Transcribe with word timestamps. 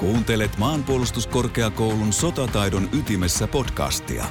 Kuuntelet 0.00 0.58
maanpuolustuskorkeakoulun 0.58 2.12
sotataidon 2.12 2.88
ytimessä 2.92 3.46
podcastia. 3.46 4.24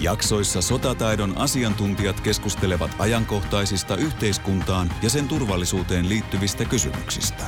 Jaksoissa 0.00 0.62
sotataidon 0.62 1.38
asiantuntijat 1.38 2.20
keskustelevat 2.20 2.90
ajankohtaisista 2.98 3.96
yhteiskuntaan 3.96 4.90
ja 5.02 5.10
sen 5.10 5.28
turvallisuuteen 5.28 6.08
liittyvistä 6.08 6.64
kysymyksistä. 6.64 7.44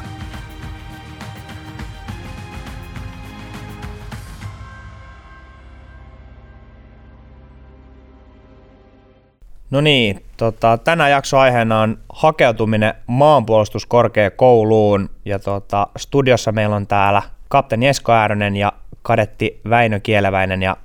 No 9.71 9.81
niin, 9.81 10.25
tota, 10.37 10.79
tänään 10.79 11.11
jakso 11.11 11.39
aiheena 11.39 11.81
on 11.81 11.99
hakeutuminen 12.13 12.95
maanpuolustuskorkeakouluun 13.07 15.11
ja 15.25 15.39
tota, 15.39 15.87
studiossa 15.97 16.53
meillä 16.53 16.77
on 16.77 16.87
täällä 16.87 17.36
kapteeni 17.49 17.89
Esko 17.89 18.13
Äärönen 18.13 18.57
ja 18.57 18.73
kadetti 19.03 19.61
Väinö 19.71 20.01
Kieleväinen 20.01 20.63
ja 20.63 20.77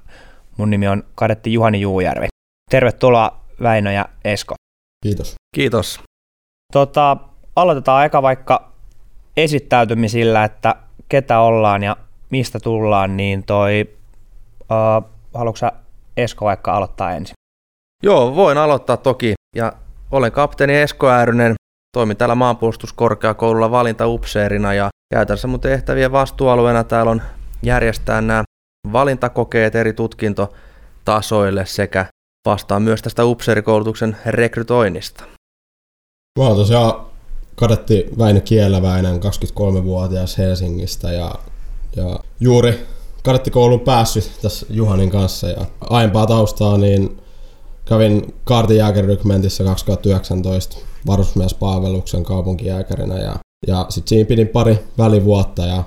mun 0.57 0.69
nimi 0.69 0.87
on 0.87 1.03
kadetti 1.15 1.53
Juhani 1.53 1.81
Juujärvi. 1.81 2.27
Tervetuloa 2.69 3.41
Väinö 3.61 3.91
ja 3.91 4.05
Esko. 4.25 4.55
Kiitos. 5.03 5.35
Kiitos. 5.55 5.99
Tota, 6.73 7.17
aloitetaan 7.55 8.05
eka 8.05 8.21
vaikka 8.21 8.71
esittäytymisillä, 9.37 10.43
että 10.43 10.75
ketä 11.09 11.39
ollaan 11.39 11.83
ja 11.83 11.97
mistä 12.29 12.59
tullaan, 12.59 13.17
niin 13.17 13.43
toi, 13.43 13.97
uh, 14.61 15.09
haluatko 15.33 15.69
Esko 16.17 16.45
vaikka 16.45 16.73
aloittaa 16.73 17.11
ensin? 17.11 17.33
Joo, 18.03 18.35
voin 18.35 18.57
aloittaa 18.57 18.97
toki. 18.97 19.33
Ja 19.55 19.73
olen 20.11 20.31
kapteeni 20.31 20.77
Esko 20.77 21.09
Äärynen, 21.09 21.55
toimin 21.97 22.17
täällä 22.17 22.35
maanpuolustuskorkeakoululla 22.35 23.71
valintaupseerina 23.71 24.73
ja 24.73 24.89
käytännössä 25.11 25.47
mun 25.47 25.59
tehtävien 25.59 26.11
vastuualueena 26.11 26.83
täällä 26.83 27.11
on 27.11 27.21
järjestää 27.63 28.21
nämä 28.21 28.43
valintakokeet 28.91 29.75
eri 29.75 29.93
tutkintotasoille 29.93 31.65
sekä 31.65 32.05
vastaan 32.45 32.81
myös 32.81 33.01
tästä 33.01 33.25
upseerikoulutuksen 33.25 34.17
rekrytoinnista. 34.25 35.23
Mä 36.39 36.45
oon 36.45 36.57
tosiaan 36.57 37.05
kadetti 37.55 38.05
Väinö 38.17 38.41
Kieleväinen, 38.41 39.19
23-vuotias 39.19 40.37
Helsingistä 40.37 41.11
ja, 41.11 41.35
ja 41.95 42.19
juuri 42.39 42.85
kadettikoulun 43.23 43.79
päässyt 43.79 44.31
tässä 44.41 44.65
Juhanin 44.69 45.09
kanssa 45.09 45.49
ja 45.49 45.65
aiempaa 45.89 46.27
taustaa, 46.27 46.77
niin 46.77 47.21
kävin 47.85 48.33
kaartijääkärirykmentissä 48.43 49.63
2019 49.63 50.77
varusmiespalveluksen 51.07 52.23
kaupunkijääkärinä 52.23 53.19
ja, 53.19 53.35
ja 53.67 53.85
sitten 53.89 54.09
siinä 54.09 54.27
pidin 54.27 54.47
pari 54.47 54.79
välivuotta 54.97 55.65
ja 55.65 55.83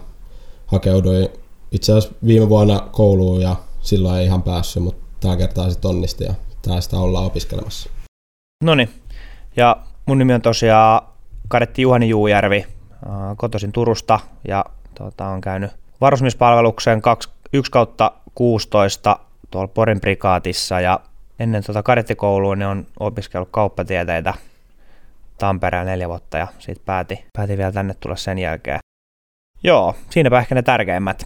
hakeuduin 0.67 1.28
itse 1.72 1.92
asiassa 1.92 2.19
viime 2.27 2.48
vuonna 2.48 2.80
kouluun 2.92 3.41
ja 3.41 3.56
silloin 3.80 4.19
ei 4.19 4.25
ihan 4.25 4.42
päässyt, 4.42 4.83
mutta 4.83 5.05
tällä 5.20 5.36
kertaa 5.36 5.70
sitten 5.70 5.89
onnisti 5.89 6.25
ja 6.25 6.34
tästä 6.62 6.98
ollaan 6.98 7.27
opiskelemassa. 7.27 7.91
No 8.64 8.75
niin, 8.75 8.91
ja 9.56 9.77
mun 10.06 10.19
nimi 10.19 10.34
on 10.34 10.42
tosiaan 10.42 11.02
Kadetti 11.48 11.83
Juhani 11.83 12.08
Juujärvi, 12.08 12.67
kotoisin 13.36 13.72
Turusta 13.72 14.20
ja 14.48 14.64
tota, 14.95 15.27
on 15.27 15.41
käynyt 15.41 15.70
varusmiespalveluksen 16.00 17.02
1 17.52 17.70
kautta 17.72 18.12
16 18.34 19.19
tuolla 19.50 19.69
Porin 19.69 20.00
prikaatissa 20.00 20.80
ja 20.80 21.00
ennen 21.39 21.64
tuota 21.64 21.83
kadettikoulua 21.83 22.56
niin 22.56 22.67
on 22.67 22.86
opiskellut 23.00 23.48
kauppatieteitä 23.50 24.34
Tampereen 25.39 25.87
neljä 25.87 26.09
vuotta 26.09 26.39
ja 26.39 26.47
sitten 26.59 26.85
päätin, 26.85 27.19
päätin 27.37 27.59
vielä 27.59 27.73
tänne 27.73 27.95
tulla 27.95 28.17
sen 28.17 28.39
jälkeen. 28.39 28.79
Joo, 29.63 29.95
siinäpä 30.11 30.39
ehkä 30.39 30.55
ne 30.55 30.63
tärkeimmät. 30.63 31.25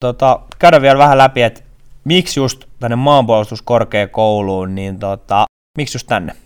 Tota, 0.00 0.40
käydään 0.58 0.82
vielä 0.82 0.98
vähän 0.98 1.18
läpi, 1.18 1.42
että 1.42 1.62
miksi 2.04 2.40
just 2.40 2.64
tänne 2.80 2.96
maanpuolustuskorkeakouluun, 2.96 4.74
niin 4.74 4.98
tota, 4.98 5.44
miksi 5.78 5.96
just 5.96 6.06
tänne? 6.06 6.36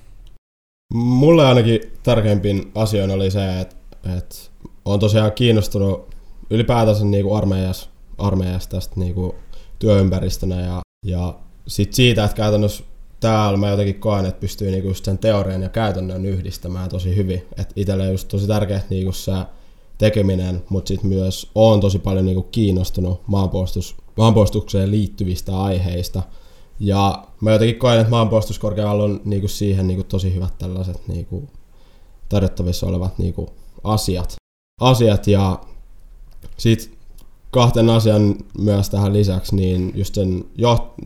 Mulle 0.94 1.46
ainakin 1.46 1.80
tärkeimpin 2.02 2.72
asia 2.74 3.04
oli 3.04 3.30
se, 3.30 3.60
että, 3.60 3.76
että 4.16 4.36
olen 4.84 5.00
tosiaan 5.00 5.32
kiinnostunut 5.32 6.14
ylipäätänsä 6.50 7.04
niin 7.04 7.36
armeijasta, 7.36 7.90
armeijasta 8.18 8.76
tästä 8.76 9.00
niin 9.00 9.14
kuin 9.14 9.32
työympäristönä 9.78 10.60
ja, 10.60 10.80
ja 11.06 11.34
sit 11.66 11.92
siitä, 11.92 12.24
että 12.24 12.36
käytännössä 12.36 12.84
täällä 13.24 13.58
mä 13.58 13.70
jotenkin 13.70 14.00
koen, 14.00 14.26
että 14.26 14.40
pystyy 14.40 14.70
niinku 14.70 14.88
just 14.88 15.04
sen 15.04 15.18
teorian 15.18 15.62
ja 15.62 15.68
käytännön 15.68 16.26
yhdistämään 16.26 16.88
tosi 16.88 17.16
hyvin. 17.16 17.46
Et 17.56 17.72
itselle 17.76 18.10
just 18.10 18.28
tosi 18.28 18.46
tärkeä 18.46 18.80
niinku 18.90 19.12
se 19.12 19.32
tekeminen, 19.98 20.62
mutta 20.68 20.88
sitten 20.88 21.08
myös 21.08 21.50
on 21.54 21.80
tosi 21.80 21.98
paljon 21.98 22.26
niinku 22.26 22.42
kiinnostunut 22.42 23.20
maanpuolustus, 23.26 23.96
maanpuolustukseen 24.16 24.90
liittyvistä 24.90 25.60
aiheista. 25.62 26.22
Ja 26.80 27.24
mä 27.40 27.52
jotenkin 27.52 27.78
koen, 27.78 28.00
että 28.00 28.10
maanpuolustuskorkealla 28.10 29.04
on 29.04 29.20
niinku 29.24 29.48
siihen 29.48 29.86
niinku 29.86 30.04
tosi 30.04 30.34
hyvät 30.34 30.58
tällaiset 30.58 31.08
niinku 31.08 31.48
tarjottavissa 32.28 32.86
olevat 32.86 33.18
niinku 33.18 33.48
asiat. 33.84 34.34
asiat 34.80 35.26
ja 35.26 35.60
sitten 36.56 36.98
kahten 37.54 37.90
asian 37.90 38.34
myös 38.58 38.90
tähän 38.90 39.12
lisäksi, 39.12 39.56
niin 39.56 39.92
just 39.94 40.14
sen 40.14 40.44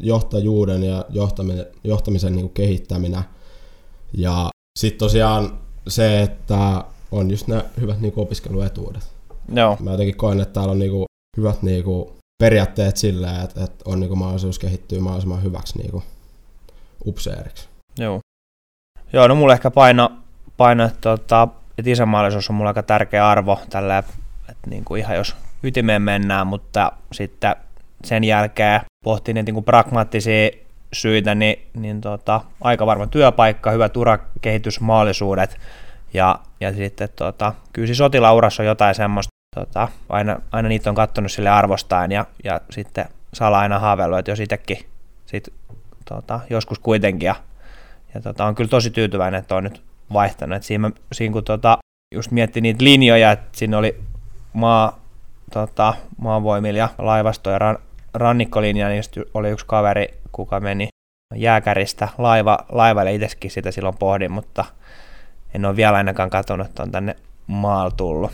johtajuuden 0.00 0.82
ja 0.82 1.04
johtamisen, 1.09 1.66
johtamisen 1.84 2.36
niin 2.36 2.50
kehittäminen. 2.50 3.22
Ja 4.12 4.50
sitten 4.78 4.98
tosiaan 4.98 5.59
se, 5.88 6.22
että 6.22 6.84
on 7.12 7.31
just 7.31 7.47
nämä 7.47 7.64
hyvät 7.81 8.00
niin 8.00 8.12
opiskeluetuudet. 8.16 9.03
Joo. 9.54 9.76
Mä 9.81 9.91
jotenkin 9.91 10.16
koen, 10.16 10.41
että 10.41 10.53
täällä 10.53 10.72
on 10.72 10.78
niin 10.78 10.91
kuin 10.91 11.06
hyvät 11.36 11.62
niin 11.62 11.84
kuin 11.84 12.09
periaatteet 12.42 12.97
silleen, 12.97 13.41
että, 13.41 13.65
että 13.65 13.84
on 13.84 14.00
niin 14.00 14.09
kuin 14.09 14.19
mahdollisuus 14.19 14.59
kehittyä 14.59 15.00
mahdollisimman 15.00 15.42
hyväksi 15.42 15.78
niin 15.78 15.91
kuin 15.91 16.03
upseeriksi. 17.06 17.69
Joo. 17.98 18.20
Joo, 19.12 19.28
no 19.28 19.34
mulle 19.34 19.53
ehkä 19.53 19.70
paino, 19.70 20.12
paino 20.56 20.84
että, 20.84 21.00
tota, 21.00 21.48
että 21.78 21.91
isänmaallisuus 21.91 22.50
on 22.50 22.56
mulle 22.56 22.69
aika 22.69 22.82
tärkeä 22.82 23.28
arvo 23.28 23.60
tällä, 23.70 23.98
että 23.98 24.15
niin 24.66 24.84
kuin 24.84 25.00
ihan 25.00 25.16
jos 25.16 25.34
ytimeen 25.62 26.02
mennään, 26.02 26.46
mutta 26.46 26.92
sitten 27.12 27.56
sen 28.04 28.24
jälkeen 28.24 28.80
pohtii 29.04 29.34
niitä 29.34 29.52
niin 29.52 29.64
pragmaattisia 29.64 30.50
syitä, 30.92 31.34
niin, 31.34 31.66
niin 31.74 32.00
tota, 32.00 32.41
aika 32.60 32.86
varma 32.86 33.06
työpaikka, 33.06 33.70
hyvät 33.70 33.97
urakehitysmahdollisuudet 33.97 35.58
ja, 36.14 36.38
ja 36.60 36.72
sitten 36.72 37.08
tota, 37.16 37.54
kyllä 37.72 37.86
siis 37.86 37.98
sotilaurassa 37.98 38.62
on 38.62 38.66
jotain 38.66 38.94
semmoista, 38.94 39.30
tota, 39.54 39.88
aina, 40.08 40.41
aina 40.52 40.68
niitä 40.68 40.91
on 40.91 40.97
katsonut 40.97 41.32
sille 41.32 41.50
arvostaan 41.50 42.12
ja, 42.12 42.26
ja 42.44 42.60
sitten 42.70 43.04
saa 43.34 43.58
aina 43.58 43.78
haaveillut, 43.78 44.18
että 44.18 44.30
jos 44.30 44.41
itsekin 44.41 44.78
sit, 45.26 45.48
tota, 46.04 46.41
joskus 46.50 46.78
kuitenkin 46.78 47.26
ja, 47.26 47.34
ja 48.14 48.20
tota, 48.20 48.44
on 48.44 48.54
kyllä 48.54 48.68
tosi 48.68 48.91
tyytyväinen, 48.91 49.38
että 49.38 49.54
on 49.54 49.64
nyt 49.64 49.82
vaihtanut. 50.12 50.62
Siinä, 50.62 50.91
siinä 51.12 51.32
kun 51.32 51.44
tota, 51.44 51.78
just 52.14 52.30
mietti 52.30 52.60
niitä 52.60 52.84
linjoja, 52.84 53.32
että 53.32 53.58
siinä 53.58 53.78
oli 53.78 54.00
maa, 54.52 54.98
tota, 55.50 55.94
maanvoimilla 56.19 56.78
ja 56.78 56.88
laivasto 56.98 57.50
ja 57.50 57.59
ran, 57.59 57.78
rannikkolinja, 58.14 58.88
niin 58.88 59.03
oli 59.34 59.50
yksi 59.50 59.66
kaveri, 59.66 60.09
kuka 60.32 60.60
meni 60.60 60.88
jääkäristä 61.34 62.09
laiva, 62.19 62.59
laivalle 62.69 63.14
itsekin 63.14 63.50
sitä 63.50 63.70
silloin 63.70 63.98
pohdin, 63.98 64.32
mutta 64.32 64.64
en 65.54 65.64
ole 65.64 65.76
vielä 65.76 65.97
ainakaan 65.97 66.31
katsonut, 66.31 66.66
että 66.66 66.82
on 66.82 66.92
tänne 66.92 67.16
maal 67.47 67.91
tullut. 67.91 68.31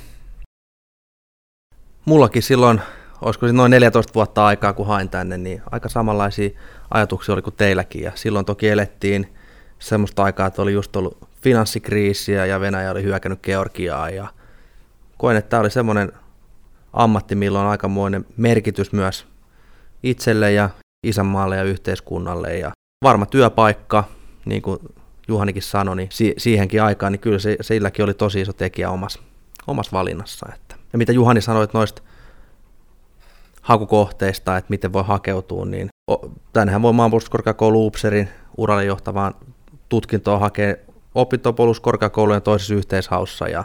Mullakin 2.04 2.42
silloin, 2.42 2.80
olisiko 3.22 3.46
noin 3.46 3.70
14 3.70 4.14
vuotta 4.14 4.46
aikaa, 4.46 4.72
kun 4.72 4.86
hain 4.86 5.08
tänne, 5.08 5.38
niin 5.38 5.62
aika 5.70 5.88
samanlaisia 5.88 6.50
ajatuksia 6.90 7.32
oli 7.32 7.42
kuin 7.42 7.56
teilläkin. 7.56 8.02
Ja 8.02 8.12
silloin 8.14 8.46
toki 8.46 8.68
elettiin 8.68 9.34
semmoista 9.78 10.24
aikaa, 10.24 10.46
että 10.46 10.62
oli 10.62 10.72
just 10.72 10.96
ollut 10.96 11.18
finanssikriisiä 11.42 12.46
ja 12.46 12.60
Venäjä 12.60 12.90
oli 12.90 13.02
hyökännyt 13.02 13.42
Georgiaa 13.42 14.10
ja 14.10 14.28
koen, 15.18 15.36
että 15.36 15.48
tämä 15.48 15.60
oli 15.60 15.70
semmoinen 15.70 16.12
ammatti, 16.94 17.34
millä 17.34 17.60
on 17.60 17.66
aikamoinen 17.66 18.26
merkitys 18.36 18.92
myös 18.92 19.26
itselle 20.02 20.52
ja 20.52 20.70
isänmaalle 21.06 21.56
ja 21.56 21.62
yhteiskunnalle. 21.62 22.58
Ja 22.58 22.72
varma 23.04 23.26
työpaikka, 23.26 24.04
niin 24.44 24.62
kuin 24.62 24.78
Juhanikin 25.28 25.62
sanoi, 25.62 25.96
niin 25.96 26.08
si- 26.12 26.34
siihenkin 26.38 26.82
aikaan, 26.82 27.12
niin 27.12 27.20
kyllä 27.20 27.38
se, 27.38 27.56
silläkin 27.60 28.04
oli 28.04 28.14
tosi 28.14 28.40
iso 28.40 28.52
tekijä 28.52 28.90
omassa, 28.90 29.20
omassa 29.66 29.92
valinnassa. 29.92 30.46
Että. 30.54 30.76
Ja 30.92 30.98
mitä 30.98 31.12
Juhani 31.12 31.40
sanoi 31.40 31.68
noista 31.72 32.02
hakukohteista, 33.62 34.56
että 34.56 34.70
miten 34.70 34.92
voi 34.92 35.04
hakeutua, 35.06 35.64
niin 35.64 35.88
tännehän 36.52 36.82
voi 36.82 36.92
maanpuolustuskorkeakoulu 36.92 37.86
Upserin 37.86 38.28
uralle 38.56 38.84
johtavaan 38.84 39.34
tutkintoon 39.88 40.40
hakea 40.40 40.74
opintopoluskorkeakoulujen 41.14 42.42
toisessa 42.42 42.74
yhteishaussa 42.74 43.48
ja 43.48 43.64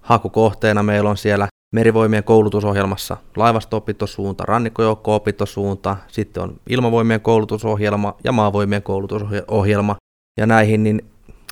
hakukohteena 0.00 0.82
meillä 0.82 1.10
on 1.10 1.16
siellä 1.16 1.48
merivoimien 1.74 2.24
koulutusohjelmassa 2.24 3.16
laivasto-opintosuunta, 3.36 4.44
rannikkojoukko-opintosuunta, 4.44 5.96
sitten 6.08 6.42
on 6.42 6.60
ilmavoimien 6.68 7.20
koulutusohjelma 7.20 8.14
ja 8.24 8.32
maavoimien 8.32 8.82
koulutusohjelma. 8.82 9.96
Ja 10.40 10.46
näihin 10.46 10.82
niin 10.82 11.04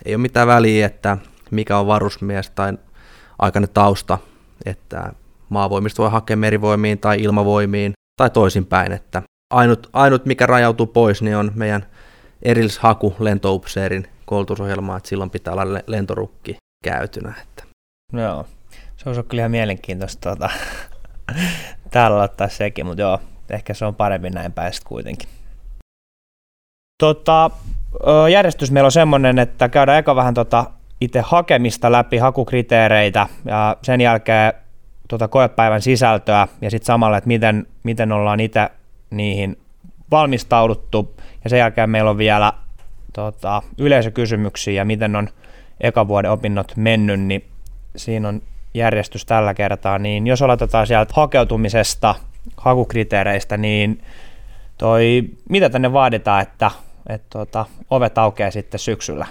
ei 0.04 0.14
ole 0.14 0.22
mitään 0.22 0.48
väliä, 0.48 0.86
että 0.86 1.18
mikä 1.50 1.78
on 1.78 1.86
varusmies 1.86 2.50
tai 2.50 2.72
aikainen 3.38 3.70
tausta, 3.74 4.18
että 4.66 5.12
maavoimista 5.48 6.02
voi 6.02 6.10
hakea 6.10 6.36
merivoimiin 6.36 6.98
tai 6.98 7.22
ilmavoimiin 7.22 7.92
tai 8.16 8.30
toisinpäin, 8.30 8.92
että 8.92 9.22
ainut, 9.52 9.90
ainut 9.92 10.26
mikä 10.26 10.46
rajautuu 10.46 10.86
pois, 10.86 11.22
niin 11.22 11.36
on 11.36 11.52
meidän 11.54 11.86
erillishaku 12.42 13.14
lentoupseerin 13.18 14.08
koulutusohjelmaa, 14.26 14.96
että 14.96 15.08
silloin 15.08 15.30
pitää 15.30 15.52
olla 15.52 15.80
lentorukki 15.86 16.56
käytynä. 16.84 17.34
Että. 17.42 17.64
Joo, 18.12 18.46
se 19.02 19.08
olisi 19.08 19.22
kyllä 19.22 19.40
ihan 19.40 19.50
mielenkiintoista 19.50 20.28
tuota, 20.28 20.50
täällä 21.90 22.22
ottaa 22.22 22.48
sekin, 22.48 22.86
mutta 22.86 23.02
joo, 23.02 23.20
ehkä 23.50 23.74
se 23.74 23.84
on 23.84 23.94
parempi 23.94 24.30
näin 24.30 24.52
päästä 24.52 24.88
kuitenkin. 24.88 25.28
Tota, 26.98 27.50
järjestys 28.32 28.70
meillä 28.70 28.86
on 28.86 28.92
semmoinen, 28.92 29.38
että 29.38 29.68
käydään 29.68 29.98
eka 29.98 30.16
vähän 30.16 30.34
tota 30.34 30.64
itse 31.00 31.20
hakemista 31.20 31.92
läpi, 31.92 32.18
hakukriteereitä 32.18 33.26
ja 33.44 33.76
sen 33.82 34.00
jälkeen 34.00 34.52
tota 35.08 35.28
koepäivän 35.28 35.82
sisältöä 35.82 36.48
ja 36.60 36.70
sitten 36.70 36.86
samalla, 36.86 37.16
että 37.16 37.28
miten, 37.28 37.66
miten 37.82 38.12
ollaan 38.12 38.40
itse 38.40 38.70
niihin 39.10 39.58
valmistauduttu 40.10 41.14
ja 41.44 41.50
sen 41.50 41.58
jälkeen 41.58 41.90
meillä 41.90 42.10
on 42.10 42.18
vielä 42.18 42.52
tota, 43.12 43.62
yleisökysymyksiä 43.78 44.74
ja 44.74 44.84
miten 44.84 45.16
on 45.16 45.28
eka 45.80 46.08
vuoden 46.08 46.30
opinnot 46.30 46.72
mennyt, 46.76 47.20
niin 47.20 47.44
siinä 47.96 48.28
on 48.28 48.42
järjestys 48.74 49.26
tällä 49.26 49.54
kertaa, 49.54 49.98
niin 49.98 50.26
jos 50.26 50.42
aloitetaan 50.42 50.86
sieltä 50.86 51.12
hakeutumisesta, 51.16 52.14
hakukriteereistä, 52.56 53.56
niin 53.56 54.02
toi, 54.78 55.22
mitä 55.48 55.70
tänne 55.70 55.92
vaaditaan, 55.92 56.42
että, 56.42 56.70
että 57.08 57.28
tota, 57.30 57.66
ovet 57.90 58.18
aukeaa 58.18 58.50
sitten 58.50 58.80
syksyllä? 58.80 59.26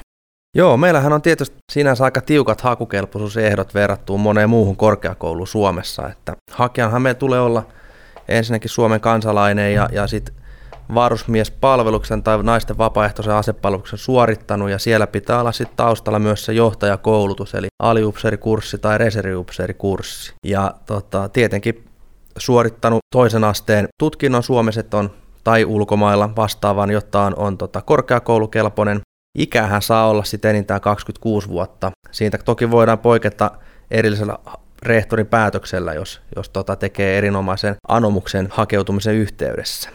Joo, 0.58 0.78
meillähän 0.78 1.14
on 1.14 1.22
tietysti 1.22 1.58
sinänsä 1.72 2.04
aika 2.04 2.22
tiukat 2.22 2.62
hakukelpoisuusehdot 2.62 3.74
verrattuun 3.74 4.22
moneen 4.22 4.50
muuhun 4.50 4.76
korkeakouluun 4.76 5.48
Suomessa, 5.48 6.10
että 6.10 6.34
hakijanhan 6.52 7.02
meillä 7.02 7.20
tulee 7.20 7.40
olla 7.40 7.64
ensinnäkin 8.28 8.70
Suomen 8.70 9.02
kansalainen 9.02 9.74
ja, 9.74 9.90
ja 9.92 10.08
sitten 10.08 10.36
varusmiespalveluksen 10.94 12.24
tai 12.24 12.44
naisten 12.44 12.78
vapaaehtoisen 12.78 13.34
asepalveluksen 13.34 14.00
suorittanut 14.00 14.70
ja 14.70 14.80
siellä 14.80 15.08
pitää 15.08 15.40
olla 15.40 15.52
sitten 15.52 15.78
taustalla 15.78 16.20
myös 16.20 16.46
se 16.46 16.54
johtajakoulutus 16.54 17.54
eli 17.54 17.68
aliupseerikurssi 17.84 18.78
tai 18.78 18.98
reserviupseerikurssi. 18.98 20.34
Ja 20.46 20.74
tota, 20.86 21.30
tietenkin 21.30 21.86
suorittanut 22.38 23.00
toisen 23.16 23.44
asteen 23.44 23.88
tutkinnon 24.00 24.44
Suomessa 24.44 24.84
on 24.94 25.12
tai 25.44 25.66
ulkomailla 25.66 26.36
vastaavan, 26.36 26.92
jotta 26.92 27.22
on, 27.22 27.34
on 27.38 27.58
tota, 27.58 27.82
korkeakoulukelpoinen. 27.82 29.02
Ikähän 29.38 29.82
saa 29.82 30.10
olla 30.10 30.24
sitten 30.24 30.50
enintään 30.50 30.82
26 30.82 31.50
vuotta. 31.50 31.92
Siitä 32.12 32.38
toki 32.38 32.72
voidaan 32.72 33.00
poiketa 33.00 33.52
erillisellä 33.92 34.38
rehtorin 34.84 35.28
päätöksellä, 35.28 35.94
jos, 35.94 36.22
jos 36.36 36.50
tota 36.50 36.76
tekee 36.76 37.18
erinomaisen 37.18 37.76
anomuksen 37.88 38.48
hakeutumisen 38.52 39.16
yhteydessä. 39.16 39.90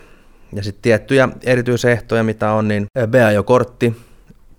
Ja 0.52 0.62
sitten 0.62 0.82
tiettyjä 0.82 1.28
erityisehtoja, 1.42 2.24
mitä 2.24 2.52
on, 2.52 2.68
niin 2.68 2.86
BAJO-kortti 3.06 3.96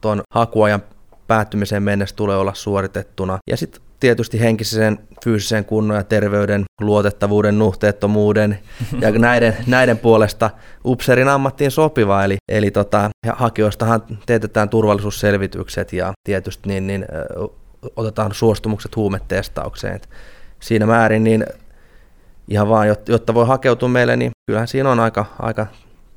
tuon 0.01 0.22
hakuajan 0.34 0.84
päättymiseen 1.28 1.84
mennessä 1.84 2.16
tulee 2.16 2.38
olla 2.38 2.54
suoritettuna. 2.54 3.38
Ja 3.50 3.57
sitten 3.57 3.81
tietysti 4.00 4.39
henkisen, 4.39 5.00
fyysisen 5.24 5.66
kunnon 5.66 5.98
ja 5.98 6.04
terveyden, 6.04 6.63
luotettavuuden, 6.81 7.60
nuhteettomuuden 7.60 8.60
ja 9.01 9.12
näiden, 9.12 9.57
näiden 9.68 9.98
puolesta 9.98 10.50
upseerin 10.86 11.28
ammattiin 11.28 11.72
sopiva. 11.72 12.24
Eli, 12.24 12.38
eli 12.51 12.72
tota, 12.72 13.10
hakijoistahan 13.33 14.01
teetetään 14.25 14.69
turvallisuusselvitykset 14.69 15.94
ja 15.94 16.13
tietysti 16.24 16.69
niin, 16.69 16.88
niin, 16.88 17.06
otetaan 17.95 18.33
suostumukset 18.33 18.95
huumetestaukseen. 18.95 19.95
Et 19.95 20.10
siinä 20.60 20.86
määrin 20.86 21.24
niin 21.24 21.45
ihan 22.48 22.69
vaan, 22.69 22.88
jotta 23.07 23.33
voi 23.33 23.48
hakeutua 23.48 23.90
meille, 23.90 24.18
niin 24.18 24.31
kyllähän 24.47 24.67
siinä 24.67 24.91
on 24.91 24.99
aika, 24.99 25.25
aika 25.39 25.67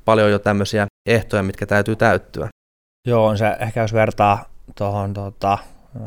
paljon 0.05 0.31
jo 0.31 0.39
tämmöisiä 0.39 0.87
ehtoja, 1.05 1.43
mitkä 1.43 1.65
täytyy 1.65 1.95
täyttyä. 1.95 2.49
Joo, 3.07 3.25
on 3.25 3.37
se, 3.37 3.57
ehkä 3.59 3.81
jos 3.81 3.93
vertaa 3.93 4.45
tuohon 4.77 5.13
tota, 5.13 5.57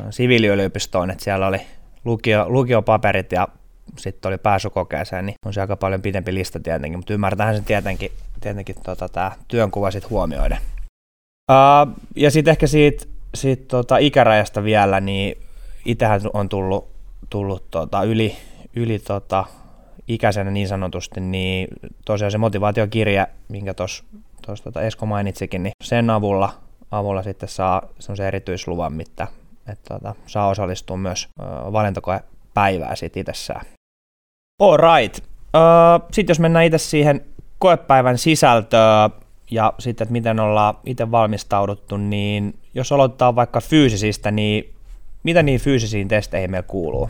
siviiliyliopistoon, 0.09 1.11
että 1.11 1.23
siellä 1.23 1.47
oli 1.47 1.61
lukio, 2.05 2.45
lukiopaperit 2.49 3.31
ja 3.31 3.47
sitten 3.97 4.29
oli 4.29 4.37
pääsykokeeseen, 4.37 5.25
niin 5.25 5.35
on 5.45 5.53
se 5.53 5.61
aika 5.61 5.75
paljon 5.75 6.01
pidempi 6.01 6.33
lista 6.33 6.59
tietenkin, 6.59 6.99
mutta 6.99 7.13
ymmärtähän 7.13 7.55
se 7.55 7.61
tietenkin, 7.61 8.11
tietenkin 8.41 8.75
tota, 8.83 9.09
tämä 9.09 9.31
työnkuva 9.47 9.91
sitten 9.91 10.09
huomioiden. 10.09 10.57
Uh, 11.51 11.93
ja 12.15 12.31
sitten 12.31 12.51
ehkä 12.51 12.67
siitä, 12.67 13.05
siitä 13.35 13.63
tota, 13.67 13.97
ikärajasta 13.97 14.63
vielä, 14.63 14.99
niin 14.99 15.37
itsehän 15.85 16.21
on 16.33 16.49
tullut, 16.49 16.87
tullut 17.29 17.71
tota, 17.71 18.03
yli, 18.03 18.35
yli 18.75 18.99
tota, 18.99 19.45
ikäisenä 20.07 20.51
niin 20.51 20.67
sanotusti, 20.67 21.21
niin 21.21 21.67
tosiaan 22.05 22.31
se 22.31 22.37
motivaatiokirja, 22.37 23.27
minkä 23.47 23.73
tuossa 23.73 24.03
tota 24.63 24.81
Esko 24.81 25.05
mainitsikin, 25.05 25.63
niin 25.63 25.73
sen 25.83 26.09
avulla, 26.09 26.53
avulla 26.91 27.23
sitten 27.23 27.49
saa 27.49 27.81
semmoisen 27.99 28.27
erityisluvan, 28.27 28.93
mitä 28.93 29.27
että 29.71 29.93
tota, 29.93 30.15
saa 30.27 30.47
osallistua 30.47 30.97
myös 30.97 31.27
valintakoepäivää 31.71 32.95
siitä 32.95 33.19
itsessään. 33.19 33.65
All 34.61 34.77
right. 34.77 35.23
Sitten 36.11 36.31
jos 36.33 36.39
mennään 36.39 36.65
itse 36.65 36.77
siihen 36.77 37.25
koepäivän 37.59 38.17
sisältöön 38.17 39.11
ja 39.51 39.73
sitten, 39.79 40.05
että 40.05 40.13
miten 40.13 40.39
ollaan 40.39 40.75
itse 40.85 41.11
valmistauduttu, 41.11 41.97
niin 41.97 42.55
jos 42.73 42.91
aloitetaan 42.91 43.35
vaikka 43.35 43.61
fyysisistä, 43.61 44.31
niin 44.31 44.73
mitä 45.23 45.43
niin 45.43 45.59
fyysisiin 45.59 46.07
testeihin 46.07 46.51
meillä 46.51 46.67
kuuluu? 46.67 47.09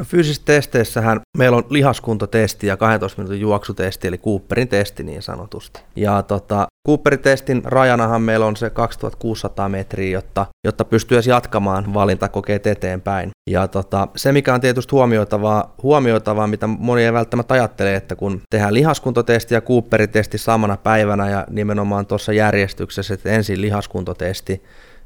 No, 0.00 0.04
fyysisissä 0.04 0.42
testeissähän 0.44 1.20
meillä 1.38 1.56
on 1.56 1.64
lihaskuntotesti 1.70 2.66
ja 2.66 2.76
12 2.76 3.22
minuutin 3.22 3.40
juoksutesti, 3.40 4.08
eli 4.08 4.18
Cooperin 4.18 4.68
testi 4.68 5.02
niin 5.02 5.22
sanotusti. 5.22 5.80
Ja 5.96 6.22
tota, 6.22 6.66
Cooperin 6.86 7.20
testin 7.20 7.62
rajanahan 7.64 8.22
meillä 8.22 8.46
on 8.46 8.56
se 8.56 8.70
2600 8.70 9.68
metriä, 9.68 10.10
jotta, 10.10 10.46
jotta 10.64 10.84
pystyy 10.84 11.16
edes 11.16 11.26
jatkamaan 11.26 11.94
valintakokeet 11.94 12.66
eteenpäin. 12.66 13.30
Ja 13.50 13.68
tota, 13.68 14.08
se, 14.16 14.32
mikä 14.32 14.54
on 14.54 14.60
tietysti 14.60 14.90
huomioitavaa, 14.90 15.74
huomioitavaa, 15.82 16.46
mitä 16.46 16.66
moni 16.66 17.04
ei 17.04 17.12
välttämättä 17.12 17.54
ajattele, 17.54 17.94
että 17.94 18.16
kun 18.16 18.40
tehdään 18.50 18.74
lihaskuntotesti 18.74 19.54
ja 19.54 19.60
Cooperin 19.60 20.10
testi 20.10 20.38
samana 20.38 20.76
päivänä 20.76 21.30
ja 21.30 21.46
nimenomaan 21.50 22.06
tuossa 22.06 22.32
järjestyksessä, 22.32 23.14
että 23.14 23.30
ensin 23.30 23.60
lihaskuntotesti, 23.60 24.62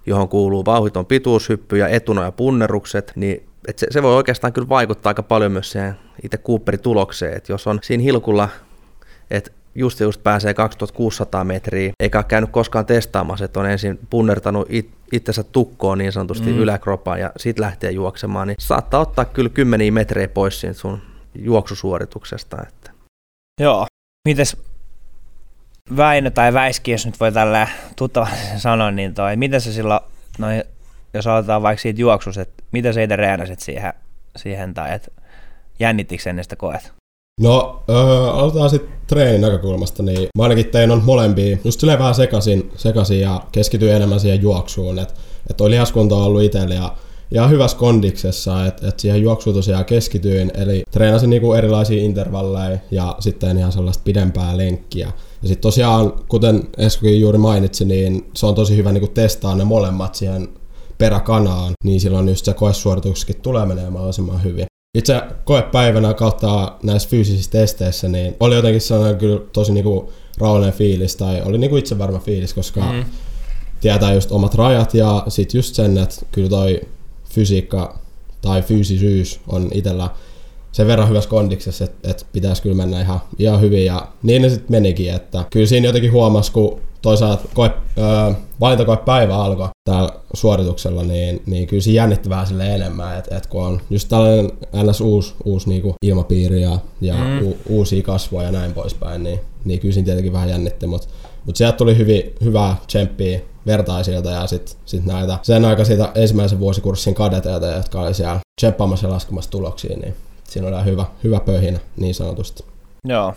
johon 0.07 0.29
kuuluu 0.29 0.65
vauhiton 0.65 1.07
pituushyppy 1.07 1.79
ja 1.79 1.89
etuno- 1.89 2.25
ja 2.25 2.33
punnerukset, 2.33 3.13
niin 3.17 3.47
et 3.69 3.79
se, 3.79 3.87
se 3.91 4.03
voi 4.03 4.17
oikeastaan 4.17 4.53
kyllä 4.53 4.69
vaikuttaa 4.69 5.11
aika 5.11 5.23
paljon 5.23 5.53
myös 5.53 5.73
siihen 5.73 5.95
itse 6.23 6.39
Cooperin 6.39 6.81
tulokseen, 6.81 7.37
että 7.37 7.53
jos 7.53 7.67
on 7.67 7.79
siinä 7.83 8.03
hilkulla, 8.03 8.49
että 9.31 9.51
just 9.75 10.01
just 10.01 10.23
pääsee 10.23 10.55
2600 10.55 11.45
metriä, 11.45 11.93
eikä 12.01 12.19
ole 12.19 12.25
käynyt 12.25 12.51
koskaan 12.51 12.87
testaamassa, 12.87 13.45
että 13.45 13.61
on 13.61 13.71
ensin 13.71 13.99
punnertanut 14.11 14.67
it, 14.71 14.91
itsensä 15.13 15.43
tukkoon 15.43 15.99
niin 15.99 16.13
sanotusti 16.13 16.53
mm. 16.53 16.59
yläkropaan 16.59 17.21
ja 17.21 17.33
sitten 17.37 17.65
lähtee 17.65 17.91
juoksemaan, 17.91 18.49
niin 18.49 18.57
saattaa 18.61 19.01
ottaa 19.01 19.25
kyllä 19.25 19.49
kymmeniä 19.49 19.93
metrejä 19.93 20.29
pois 20.29 20.61
siitä 20.61 20.75
sun 20.75 21.03
juoksusuorituksesta. 21.35 22.57
Että. 22.69 22.91
Joo. 23.61 23.87
Mites 24.29 24.57
Väinö 25.97 26.31
tai 26.31 26.53
Väiski, 26.53 26.91
jos 26.91 27.07
nyt 27.07 27.21
voi 27.21 27.33
tällä 27.33 27.69
tuttavasti 27.97 28.37
sanoa, 28.57 28.91
niin 28.91 29.15
toi, 29.15 29.37
miten 29.37 29.61
se 29.61 29.73
silloin 29.73 30.01
noin 30.39 30.65
jos 31.19 31.27
aloitetaan 31.27 31.63
vaikka 31.63 31.83
siitä 31.83 32.01
juoksusta, 32.01 32.43
että 32.43 32.65
mitä 32.73 32.93
sä 32.93 33.03
itse 33.03 33.17
reenasit 33.17 33.61
siihen, 33.61 33.93
siihen 34.37 34.75
tai 34.75 34.95
että 34.95 35.11
jännittikö 35.81 36.31
ennen 36.31 36.45
sitä 36.45 36.57
koet? 36.57 36.93
No, 37.41 37.83
öö, 37.89 37.97
aloitetaan 38.31 38.71
sitten 38.71 38.95
treenin 39.07 39.41
näkökulmasta, 39.41 40.03
niin 40.03 40.29
mä 40.39 40.43
ainakin 40.43 40.67
tein 40.67 40.91
on 40.91 41.03
molempia, 41.05 41.59
just 41.65 41.81
silleen 41.81 41.99
vähän 41.99 42.15
sekaisin, 42.15 42.71
sekaisin 42.77 43.21
ja 43.21 43.41
keskityin 43.53 43.93
enemmän 43.93 44.21
siihen 44.21 44.43
juoksuun, 44.43 44.99
että 44.99 45.15
et 45.51 45.57
toi 45.57 45.71
lihaskunta 45.71 46.17
on 46.17 46.23
ollut 46.23 46.43
itsellä 46.43 46.75
ja 46.75 46.97
ja 47.31 47.49
hyvässä 47.49 47.77
kondiksessa, 47.77 48.67
että 48.67 48.89
et 48.89 49.01
siihen 49.01 49.23
juoksuun 49.23 49.57
tosiaan 49.57 49.85
keskityin, 49.85 50.51
eli 50.55 50.83
treenasin 50.91 51.31
niinku 51.31 51.53
erilaisia 51.53 52.03
intervalleja 52.03 52.79
ja 52.91 53.17
sitten 53.19 53.59
ihan 53.59 53.73
sellaista 53.73 54.03
pidempää 54.05 54.57
lenkkiä. 54.57 55.07
Ja 55.43 55.49
sitten 55.49 55.63
tosiaan, 55.63 56.13
kuten 56.29 56.63
Eskokin 56.77 57.21
juuri 57.21 57.39
mainitsi, 57.39 57.85
niin 57.85 58.31
se 58.35 58.47
on 58.47 58.55
tosi 58.55 58.77
hyvä 58.77 58.93
niinku 58.93 59.09
testaa 59.09 59.55
ne 59.55 59.65
molemmat 59.65 60.15
siihen 60.15 60.49
peräkanaan, 60.99 61.73
niin 61.85 62.01
silloin 62.01 62.29
just 62.29 62.45
se 62.45 62.55
koesuorituksetkin 62.55 63.41
tulee 63.41 63.67
menemään 63.67 63.93
mahdollisimman 63.93 64.45
hyvin. 64.45 64.67
Itse 64.99 65.23
koepäivänä 65.45 66.15
kautta 66.15 66.79
näissä 66.83 67.09
fyysisissä 67.09 67.51
testeissä, 67.51 68.09
niin 68.09 68.37
oli 68.41 68.55
jotenkin 68.55 68.81
sellainen 68.81 69.19
kyllä 69.19 69.41
tosi 69.53 69.73
niinku 69.73 70.13
rauhallinen 70.39 70.75
fiilis, 70.75 71.17
tai 71.17 71.43
oli 71.43 71.59
niinku 71.59 71.77
itse 71.77 71.99
varma 71.99 72.19
fiilis, 72.19 72.55
koska 72.55 72.81
mm. 72.93 73.05
tietää 73.81 74.15
just 74.15 74.33
omat 74.33 74.55
rajat, 74.55 74.95
ja 74.95 75.25
sitten 75.29 75.59
just 75.59 75.75
sen, 75.75 75.99
että 75.99 76.17
kyllä 76.33 76.49
toi 76.49 76.81
fysiikka 77.31 77.99
tai 78.41 78.63
fyysisyys 78.63 79.41
on 79.49 79.69
itsellä 79.75 80.11
sen 80.73 80.87
verran 80.87 81.09
hyvässä 81.09 81.31
kondiksessa, 81.31 81.85
että, 81.85 82.11
että 82.11 82.25
pitäisi 82.33 82.63
kyllä 82.63 82.77
mennä 82.77 83.01
ihan, 83.01 83.21
ihan 83.39 83.61
hyvin, 83.61 83.85
ja 83.85 84.09
niin 84.23 84.43
ne 84.43 84.49
sitten 84.49 84.71
menikin, 84.71 85.15
että 85.15 85.45
kyllä 85.51 85.67
siinä 85.67 85.87
jotenkin 85.87 86.13
huomasi, 86.13 86.53
kun 86.53 86.81
toisaalta 87.05 87.49
koe, 87.55 87.71
öö, 87.99 88.33
valintakoepäivä 88.61 89.37
alkoi 89.37 89.69
täällä 89.91 90.13
suorituksella, 90.35 91.03
niin, 91.03 91.43
niin 91.47 91.67
kyllä 91.67 91.83
se 91.83 91.91
jännitti 91.91 92.29
vähän 92.29 92.47
sille 92.47 92.75
enemmän, 92.75 93.19
että 93.19 93.37
et 93.37 93.47
kun 93.47 93.67
on 93.67 93.81
just 93.91 94.09
tällainen 94.09 94.51
ns. 94.83 95.01
uusi, 95.01 95.35
uusi 95.45 95.69
niinku 95.69 95.95
ilmapiiri 96.03 96.63
ja, 96.63 96.79
ja 97.01 97.15
mm. 97.15 97.43
u, 97.43 97.57
uusia 97.69 98.03
kasvoja 98.03 98.47
ja 98.47 98.53
näin 98.53 98.73
poispäin, 98.73 99.23
niin, 99.23 99.41
niin 99.65 99.81
kyllä 99.81 99.95
siinä 99.95 100.05
tietenkin 100.05 100.33
vähän 100.33 100.49
jännitti, 100.49 100.87
mutta 100.87 101.09
mut 101.47 101.57
sieltä 101.57 101.77
tuli 101.77 101.99
hyvin, 101.99 102.35
hyvää 102.45 102.77
tsemppiä 102.87 103.41
vertaisilta 103.67 104.31
ja 104.31 104.47
sitten 104.47 104.77
sit 104.85 105.05
näitä 105.05 105.39
sen 105.43 105.65
aika 105.65 105.85
siitä 105.85 106.13
ensimmäisen 106.15 106.61
vuosikurssin 106.61 107.15
kadeteilta, 107.15 107.67
jotka 107.67 108.01
oli 108.01 108.15
siellä 108.15 108.41
tsemppaamassa 108.61 109.07
ja 109.07 109.13
laskemassa 109.13 109.51
tuloksia, 109.51 109.97
niin 109.97 110.15
siinä 110.45 110.69
oli 110.69 110.85
hyvä, 110.85 111.05
hyvä 111.25 111.41
pöhinä 111.41 111.79
niin 111.97 112.15
sanotusti. 112.15 112.65
Joo. 113.05 113.35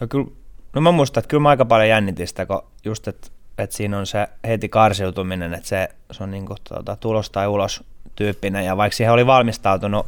Ja 0.00 0.06
kyllä, 0.06 0.26
no 0.74 0.80
mä 0.80 0.92
muistan, 0.92 1.20
että 1.20 1.28
kyllä 1.28 1.42
mä 1.42 1.48
aika 1.48 1.64
paljon 1.64 1.88
jännitin 1.88 2.28
sitä, 2.28 2.46
kun 2.46 2.62
just, 2.84 3.08
että, 3.08 3.28
että 3.58 3.76
siinä 3.76 3.98
on 3.98 4.06
se 4.06 4.28
heti 4.46 4.68
karsiutuminen, 4.68 5.54
että 5.54 5.68
se, 5.68 5.88
se 6.10 6.22
on 6.22 6.30
niin 6.30 6.46
kuin, 6.46 6.58
tuota, 6.68 6.96
tulos 6.96 7.30
tai 7.30 7.46
ulos 7.46 7.84
tyyppinen, 8.16 8.64
ja 8.64 8.76
vaikka 8.76 8.96
siihen 8.96 9.12
oli 9.12 9.26
valmistautunut 9.26 10.06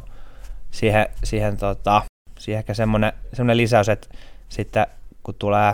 siihen, 0.71 1.07
siihen, 1.23 1.57
tota, 1.57 2.01
siihen 2.39 2.59
ehkä 2.59 2.73
semmoinen, 2.73 3.13
semmoinen 3.33 3.57
lisäys, 3.57 3.89
että 3.89 4.07
sitten 4.49 4.87
kun 5.23 5.35
tulee 5.35 5.73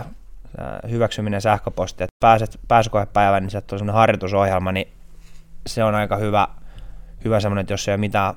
hyväksyminen 0.90 1.42
sähköposti, 1.42 2.04
että 2.04 2.16
pääset 2.20 2.60
pääsykoepäivään, 2.68 3.42
niin 3.42 3.50
sieltä 3.50 3.74
on 3.74 3.78
semmoinen 3.78 3.98
harjoitusohjelma, 3.98 4.72
niin 4.72 4.88
se 5.66 5.84
on 5.84 5.94
aika 5.94 6.16
hyvä, 6.16 6.48
hyvä 7.24 7.40
semmoinen, 7.40 7.60
että 7.60 7.72
jos 7.72 7.88
ei 7.88 7.92
ole 7.92 8.00
mitään 8.00 8.34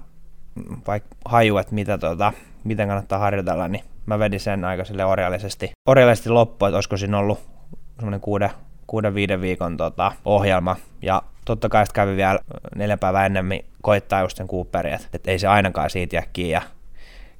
vaikka 0.87 1.15
haju, 1.25 1.57
että 1.57 1.75
mitä, 1.75 1.97
tota, 1.97 2.33
miten 2.63 2.87
kannattaa 2.87 3.19
harjoitella, 3.19 3.67
niin 3.67 3.83
mä 4.05 4.19
vedin 4.19 4.39
sen 4.39 4.65
aika 4.65 4.85
sille 4.85 5.05
orjallisesti, 5.05 5.71
orjallisesti 5.89 6.29
loppuun, 6.29 6.69
että 6.69 6.77
olisiko 6.77 6.97
siinä 6.97 7.17
ollut 7.17 7.54
semmoinen 7.95 8.21
kuuden, 8.21 8.49
kuuden 8.87 9.15
viiden 9.15 9.41
viikon 9.41 9.77
tota, 9.77 10.11
ohjelma. 10.25 10.75
Ja 11.01 11.21
totta 11.45 11.69
kai 11.69 11.85
kävi 11.93 12.15
vielä 12.15 12.39
neljä 12.75 12.97
päivää 12.97 13.25
ennemmin 13.25 13.65
koittaa 13.81 14.21
just 14.21 14.37
sen 14.37 14.47
Cooperin, 14.47 14.93
että, 14.93 15.07
että 15.13 15.31
ei 15.31 15.39
se 15.39 15.47
ainakaan 15.47 15.89
siitä 15.89 16.15
jää 16.15 16.23
kiinni. 16.33 16.51
Ja 16.51 16.61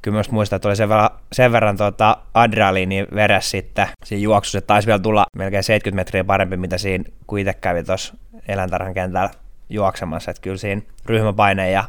kyllä 0.01 0.15
myös 0.15 0.31
muistaa, 0.31 0.55
että 0.55 0.67
oli 0.67 0.75
sen 0.75 0.89
verran, 0.89 1.09
sen 1.31 1.51
verran 1.51 1.77
tuota 1.77 2.17
adrenaliini 2.33 3.07
veressä 3.15 3.49
sitten 3.49 3.87
siinä 4.03 4.21
juoksussa, 4.23 4.57
että 4.57 4.67
taisi 4.67 4.87
vielä 4.87 4.99
tulla 4.99 5.25
melkein 5.37 5.63
70 5.63 5.99
metriä 5.99 6.23
parempi, 6.23 6.57
mitä 6.57 6.77
siinä, 6.77 7.03
kun 7.27 7.39
itse 7.39 7.53
kävi 7.53 7.83
tuossa 7.83 8.13
eläintarhan 8.47 8.93
kentällä 8.93 9.29
juoksemassa, 9.69 10.31
että 10.31 10.41
kyllä 10.41 10.57
siinä 10.57 10.81
ryhmäpaine 11.05 11.71
ja 11.71 11.83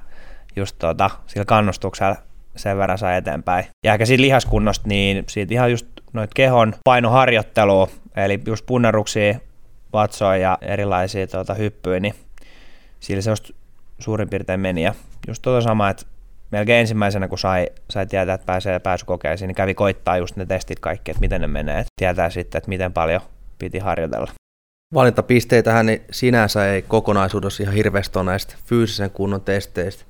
just 0.57 0.79
tuota, 0.79 1.11
sillä 1.27 1.45
kannustuksella 1.45 2.17
sen 2.57 2.79
verran 2.79 2.99
sai 2.99 3.17
eteenpäin. 3.17 3.65
Ja 3.85 3.93
ehkä 3.93 4.07
siitä 4.07 4.23
lihaskunnosta, 4.23 4.89
niin 4.89 5.25
siitä 5.29 5.55
ihan 5.55 5.71
just 5.71 5.87
noit 6.13 6.35
kehon 6.35 6.75
painoharjoittelua, 6.85 7.89
eli 8.17 8.41
just 8.47 8.67
punneruksia, 8.67 9.39
vatsoja 9.93 10.37
ja 10.37 10.59
erilaisia 10.61 11.27
tuota, 11.27 11.55
hyppyjä, 11.55 12.01
niin 12.01 12.15
sillä 13.01 13.23
se 13.23 13.33
suurin 13.99 14.29
piirtein 14.29 14.61
meni. 14.61 14.83
Ja 14.83 14.95
just 15.29 15.43
tuota 15.43 15.61
sama, 15.65 15.91
että 15.91 16.07
melkein 16.51 16.81
ensimmäisenä, 16.81 17.29
kun 17.29 17.39
sai, 17.39 17.69
sai 17.91 18.07
tietää, 18.07 18.35
että 18.35 18.47
pääsee 18.47 18.79
pääsykokeisiin, 18.79 19.49
niin 19.49 19.55
kävi 19.55 19.75
koittaa 19.75 20.17
just 20.17 20.37
ne 20.37 20.47
testit 20.47 20.81
kaikki, 20.81 21.11
että 21.11 21.21
miten 21.21 21.41
ne 21.41 21.47
menee, 21.47 21.79
että 21.79 21.93
tietää 21.97 22.31
sitten, 22.31 22.59
että 22.59 22.69
miten 22.69 22.93
paljon 22.93 23.21
piti 23.59 23.79
harjoitella. 23.79 24.31
Valintapisteitähän 24.95 25.87
niin 25.87 26.03
sinänsä 26.11 26.73
ei 26.73 26.83
kokonaisuudessa 26.83 27.63
ihan 27.63 27.75
hirveästi 27.75 28.19
ole 28.19 28.27
näistä 28.27 28.57
fyysisen 28.65 29.11
kunnon 29.11 29.41
testeistä 29.41 30.05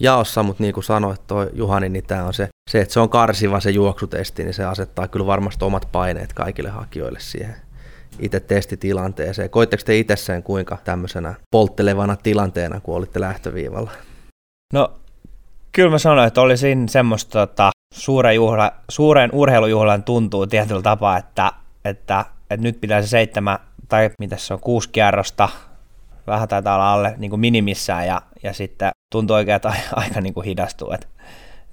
jaossa, 0.00 0.42
mutta 0.42 0.62
niin 0.62 0.74
kuin 0.74 0.84
sanoit 0.84 1.26
toi 1.26 1.50
Juhani, 1.52 1.88
niin 1.88 2.04
tämä 2.06 2.24
on 2.24 2.34
se, 2.34 2.48
se, 2.70 2.80
että 2.80 2.94
se 2.94 3.00
on 3.00 3.08
karsiva 3.08 3.60
se 3.60 3.70
juoksutesti, 3.70 4.44
niin 4.44 4.54
se 4.54 4.64
asettaa 4.64 5.08
kyllä 5.08 5.26
varmasti 5.26 5.64
omat 5.64 5.88
paineet 5.92 6.32
kaikille 6.32 6.70
hakijoille 6.70 7.20
siihen 7.20 7.56
itse 8.18 8.40
testitilanteeseen. 8.40 9.50
Koitteko 9.50 9.82
te 9.86 9.98
itse 9.98 10.16
sen 10.16 10.42
kuinka 10.42 10.78
tämmöisenä 10.84 11.34
polttelevana 11.50 12.16
tilanteena, 12.16 12.80
kun 12.80 12.96
olitte 12.96 13.20
lähtöviivalla? 13.20 13.90
No 14.72 14.92
kyllä 15.72 15.90
mä 15.90 15.98
sanoin, 15.98 16.28
että 16.28 16.40
oli 16.40 16.54
semmoista 16.88 17.46
tota, 17.46 17.70
suuren, 17.94 18.34
juhla, 18.34 18.72
suuren 18.88 19.30
urheilujuhlan 19.32 20.02
tuntuu 20.02 20.46
tietyllä 20.46 20.82
tapaa, 20.82 21.16
että, 21.16 21.52
että, 21.84 22.24
että 22.50 22.62
nyt 22.62 22.80
pitää 22.80 23.02
se 23.02 23.08
seitsemän 23.08 23.58
tai 23.88 24.10
mitä 24.20 24.36
se 24.36 24.54
on, 24.54 24.60
kuusi 24.60 24.88
kierrosta, 24.88 25.48
vähän 26.28 26.48
taitaa 26.48 26.74
olla 26.74 26.92
alle 26.92 27.14
niin 27.18 27.30
kuin 27.30 27.40
minimissään 27.40 28.06
ja, 28.06 28.22
ja 28.42 28.52
sitten 28.52 28.90
tuntuu 29.12 29.36
oikein, 29.36 29.56
että 29.56 29.72
aika 29.92 30.20
niin 30.20 30.34
kuin 30.34 30.44
hidastuu. 30.44 30.92
Että, 30.92 31.06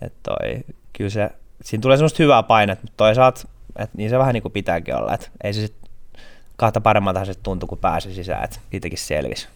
että 0.02 0.20
toi, 0.24 0.60
kyllä 0.94 1.10
se, 1.10 1.30
siinä 1.64 1.82
tulee 1.82 1.98
semmoista 1.98 2.24
hyvää 2.24 2.44
painetta, 2.44 2.84
mutta 2.84 2.98
toisaalta 2.98 3.42
että 3.80 3.98
niin 3.98 4.10
se 4.10 4.20
vähän 4.20 4.34
niin 4.34 4.42
kuin 4.42 4.52
pitääkin 4.52 4.96
olla, 4.96 5.14
että 5.14 5.28
ei 5.44 5.54
se 5.54 5.62
sitten 5.62 5.90
kahta 6.56 6.82
paremmalta 6.82 7.26
se 7.26 7.34
tuntuu, 7.34 7.68
kun 7.68 7.78
pääsi 7.78 8.14
sisään, 8.14 8.44
että 8.44 8.60
siitäkin 8.72 8.98
selvisi. 8.98 9.48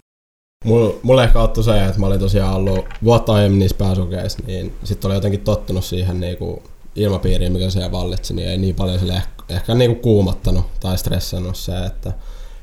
Mulle 1.03 1.24
ehkä 1.24 1.39
ottui 1.39 1.63
se, 1.63 1.86
että 1.86 2.00
mä 2.00 2.06
olin 2.06 2.20
tosiaan 2.20 2.56
ollut 2.56 2.86
vuotta 3.03 3.34
aiemmin 3.34 3.60
niissä 3.60 3.77
pääsukeissa, 3.77 4.39
niin 4.48 4.75
sitten 4.84 5.08
oli 5.08 5.15
jotenkin 5.15 5.41
tottunut 5.41 5.86
siihen 5.86 6.20
niinku 6.20 6.63
ilmapiiriin, 6.96 7.51
mikä 7.51 7.70
siellä 7.70 7.91
vallitsi, 7.91 8.34
niin 8.34 8.48
ei 8.48 8.58
niin 8.58 8.75
paljon 8.75 9.00
sille 9.00 9.13
ehkä, 9.13 9.32
ehkä 9.50 9.75
niinku 9.75 10.01
kuumattanut 10.01 10.65
tai 10.79 10.98
stressannut 10.98 11.56
se, 11.56 11.86
että, 11.86 12.13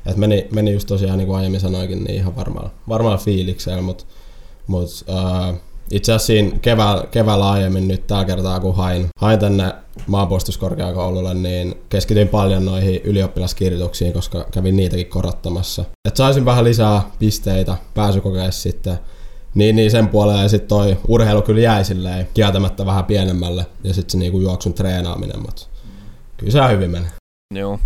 että 0.07 0.19
meni, 0.19 0.47
meni 0.51 0.73
just 0.73 0.87
tosiaan 0.87 1.17
niin 1.17 1.27
kuin 1.27 1.37
aiemmin 1.37 1.59
sanoinkin, 1.59 2.03
niin 2.03 2.15
ihan 2.15 2.35
varmaan, 2.35 2.71
varmaan 2.89 3.19
fiiliksellä, 3.19 3.81
mutta 3.81 4.05
mut, 4.67 5.05
itse 5.91 6.11
asiassa 6.11 6.27
siinä 6.27 6.59
keväällä, 6.61 7.03
keväällä 7.11 7.49
aiemmin 7.49 7.87
nyt 7.87 8.07
tällä 8.07 8.25
kertaa, 8.25 8.59
kun 8.59 8.75
hain, 8.75 9.07
hain 9.19 9.39
tänne 9.39 9.73
maanpuolustuskorkeakoululle, 10.07 11.33
niin 11.33 11.75
keskityin 11.89 12.27
paljon 12.27 12.65
noihin 12.65 13.01
ylioppilaskirjoituksiin, 13.03 14.13
koska 14.13 14.45
kävin 14.51 14.75
niitäkin 14.75 15.07
korottamassa. 15.07 15.85
Että 16.07 16.17
saisin 16.17 16.45
vähän 16.45 16.63
lisää 16.63 17.01
pisteitä 17.19 17.77
pääsykokeessa 17.93 18.61
sitten, 18.61 18.99
niin, 19.55 19.75
niin 19.75 19.91
sen 19.91 20.07
puolella 20.07 20.41
ja 20.41 20.49
sitten 20.49 20.69
toi 20.69 20.97
urheilu 21.07 21.41
kyllä 21.41 21.61
jäi 21.61 21.85
silleen 21.85 22.27
kieltämättä 22.33 22.85
vähän 22.85 23.05
pienemmälle 23.05 23.65
ja 23.83 23.93
sitten 23.93 24.11
se 24.11 24.17
niinku 24.17 24.39
juoksun 24.39 24.73
treenaaminen, 24.73 25.41
mutta 25.41 25.67
kyllä 26.37 26.51
se 26.51 26.73
hyvin 26.73 26.91
meni. 26.91 27.05
Joo, 27.55 27.79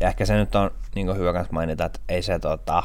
ja 0.00 0.08
ehkä 0.08 0.26
se 0.26 0.36
nyt 0.36 0.54
on 0.54 0.70
niin 0.94 1.16
hyvä 1.16 1.32
myös 1.32 1.50
mainita, 1.50 1.84
että 1.84 2.00
ei 2.08 2.22
se 2.22 2.38
tota, 2.38 2.82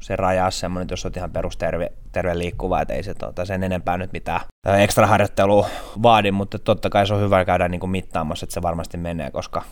se 0.00 0.16
rajaa 0.16 0.50
semmoinen, 0.50 0.82
että 0.82 0.92
jos 0.92 1.04
olet 1.04 1.16
ihan 1.16 1.30
perusterve 1.30 1.92
terve 2.12 2.38
liikkuva, 2.38 2.80
että 2.80 2.94
ei 2.94 3.02
se 3.02 3.14
tota, 3.14 3.44
sen 3.44 3.62
enempää 3.62 3.96
nyt 3.96 4.12
mitään 4.12 4.40
ekstra 4.78 5.06
harjoittelua 5.06 5.68
vaadi, 6.02 6.30
mutta 6.30 6.58
totta 6.58 6.90
kai 6.90 7.06
se 7.06 7.14
on 7.14 7.20
hyvä 7.20 7.44
käydä 7.44 7.68
niin 7.68 7.90
mittaamassa, 7.90 8.44
että 8.44 8.54
se 8.54 8.62
varmasti 8.62 8.96
menee, 8.96 9.30
koska, 9.30 9.62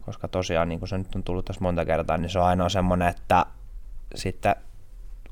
koska 0.00 0.28
tosiaan 0.28 0.68
niin 0.68 0.78
kuin 0.78 0.88
se 0.88 0.98
nyt 0.98 1.14
on 1.14 1.22
tullut 1.22 1.44
tässä 1.44 1.62
monta 1.62 1.84
kertaa, 1.84 2.16
niin 2.16 2.30
se 2.30 2.38
on 2.38 2.44
ainoa 2.44 2.68
semmoinen, 2.68 3.08
että 3.08 3.46
sitten 4.14 4.56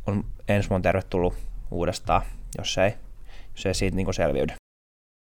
on 0.07 0.25
ensi 0.49 0.71
monta 0.71 0.89
tervetullut 0.89 1.35
uudestaan, 1.71 2.23
jos 2.59 2.79
ei, 2.79 2.95
jos 3.57 3.67
ei 3.67 3.75
siitä 3.75 3.97
niin 3.97 4.15
selviydy. 4.15 4.55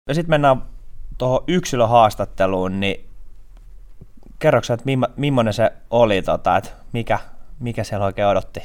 Ja 0.10 0.16
sitten 0.16 0.30
mennään 0.30 0.62
tuohon 1.18 1.44
yksilöhaastatteluun, 1.48 2.80
niin 2.80 3.10
kerroksä, 4.44 4.74
että 4.74 4.86
millainen 5.18 5.54
se 5.54 5.72
oli, 5.90 6.22
tota, 6.22 6.58
että 6.58 6.70
mikä, 6.94 7.20
mikä 7.60 7.84
siellä 7.84 8.06
oikein 8.06 8.28
odotti? 8.28 8.60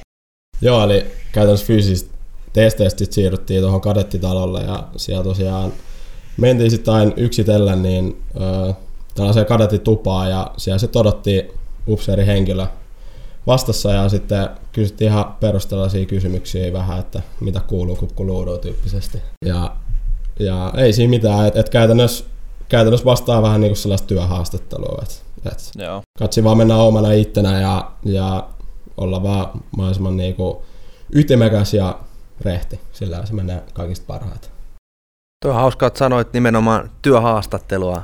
Joo, 0.60 0.84
eli 0.84 1.06
käytännössä 1.32 1.66
fyysisistä 1.66 2.14
testeistä 2.52 3.04
siirryttiin 3.10 3.60
tuohon 3.60 3.80
kadettitalolle 3.80 4.62
ja 4.62 4.88
siellä 4.96 5.24
tosiaan 5.24 5.72
mentiin 6.36 6.70
sitten 6.70 7.14
yksitellen 7.16 7.82
niin 7.82 8.22
tällaiseen 9.14 9.46
kadettitupaan 9.46 10.30
ja 10.30 10.50
siellä 10.56 10.78
se 10.78 10.88
odotti 10.94 11.50
upseeri 11.88 12.26
henkilö 12.26 12.66
vastassa 13.46 13.92
ja 13.92 14.08
sitten 14.08 14.48
kysyttiin 14.72 15.10
ihan 15.10 15.36
perustellaisia 15.40 16.06
kysymyksiä 16.06 16.72
vähän, 16.72 16.98
että 16.98 17.22
mitä 17.40 17.60
kuuluu 17.60 17.96
kukkuluuduun 17.96 18.60
tyyppisesti. 18.60 19.18
Ja, 19.44 19.76
ja 20.38 20.72
ei 20.76 20.92
siinä 20.92 21.10
mitään, 21.10 21.46
että 21.46 21.60
et 21.60 21.68
käytännössä, 21.68 22.24
käytännössä 22.68 23.04
vastaa 23.04 23.42
vähän 23.42 23.60
niin 23.60 23.70
kuin 23.70 23.76
sellaista 23.76 24.08
työhaastattelua, 24.08 24.98
että 25.02 25.27
et 25.46 25.58
katsi 26.18 26.44
vaan 26.44 26.58
mennä 26.58 26.76
omana 26.76 27.12
ittenä 27.12 27.60
ja, 27.60 27.90
ja 28.04 28.48
olla 28.96 29.22
vaan 29.22 29.50
mahdollisimman 29.76 30.16
niin 30.16 30.34
kuin 30.34 30.58
ytimekäs 31.14 31.74
ja 31.74 31.98
rehti. 32.40 32.80
Sillä 32.92 33.26
se 33.26 33.34
menee 33.34 33.62
kaikista 33.72 34.04
parhaiten. 34.06 34.50
Tuo 35.44 35.50
on 35.50 35.56
hauskaa, 35.60 35.86
että 35.86 35.98
sanoit 35.98 36.32
nimenomaan 36.32 36.90
työhaastattelua. 37.02 38.02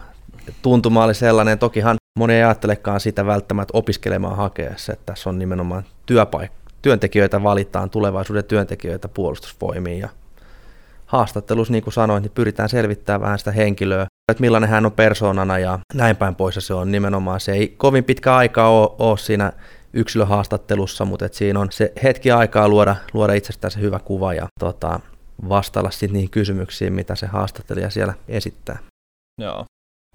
Tuntuma 0.62 1.04
oli 1.04 1.14
sellainen, 1.14 1.58
tokihan 1.58 1.96
moni 2.18 2.34
ei 2.34 2.42
ajattelekaan 2.42 3.00
sitä 3.00 3.26
välttämättä 3.26 3.78
opiskelemaan 3.78 4.36
hakeessa, 4.36 4.92
että 4.92 5.02
tässä 5.06 5.30
on 5.30 5.38
nimenomaan 5.38 5.84
työpaikka. 6.06 6.58
Työntekijöitä 6.82 7.42
valitaan, 7.42 7.90
tulevaisuuden 7.90 8.44
työntekijöitä 8.44 9.08
puolustusvoimiin 9.08 10.00
ja 10.00 10.08
haastattelussa, 11.06 11.72
niin 11.72 11.84
kuin 11.84 11.94
sanoin, 11.94 12.22
niin 12.22 12.32
pyritään 12.34 12.68
selvittämään 12.68 13.20
vähän 13.20 13.38
sitä 13.38 13.52
henkilöä, 13.52 14.06
että 14.32 14.40
millainen 14.40 14.70
hän 14.70 14.86
on 14.86 14.92
persoonana 14.92 15.58
ja 15.58 15.78
näin 15.94 16.16
päin 16.16 16.34
pois. 16.34 16.54
Se 16.58 16.74
on 16.74 16.92
nimenomaan, 16.92 17.40
se 17.40 17.52
ei 17.52 17.74
kovin 17.76 18.04
pitkä 18.04 18.36
aika 18.36 18.68
ole, 18.68 18.90
ole 18.98 19.18
siinä 19.18 19.52
yksilöhaastattelussa, 19.92 21.04
mutta 21.04 21.24
et 21.24 21.34
siinä 21.34 21.60
on 21.60 21.72
se 21.72 21.92
hetki 22.02 22.30
aikaa 22.30 22.68
luoda, 22.68 22.96
luoda 23.12 23.32
itsestään 23.32 23.70
se 23.70 23.80
hyvä 23.80 23.98
kuva 23.98 24.34
ja 24.34 24.46
tota, 24.60 25.00
vastailla 25.48 25.90
sitten 25.90 26.12
niihin 26.12 26.30
kysymyksiin, 26.30 26.92
mitä 26.92 27.14
se 27.14 27.26
haastattelija 27.26 27.90
siellä 27.90 28.14
esittää. 28.28 28.78
Joo. 29.40 29.64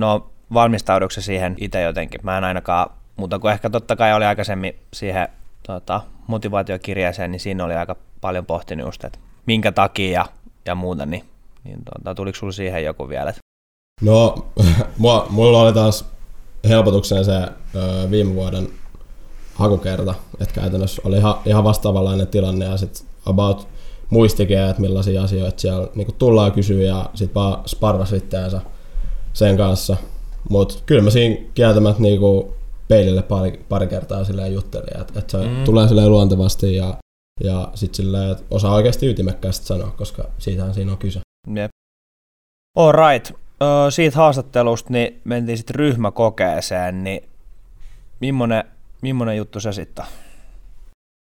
No 0.01 0.29
valmistaudutko 0.53 1.21
siihen 1.21 1.55
itse 1.59 1.81
jotenkin? 1.81 2.21
Mä 2.23 2.37
en 2.37 2.43
ainakaan, 2.43 2.89
mutta 3.15 3.39
kun 3.39 3.51
ehkä 3.51 3.69
totta 3.69 3.95
kai 3.95 4.13
oli 4.13 4.25
aikaisemmin 4.25 4.75
siihen 4.93 5.27
tota, 5.67 6.01
motivaatiokirjaiseen, 6.27 7.31
niin 7.31 7.39
siinä 7.39 7.65
oli 7.65 7.73
aika 7.73 7.95
paljon 8.21 8.45
pohtinut 8.45 8.87
just, 8.87 9.03
että 9.03 9.19
minkä 9.45 9.71
takia 9.71 10.11
ja, 10.11 10.25
ja 10.65 10.75
muuta, 10.75 11.05
niin, 11.05 11.23
niin 11.63 11.79
tota, 11.83 12.15
tuliko 12.15 12.35
sinulla 12.35 12.51
siihen 12.51 12.83
joku 12.83 13.09
vielä? 13.09 13.33
No, 14.01 14.45
mua, 14.97 15.27
mulla 15.29 15.61
oli 15.61 15.73
taas 15.73 16.05
helpotuksena 16.69 17.23
se 17.23 17.33
ö, 17.75 18.11
viime 18.11 18.35
vuoden 18.35 18.67
hakukerta, 19.55 20.15
että 20.39 20.53
käytännössä 20.53 21.01
oli 21.05 21.17
ihan, 21.17 21.35
ihan 21.45 21.63
vastaavanlainen 21.63 22.27
tilanne 22.27 22.65
ja 22.65 22.77
sitten 22.77 23.07
about 23.25 23.67
muistikin, 24.09 24.59
että 24.59 24.81
millaisia 24.81 25.23
asioita 25.23 25.59
siellä 25.59 25.87
niin 25.95 26.15
tullaan 26.17 26.51
kysyä 26.51 26.83
ja 26.83 27.09
sitten 27.13 27.35
vaan 27.35 27.69
sparras 27.69 28.13
itseänsä 28.13 28.61
sen 29.33 29.57
kanssa. 29.57 29.97
Mutta 30.49 30.75
kyllä 30.85 31.01
mä 31.01 31.09
siinä 31.09 31.45
kieltämättä 31.53 32.01
niinku 32.01 32.53
peilille 32.87 33.21
pari, 33.21 33.65
pari 33.69 33.87
kertaa 33.87 34.23
silleen 34.23 34.53
juttelin, 34.53 35.01
että 35.01 35.19
et 35.19 35.29
se 35.29 35.37
mm. 35.37 35.63
tulee 35.63 35.87
silleen 35.87 36.09
luontevasti 36.09 36.75
ja, 36.75 36.93
ja 37.43 37.69
sitten 37.75 37.95
silleen, 37.95 38.31
että 38.31 38.43
osaa 38.51 38.73
oikeasti 38.73 39.07
ytimekkäästi 39.07 39.65
sanoa, 39.65 39.91
koska 39.91 40.29
siitähän 40.37 40.73
siinä 40.73 40.91
on 40.91 40.97
kyse. 40.97 41.19
Jep. 41.55 41.71
All 42.77 42.91
right. 42.91 43.31
Ö, 43.63 43.91
siitä 43.91 44.17
haastattelusta 44.17 44.93
niin 44.93 45.21
mentiin 45.23 45.57
sitten 45.57 45.75
ryhmäkokeeseen, 45.75 47.03
niin 47.03 47.29
millainen, 48.19 48.63
millainen 49.01 49.37
juttu 49.37 49.59
se 49.59 49.73
sitten 49.73 50.05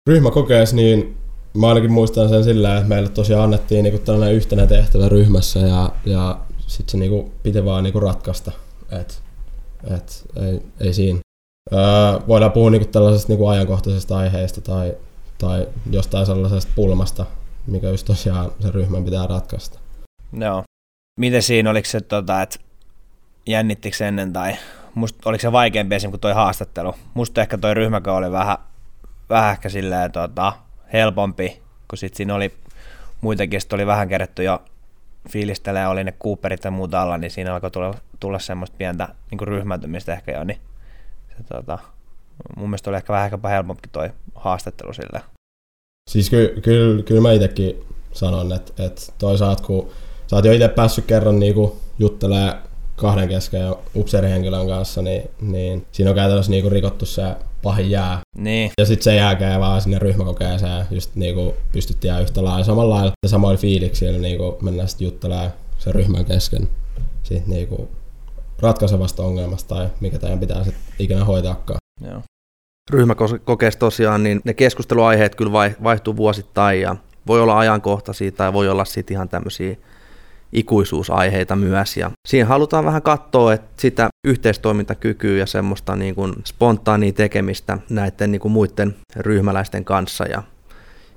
Ryhmäkokeessa, 0.10 0.76
niin 0.76 1.18
mä 1.58 1.68
ainakin 1.68 1.92
muistan 1.92 2.30
sen 2.30 2.44
sillä, 2.44 2.78
että 2.78 2.90
meille 2.90 3.10
tosiaan 3.10 3.44
annettiin 3.44 3.84
niinku 3.84 4.00
tällainen 4.00 4.36
yhtenä 4.36 4.68
tehtävä 4.68 5.10
ryhmässä 5.10 5.60
ja, 5.60 5.90
ja 6.06 6.40
sitten 6.68 6.92
se 6.92 6.98
niinku 6.98 7.32
piti 7.44 7.66
vaan 7.66 7.84
niinku 7.84 8.00
ratkaista, 8.00 8.52
että 8.92 9.14
et, 9.96 10.26
ei, 10.36 10.62
ei 10.80 10.94
siinä. 10.94 11.20
Öö, 11.74 11.80
voidaan 12.28 12.52
puhua 12.52 12.70
niinku 12.70 12.88
tällaisesta 12.88 13.32
niinku 13.32 13.48
ajankohtaisesta 13.48 14.18
aiheesta 14.18 14.62
tai, 14.62 14.98
tai 15.38 15.68
jostain 15.92 16.26
sellaisesta 16.26 16.72
pulmasta, 16.76 17.26
mikä 17.68 17.90
just 17.90 18.08
tosiaan 18.08 18.52
se 18.60 18.72
ryhmän 18.72 19.06
pitää 19.06 19.28
ratkaista. 19.28 19.80
Joo. 20.40 20.64
Miten 21.20 21.44
siinä, 21.44 21.70
oliko 21.70 21.90
se, 21.90 22.02
tota, 22.02 22.42
että 22.42 22.60
jännittikö 23.46 23.98
se 23.98 24.08
ennen 24.08 24.34
tai 24.34 24.56
musta, 24.96 25.30
oliko 25.30 25.42
se 25.42 25.52
vaikeampi 25.52 25.96
esim. 25.96 26.10
kuin 26.10 26.22
toi 26.22 26.34
haastattelu? 26.34 26.96
Musta 27.14 27.42
ehkä 27.42 27.58
toi 27.58 27.74
ryhmäkö 27.74 28.14
oli 28.14 28.32
vähän, 28.32 28.58
vähän 29.30 29.52
ehkä 29.52 29.70
silleen, 29.70 30.12
tota, 30.12 30.54
helpompi, 30.94 31.62
kun 31.88 31.98
sit 31.98 32.14
siinä 32.14 32.36
oli 32.36 32.54
muitakin, 33.22 33.62
sit 33.62 33.74
oli 33.74 33.88
vähän 33.88 34.10
kerätty 34.10 34.44
jo 34.44 34.64
fiilistelee, 35.30 35.88
oli 35.88 36.04
ne 36.04 36.12
Cooperit 36.12 36.64
ja 36.64 36.72
muuta 36.72 37.02
alla, 37.02 37.18
niin 37.18 37.32
siinä 37.32 37.54
alkoi 37.54 37.72
tulla, 37.72 37.94
tulla 38.20 38.40
semmoista 38.40 38.78
pientä 38.78 39.08
niin 39.32 39.48
ryhmäntymistä 39.48 40.14
ehkä 40.14 40.32
jo, 40.32 40.44
niin 40.44 40.60
se, 41.38 41.44
tota, 41.44 41.80
mun 42.58 42.70
mielestä 42.70 42.90
oli 42.90 42.98
ehkä 42.98 43.14
vähän 43.14 43.56
helpompi 43.56 43.90
toi 43.92 44.10
haastattelu 44.36 44.94
sillä. 44.94 45.22
Siis 46.10 46.30
kyllä, 46.30 46.62
kyllä, 46.62 47.04
kyllä 47.04 47.22
mä 47.22 47.32
itsekin 47.32 47.86
sanon, 48.14 48.54
että, 48.54 48.84
että 48.86 49.02
toisaalta 49.18 49.64
kun 49.64 49.92
sä 50.34 50.38
oot 50.38 50.46
jo 50.46 50.52
itse 50.52 50.68
päässyt 50.68 51.06
kerran 51.06 51.40
niinku 51.40 51.78
juttelemaan 52.00 52.62
kahden 52.96 53.30
kesken 53.30 53.62
ja 53.62 53.76
upseerihenkilön 53.96 54.68
kanssa, 54.68 55.02
niin, 55.02 55.30
niin 55.42 55.86
siinä 55.92 56.10
on 56.12 56.16
käytännössä 56.16 56.52
niinku 56.52 56.70
rikottu 56.70 57.06
se 57.06 57.24
pahin 57.64 57.92
jää. 57.92 58.20
Niin. 58.38 58.72
Ja 58.78 58.86
sitten 58.86 59.04
se 59.04 59.16
jääkää 59.16 59.60
vaan 59.60 59.82
sinne 59.82 60.00
ryhmäkokeeseen, 60.00 60.86
just 60.92 61.16
niinku 61.16 61.54
pystyttiin 61.72 62.22
yhtä 62.22 62.44
lailla 62.44 62.64
samalla 62.64 62.96
lailla 62.96 63.12
ja 63.26 63.30
samoin 63.30 63.58
fiiliksillä 63.58 64.20
niinku 64.20 64.58
mennään 64.62 64.90
sitten 64.90 65.06
juttelemaan 65.06 65.54
sen 65.78 65.96
ryhmän 65.96 66.26
kesken 66.26 66.70
siitä 67.24 67.48
niinku 67.48 67.90
ratkaisevasta 68.60 69.24
ongelmasta 69.24 69.76
tai 69.76 69.88
mikä 70.00 70.20
teidän 70.20 70.40
pitää 70.40 70.64
sitten 70.64 70.84
ikinä 71.00 71.26
hoitaakaan. 71.26 71.80
Joo. 72.02 72.22
Ryhmäkokeessa 72.92 73.80
tosiaan, 73.80 74.24
niin 74.24 74.42
ne 74.44 74.54
keskusteluaiheet 74.54 75.36
kyllä 75.36 75.52
vaihtuu 75.84 76.18
vuosittain 76.18 76.82
ja 76.82 76.96
voi 77.28 77.42
olla 77.42 77.60
ajankohtaisia 77.60 78.32
tai 78.32 78.54
voi 78.54 78.70
olla 78.70 78.86
sitten 78.86 79.16
ihan 79.16 79.30
tämmöisiä 79.30 79.76
ikuisuusaiheita 80.54 81.56
myös. 81.56 81.98
Ja 81.98 82.12
siihen 82.28 82.48
halutaan 82.48 82.86
vähän 82.86 83.02
katsoa 83.02 83.54
että 83.54 83.82
sitä 83.82 84.10
yhteistoimintakykyä 84.28 85.38
ja 85.38 85.46
semmoista 85.46 85.96
niin 85.96 86.16
kuin 86.16 86.34
spontaania 86.46 87.14
tekemistä 87.14 87.78
näiden 87.90 88.32
niin 88.32 88.42
kuin 88.42 88.52
muiden 88.52 88.96
ryhmäläisten 89.16 89.86
kanssa. 89.86 90.26
Ja 90.26 90.44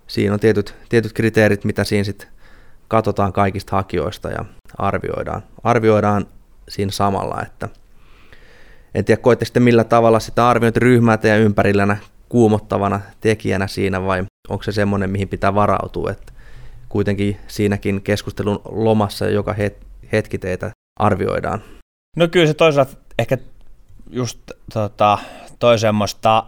siinä 0.06 0.34
on 0.34 0.40
tietyt, 0.40 0.74
tietyt 0.88 1.12
kriteerit, 1.12 1.64
mitä 1.64 1.84
siinä 1.84 2.04
sitten 2.04 2.28
katsotaan 2.88 3.32
kaikista 3.32 3.76
hakijoista 3.76 4.30
ja 4.30 4.44
arvioidaan. 4.78 5.42
Arvioidaan 5.64 6.26
siinä 6.68 6.92
samalla, 6.92 7.42
että 7.42 7.68
en 8.94 9.04
tiedä, 9.04 9.22
koitte 9.22 9.44
sitten 9.44 9.62
millä 9.62 9.84
tavalla 9.84 10.20
sitä 10.20 10.48
arviointiryhmää 10.48 11.16
teidän 11.16 11.40
ympärillänä 11.40 11.96
kuumottavana 12.28 13.00
tekijänä 13.20 13.66
siinä 13.66 14.02
vai 14.02 14.24
onko 14.48 14.62
se 14.62 14.72
semmoinen, 14.72 15.10
mihin 15.10 15.28
pitää 15.28 15.54
varautua, 15.54 16.10
että 16.10 16.32
kuitenkin 16.88 17.36
siinäkin 17.48 18.02
keskustelun 18.02 18.60
lomassa 18.64 19.28
joka 19.28 19.54
hetki 20.12 20.38
teitä 20.38 20.70
arvioidaan. 21.00 21.62
No 22.16 22.28
kyllä 22.28 22.46
se 22.46 22.54
toisaalta 22.54 22.96
ehkä 23.18 23.38
just 24.10 24.38
tota, 24.72 25.18
toi 25.58 25.78
semmoista, 25.78 26.44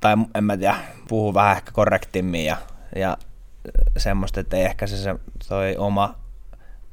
tai 0.00 0.16
en 0.34 0.44
mä 0.44 0.56
tiedä, 0.56 0.76
puhuu 1.08 1.34
vähän 1.34 1.56
ehkä 1.56 1.72
korrektimmin 1.72 2.44
ja, 2.44 2.56
ja 2.96 3.16
semmoista, 3.96 4.40
että 4.40 4.56
ei 4.56 4.64
ehkä 4.64 4.86
se, 4.86 4.96
se 4.96 5.14
toi 5.48 5.76
oma 5.76 6.14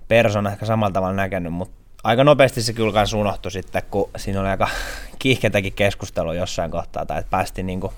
persona 0.08 0.52
ehkä 0.52 0.66
samalla 0.66 0.94
tavalla 0.94 1.16
näkenyt, 1.16 1.54
mutta 1.54 1.76
aika 2.04 2.24
nopeasti 2.24 2.62
se 2.62 2.74
kyllä 2.74 2.94
kanssa 2.94 3.18
unohtui 3.18 3.52
sitten, 3.52 3.84
kun 3.92 4.10
siinä 4.18 4.42
oli 4.42 4.50
aika 4.50 4.68
kiihkeätäkin 5.20 5.74
keskustelua 5.74 6.36
jossain 6.36 6.72
kohtaa, 6.72 7.06
tai 7.06 7.20
että 7.20 7.30
päästiin 7.30 7.68
niinku 7.68 7.94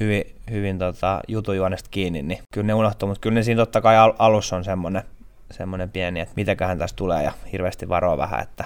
hyvin, 0.00 0.24
hyvin 0.50 0.78
tota, 0.78 1.20
jutujuonesta 1.28 1.88
kiinni, 1.90 2.22
niin 2.22 2.38
kyllä 2.54 2.66
ne 2.66 2.74
unohtuu, 2.74 3.08
mutta 3.08 3.20
kyllä 3.20 3.34
ne 3.34 3.42
siinä 3.42 3.60
totta 3.62 3.80
kai 3.80 3.96
al- 3.96 4.14
alussa 4.18 4.56
on 4.56 4.64
semmoinen, 4.64 5.02
semmoinen 5.50 5.90
pieni, 5.90 6.20
että 6.20 6.34
mitäköhän 6.36 6.78
tässä 6.78 6.96
tulee 6.96 7.24
ja 7.24 7.32
hirveästi 7.52 7.88
varoa 7.88 8.16
vähän, 8.16 8.42
että 8.42 8.64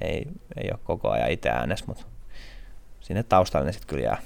ei, 0.00 0.26
ei 0.56 0.70
ole 0.70 0.80
koko 0.84 1.10
ajan 1.10 1.30
itse 1.30 1.48
äänes, 1.48 1.86
mutta 1.86 2.04
sinne 3.00 3.22
taustalle 3.22 3.66
ne 3.66 3.72
sitten 3.72 3.88
kyllä 3.88 4.04
jää. 4.04 4.18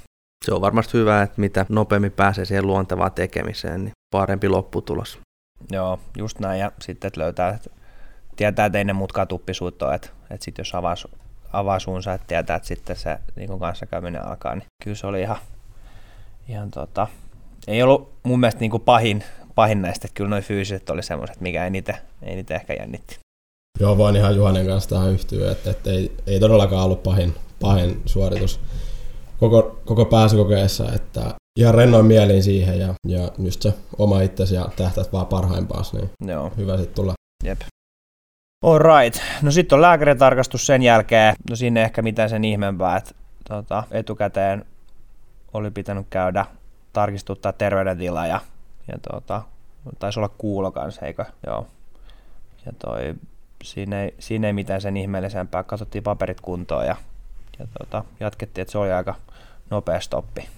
Se 0.45 0.55
on 0.55 0.61
varmasti 0.61 0.99
hyvä, 0.99 1.23
että 1.23 1.41
mitä 1.41 1.67
nopeammin 1.69 2.13
pääsee 2.13 2.45
siihen 2.45 2.67
luontevaan 2.67 3.13
tekemiseen, 3.13 3.85
niin 3.85 3.93
parempi 4.11 4.49
lopputulos. 4.49 5.19
Joo, 5.71 6.01
just 6.19 6.39
näin. 6.39 6.61
Ja 6.61 6.73
sitten, 6.81 7.09
että 7.09 7.21
löytää, 7.21 7.49
että 7.49 7.71
tietää, 8.37 8.67
että 8.67 8.79
ei 8.79 8.85
ne 8.85 8.93
mutkaa 8.93 9.27
tuppisuutta 9.27 9.95
että, 9.95 10.09
että 10.31 10.45
sitten 10.45 10.61
jos 10.61 10.75
avaa, 10.75 10.95
avaa 11.53 11.79
suunsa, 11.79 12.15
että 12.15 12.27
tietää, 12.27 12.57
että 12.57 12.69
sitten 12.69 12.97
se 12.97 13.19
niin 13.37 13.59
kanssakäyminen 13.59 14.27
alkaa, 14.27 14.55
niin 14.55 14.67
kyllä 14.85 14.97
se 14.97 15.07
oli 15.07 15.21
ihan, 15.21 15.37
ihan 16.49 16.71
tota, 16.71 17.07
ei 17.67 17.83
ollut 17.83 18.13
mun 18.23 18.41
mielestä 18.41 18.61
niin 18.61 18.71
kuin 18.71 18.83
pahin, 18.83 19.25
pahin 19.55 19.83
näistä, 19.83 20.07
että 20.07 20.17
kyllä 20.17 20.31
noin 20.31 20.43
fyysiset 20.43 20.91
oli 20.91 21.03
semmoiset, 21.03 21.41
mikä 21.41 21.67
eniten, 21.67 21.97
eniten 22.23 22.55
ehkä 22.55 22.75
jännitti. 22.75 23.19
Joo, 23.81 23.99
voin 23.99 24.17
ihan 24.17 24.37
Juhanen 24.37 24.67
kanssa 24.67 24.91
tähän 24.91 25.13
yhtyä, 25.13 25.53
että, 25.53 25.71
että 25.71 25.91
ei, 25.91 26.17
ei 26.27 26.41
todellakaan 26.41 26.85
ollut 26.85 27.03
pahin, 27.03 27.35
pahin 27.61 28.03
suoritus 28.07 28.61
koko, 29.41 29.81
koko 29.85 30.05
pääsykokeessa, 30.05 30.93
että 30.95 31.35
ihan 31.59 31.75
rennoin 31.75 32.07
mielin 32.07 32.43
siihen 32.43 32.79
ja, 32.79 32.95
ja 33.07 33.31
just 33.39 33.63
se 33.63 33.75
oma 33.99 34.21
itsesi 34.21 34.55
ja 34.55 34.69
tähtäät 34.77 35.13
vaan 35.13 35.27
parhaimpaas, 35.27 35.93
niin 35.93 36.11
Joo. 36.27 36.53
hyvä 36.57 36.77
sitten 36.77 36.95
tulla. 36.95 37.13
Jep. 37.45 37.61
All 38.65 38.79
right. 38.79 39.21
No 39.43 39.51
sitten 39.51 39.77
on 39.77 39.83
lääkäritarkastus 39.83 40.67
sen 40.67 40.83
jälkeen. 40.83 41.35
No 41.51 41.57
sinne 41.57 41.83
ehkä 41.83 42.03
mitään 42.03 42.31
sen 42.31 42.45
ihmeempää, 42.45 42.97
että 42.97 43.15
tota, 43.49 43.85
etukäteen 43.91 44.65
oli 45.53 45.71
pitänyt 45.71 46.07
käydä 46.11 46.47
tarkistuttaa 46.93 47.53
terveydentila 47.53 48.27
ja, 48.27 48.41
ja 48.93 48.99
tota, 49.13 49.43
taisi 49.99 50.21
olla 50.21 50.31
kuulo 50.39 50.71
kanssa, 50.71 51.07
eikö? 51.07 51.25
Joo. 51.47 51.67
Ja 52.67 52.73
toi, 52.79 53.15
siinä 53.65 54.03
ei, 54.03 54.15
siinä 54.19 54.47
ei 54.47 54.53
mitään 54.53 54.81
sen 54.81 54.97
ihmeellisempää. 54.97 55.63
Katsottiin 55.63 56.05
paperit 56.05 56.41
kuntoon 56.41 56.87
ja, 56.87 56.97
ja 57.59 57.67
tota, 57.79 58.05
jatkettiin, 58.21 58.63
että 58.63 58.73
se 58.73 58.79
oli 58.79 58.93
aika 58.93 59.15
nopea 59.71 60.01
stoppi. 60.01 60.49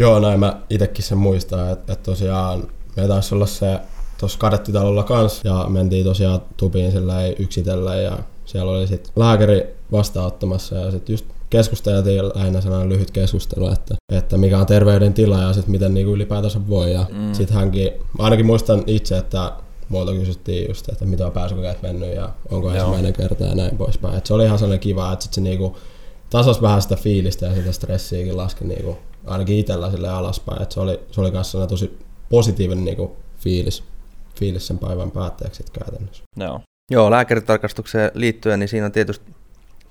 Joo, 0.00 0.20
näin 0.20 0.40
mä 0.40 0.60
itsekin 0.70 1.04
sen 1.04 1.18
muistan, 1.18 1.72
että, 1.72 1.92
että 1.92 2.04
tosiaan 2.04 2.68
me 2.96 3.08
taisi 3.08 3.34
olla 3.34 3.46
se 3.46 3.80
tuossa 4.18 4.38
kadettitalolla 4.38 5.02
kanssa 5.02 5.48
ja 5.48 5.66
mentiin 5.68 6.04
tosiaan 6.04 6.42
tupiin 6.56 6.92
sillä 6.92 7.26
yksitellä 7.38 7.96
ja 7.96 8.18
siellä 8.44 8.72
oli 8.72 8.86
sitten 8.86 9.12
lääkäri 9.16 9.76
vastaanottamassa 9.92 10.76
ja 10.76 10.90
sitten 10.90 11.12
just 11.12 11.26
keskusteltiin 11.54 12.28
lähinnä 12.34 12.60
sellainen 12.60 12.88
lyhyt 12.88 13.10
keskustelu, 13.10 13.68
että, 13.68 13.94
että 14.12 14.38
mikä 14.38 14.58
on 14.58 14.66
terveydentila 14.66 15.42
ja 15.42 15.52
sitten 15.52 15.70
miten 15.70 15.94
niinku 15.94 16.14
ylipäätänsä 16.14 16.68
voi. 16.68 16.92
Ja 16.92 17.06
mm. 17.12 17.32
sitten 17.34 17.56
hänkin, 17.56 17.90
ainakin 18.18 18.46
muistan 18.46 18.82
itse, 18.86 19.18
että 19.18 19.52
muuta 19.88 20.12
kysyttiin 20.12 20.68
just, 20.68 20.88
että 20.88 21.04
mitä 21.04 21.26
on 21.26 21.32
pääsykokeet 21.32 21.82
mennyt 21.82 22.14
ja 22.14 22.30
onko 22.50 22.68
Joo. 22.68 22.76
ensimmäinen 22.76 23.12
kerta 23.12 23.44
ja 23.44 23.54
näin 23.54 23.76
poispäin. 23.76 24.14
Et 24.14 24.26
se 24.26 24.34
oli 24.34 24.44
ihan 24.44 24.58
sellainen 24.58 24.80
kiva, 24.80 25.12
että 25.12 25.24
sit 25.24 25.34
se 25.34 25.40
niinku 25.40 25.76
tasas 26.30 26.62
vähän 26.62 26.82
sitä 26.82 26.96
fiilistä 26.96 27.46
ja 27.46 27.54
sitä 27.54 27.72
stressiäkin 27.72 28.36
laski 28.36 28.64
niinku, 28.64 28.98
ainakin 29.26 29.58
itsellä 29.58 29.90
sille 29.90 30.08
alaspäin. 30.08 30.62
Et 30.62 30.72
se 30.72 30.80
oli, 30.80 31.00
se 31.10 31.20
oli 31.20 31.30
kanssa 31.30 31.66
tosi 31.66 31.98
positiivinen 32.28 32.84
niinku 32.84 33.16
fiilis, 33.38 33.84
fiilis 34.38 34.66
sen 34.66 34.78
päivän 34.78 35.10
päätteeksi 35.10 35.64
käytännössä. 35.72 36.24
Joo. 36.36 36.60
Joo, 36.90 37.10
lääkäritarkastukseen 37.10 38.10
liittyen, 38.14 38.60
niin 38.60 38.68
siinä 38.68 38.86
on 38.86 38.92
tietysti 38.92 39.32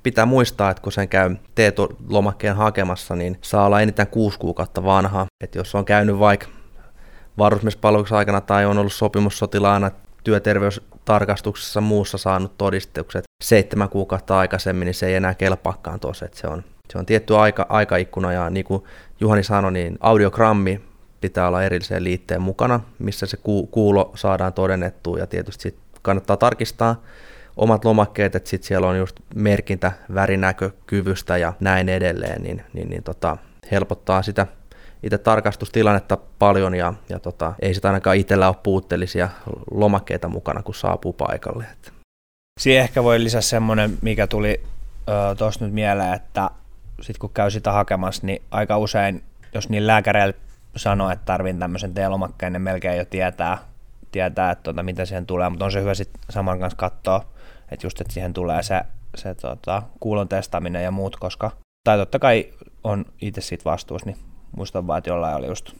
pitää 0.03 0.25
muistaa, 0.25 0.69
että 0.69 0.83
kun 0.83 0.91
sen 0.91 1.09
käy 1.09 1.35
T-lomakkeen 1.55 2.55
hakemassa, 2.55 3.15
niin 3.15 3.37
saa 3.41 3.65
olla 3.65 3.81
enintään 3.81 4.07
kuusi 4.07 4.39
kuukautta 4.39 4.83
vanha. 4.83 5.25
Että 5.43 5.57
jos 5.57 5.75
on 5.75 5.85
käynyt 5.85 6.19
vaikka 6.19 6.47
varusmiespalveluksen 7.37 8.17
aikana 8.17 8.41
tai 8.41 8.65
on 8.65 8.77
ollut 8.77 8.93
sopimussotilaana 8.93 9.91
työterveystarkastuksessa 10.23 11.81
muussa 11.81 12.17
saanut 12.17 12.57
todistukset 12.57 13.23
seitsemän 13.43 13.89
kuukautta 13.89 14.39
aikaisemmin, 14.39 14.85
niin 14.85 14.93
se 14.93 15.07
ei 15.07 15.15
enää 15.15 15.33
kelpaakaan 15.33 15.99
tuossa. 15.99 16.25
Että 16.25 16.39
se 16.39 16.47
on, 16.47 16.63
se 16.89 16.97
on 16.97 17.05
tietty 17.05 17.37
aika, 17.37 17.65
aikaikkuna 17.69 18.33
ja 18.33 18.49
niin 18.49 18.65
kuin 18.65 18.83
Juhani 19.19 19.43
sanoi, 19.43 19.71
niin 19.71 19.97
audiogrammi 19.99 20.81
pitää 21.21 21.47
olla 21.47 21.63
erilliseen 21.63 22.03
liitteen 22.03 22.41
mukana, 22.41 22.79
missä 22.99 23.25
se 23.25 23.37
kuulo 23.71 24.11
saadaan 24.15 24.53
todennettua 24.53 25.17
ja 25.17 25.27
tietysti 25.27 25.61
sit 25.61 25.77
kannattaa 26.01 26.37
tarkistaa 26.37 27.01
omat 27.57 27.85
lomakkeet, 27.85 28.35
että 28.35 28.49
sitten 28.49 28.67
siellä 28.67 28.87
on 28.87 28.97
just 28.97 29.19
merkintä 29.35 29.91
värinäkökyvystä 30.13 31.37
ja 31.37 31.53
näin 31.59 31.89
edelleen, 31.89 32.43
niin, 32.43 32.63
niin, 32.73 32.89
niin 32.89 33.03
tota, 33.03 33.37
helpottaa 33.71 34.21
sitä 34.21 34.47
itse 35.03 35.17
tarkastustilannetta 35.17 36.17
paljon 36.39 36.75
ja, 36.75 36.93
ja 37.09 37.19
tota, 37.19 37.53
ei 37.61 37.73
sitä 37.73 37.87
ainakaan 37.87 38.17
itsellä 38.17 38.47
ole 38.47 38.55
puutteellisia 38.63 39.29
lomakkeita 39.71 40.27
mukana, 40.27 40.63
kun 40.63 40.75
saapuu 40.75 41.13
paikalle. 41.13 41.65
Siihen 42.59 42.83
ehkä 42.83 43.03
voi 43.03 43.23
lisätä 43.23 43.41
semmoinen, 43.41 43.97
mikä 44.01 44.27
tuli 44.27 44.63
tuossa 45.37 45.65
nyt 45.65 45.73
mieleen, 45.73 46.13
että 46.13 46.49
sitten 47.01 47.19
kun 47.19 47.29
käy 47.33 47.51
sitä 47.51 47.71
hakemassa, 47.71 48.25
niin 48.25 48.41
aika 48.51 48.77
usein, 48.77 49.23
jos 49.53 49.69
niin 49.69 49.87
lääkäreillä 49.87 50.33
sanoo, 50.75 51.09
että 51.09 51.25
tarvin 51.25 51.59
tämmöisen 51.59 51.93
T-lomakkeen, 51.93 52.53
niin 52.53 52.61
melkein 52.61 52.97
jo 52.97 53.05
tietää, 53.05 53.57
tietää 54.11 54.51
että 54.51 54.63
tota, 54.63 54.83
mitä 54.83 55.05
siihen 55.05 55.25
tulee, 55.25 55.49
mutta 55.49 55.65
on 55.65 55.71
se 55.71 55.81
hyvä 55.81 55.93
sitten 55.93 56.21
saman 56.29 56.59
kanssa 56.59 56.77
katsoa, 56.77 57.25
että 57.73 57.85
just 57.85 58.01
että 58.01 58.13
siihen 58.13 58.33
tulee 58.33 58.63
se, 58.63 58.81
se 59.15 59.35
tota, 59.35 59.83
kuulon 59.99 60.27
testaaminen 60.27 60.83
ja 60.83 60.91
muut, 60.91 61.15
koska, 61.15 61.51
tai 61.83 61.97
totta 61.97 62.19
kai 62.19 62.53
on 62.83 63.05
itse 63.21 63.41
siitä 63.41 63.65
vastuussa, 63.65 64.09
niin 64.09 64.17
muistan 64.57 64.87
vaan, 64.87 64.97
että 64.97 65.09
jollain 65.09 65.35
oli 65.35 65.47
just, 65.47 65.71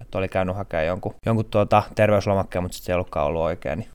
että 0.00 0.18
oli 0.18 0.28
käynyt 0.28 0.56
hakemaan 0.56 0.86
jonkun, 0.86 1.14
jonkun 1.26 1.44
tuota, 1.44 1.82
terveyslomakkeen, 1.94 2.62
mutta 2.62 2.74
sitten 2.74 2.86
se 2.86 2.92
ei 2.92 2.94
ollutkaan 2.94 3.26
ollut 3.26 3.42
oikein, 3.42 3.78
niin 3.78 3.88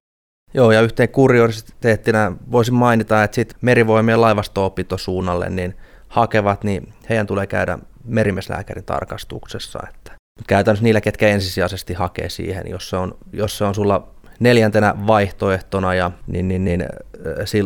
Joo, 0.54 0.72
ja 0.72 0.82
yhteen 0.82 1.10
kuriositeettina 1.10 2.38
voisin 2.52 2.74
mainita, 2.74 3.24
että 3.24 3.36
sitten 3.36 3.58
merivoimien 3.62 4.22
laivasto-opintosuunnalle 4.22 5.50
niin 5.50 5.78
hakevat, 6.08 6.64
niin 6.64 6.94
heidän 7.10 7.28
tulee 7.28 7.48
käydä 7.48 7.80
merimieslääkärin 8.04 8.84
tarkastuksessa. 8.86 9.80
Että 9.90 10.12
käytännössä 10.48 10.84
niillä, 10.84 11.02
ketkä 11.02 11.28
ensisijaisesti 11.28 11.94
hakee 11.94 12.30
siihen, 12.30 12.64
jos 12.70 12.90
se 12.90 12.98
on, 12.98 13.18
jos 13.34 13.58
se 13.58 13.66
on 13.66 13.76
sulla 13.76 14.08
neljäntenä 14.40 14.96
vaihtoehtona, 15.08 15.94
ja, 15.94 16.12
niin, 16.28 16.48
niin, 16.48 16.66
niin 16.66 16.86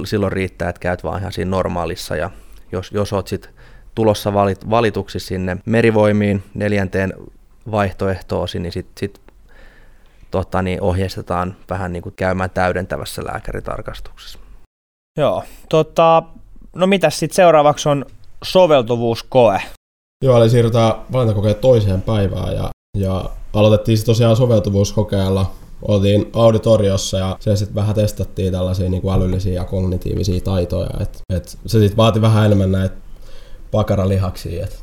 silloin 0.05 0.31
riittää, 0.31 0.69
että 0.69 0.79
käyt 0.79 1.03
vaan 1.03 1.19
ihan 1.19 1.31
siinä 1.31 1.51
normaalissa, 1.51 2.15
ja 2.15 2.29
jos, 2.71 2.91
jos 2.91 3.13
oot 3.13 3.27
sitten 3.27 3.51
tulossa 3.95 4.33
valit, 4.33 4.69
valituksi 4.69 5.19
sinne 5.19 5.57
merivoimiin 5.65 6.43
neljänteen 6.53 7.13
vaihtoehtoosi, 7.71 8.59
niin 8.59 8.71
sitten 8.71 8.93
sit, 8.99 9.21
tota, 10.31 10.61
niin 10.61 10.81
ohjeistetaan 10.81 11.55
vähän 11.69 11.93
niin 11.93 12.03
kuin 12.03 12.15
käymään 12.15 12.49
täydentävässä 12.49 13.25
lääkäritarkastuksessa. 13.25 14.39
Joo, 15.17 15.43
tota, 15.69 16.23
no 16.75 16.87
mitäs 16.87 17.19
sitten 17.19 17.35
seuraavaksi 17.35 17.89
on 17.89 18.05
soveltuvuuskoe? 18.43 19.61
Joo, 20.23 20.37
eli 20.37 20.49
siirrytään 20.49 20.93
valintakokeen 21.11 21.55
toiseen 21.55 22.01
päivään 22.01 22.55
ja, 22.55 22.69
ja 22.97 23.29
aloitettiin 23.53 23.97
sitten 23.97 24.13
tosiaan 24.13 24.35
soveltuvuuskokeella. 24.35 25.51
Oltiin 25.81 26.29
auditoriossa 26.33 27.17
ja 27.17 27.37
siellä 27.39 27.57
sitten 27.57 27.75
vähän 27.75 27.95
testattiin 27.95 28.51
tällaisia 28.51 28.89
niin 28.89 29.01
kuin 29.01 29.13
älyllisiä 29.13 29.53
ja 29.53 29.65
kognitiivisia 29.65 30.41
taitoja. 30.41 30.89
Et, 30.99 31.21
et 31.33 31.57
se 31.65 31.79
sitten 31.79 31.97
vaati 31.97 32.21
vähän 32.21 32.45
enemmän 32.45 32.71
näitä 32.71 32.95
pakaralihaksia, 33.71 34.63
että 34.63 34.77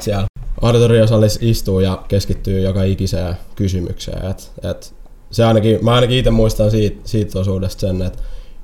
siellä 0.00 0.26
auditoriosalissa 0.62 1.40
istuu 1.42 1.80
ja 1.80 2.02
keskittyy 2.08 2.60
joka 2.60 2.82
ikiseen 2.82 3.36
kysymykseen. 3.56 4.30
Et, 4.30 4.52
et 4.62 4.94
se 5.30 5.44
ainakin, 5.44 5.78
mä 5.84 5.94
ainakin 5.94 6.18
itse 6.18 6.30
muistan 6.30 6.70
siitä, 6.70 7.00
siitä 7.04 7.38
osuudesta 7.38 7.80
sen, 7.80 8.02
että 8.02 8.22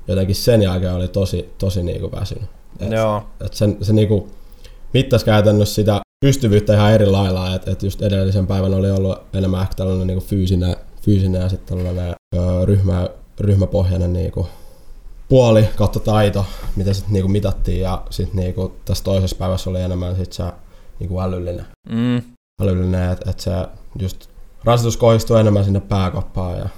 jotenkin 0.08 0.36
sen 0.36 0.62
jälkeen 0.62 0.94
oli 0.94 1.08
tosi, 1.08 1.52
tosi 1.58 1.82
niinku 1.82 2.12
väsynyt. 2.12 2.50
Et, 2.80 2.92
Joo. 2.92 3.22
Et 3.40 3.54
sen, 3.54 3.76
se 3.82 3.92
niinku 3.92 4.28
mittasi 4.94 5.24
käytännössä 5.24 5.74
sitä 5.74 6.00
pystyvyyttä 6.20 6.74
ihan 6.74 6.92
eri 6.92 7.06
lailla, 7.06 7.54
että 7.54 7.70
et 7.70 7.82
just 7.82 8.02
edellisen 8.02 8.46
päivän 8.46 8.74
oli 8.74 8.90
ollut 8.90 9.18
enemmän 9.34 9.62
ehkä 9.62 9.74
tällainen 9.74 10.06
niinku 10.06 10.24
fyysinen, 10.24 10.76
fyysinen 11.08 11.42
ja 11.42 11.48
sitten 11.48 11.76
tällainen 11.78 12.14
ö, 12.36 12.64
ryhmä, 12.64 13.08
ryhmäpohjainen 13.40 14.12
niinku 14.12 14.48
puoli 15.28 15.68
kautta 15.76 16.00
taito, 16.00 16.46
mitä 16.76 16.92
sitten 16.92 17.12
niinku 17.12 17.28
mitattiin 17.28 17.80
ja 17.80 18.02
sitten 18.10 18.36
niinku 18.36 18.76
tässä 18.84 19.04
toisessa 19.04 19.36
päivässä 19.36 19.70
oli 19.70 19.80
enemmän 19.80 20.16
sit 20.16 20.32
se 20.32 20.44
niinku 21.00 21.20
älyllinen. 21.20 21.66
Mm. 21.88 22.22
Älyllinen, 22.62 23.12
että 23.12 23.30
et 23.30 23.40
se 23.40 23.50
just 23.98 24.30
rasitus 24.64 24.96
kohdistui 24.96 25.40
enemmän 25.40 25.64
sinne 25.64 25.80
pääkoppaan 25.80 26.58
ja, 26.58 26.68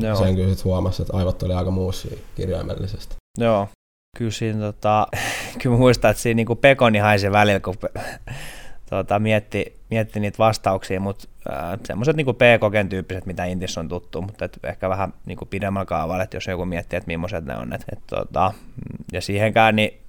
ja 0.00 0.14
sen 0.14 0.34
kyllä 0.34 0.48
sitten 0.48 0.64
huomasi, 0.64 1.02
että 1.02 1.16
aivot 1.16 1.42
oli 1.42 1.52
aika 1.52 1.70
muussa 1.70 2.08
kirjaimellisesti. 2.34 3.16
Joo, 3.38 3.68
kyllä 4.16 4.30
siinä 4.30 4.60
tota, 4.60 5.06
kyllä 5.62 5.76
muistan, 5.76 6.10
että 6.10 6.22
siinä 6.22 6.36
niinku 6.36 6.56
pekoni 6.56 6.98
haisi 6.98 7.32
välillä, 7.32 7.60
kun 7.60 7.74
tota, 8.90 9.18
mietti, 9.18 9.79
mietti 9.90 10.20
niitä 10.20 10.38
vastauksia, 10.38 11.00
mutta 11.00 11.28
äh, 11.52 11.78
semmoiset 11.84 12.16
niinku 12.16 12.32
P-koken 12.32 12.88
tyyppiset, 12.88 13.26
mitä 13.26 13.44
Intis 13.44 13.78
on 13.78 13.88
tuttu, 13.88 14.22
mutta 14.22 14.44
et 14.44 14.58
ehkä 14.62 14.88
vähän 14.88 15.12
niinku 15.26 15.46
pidemmällä 15.46 15.86
kaavalla, 15.86 16.22
että 16.22 16.36
jos 16.36 16.46
joku 16.46 16.64
miettii, 16.64 16.96
että 16.96 17.06
millaiset 17.06 17.44
ne 17.44 17.56
on. 17.56 17.72
Et, 17.72 17.84
et, 17.92 17.98
tota, 18.06 18.52
ja 19.12 19.20
siihenkään 19.20 19.76
niin 19.76 20.00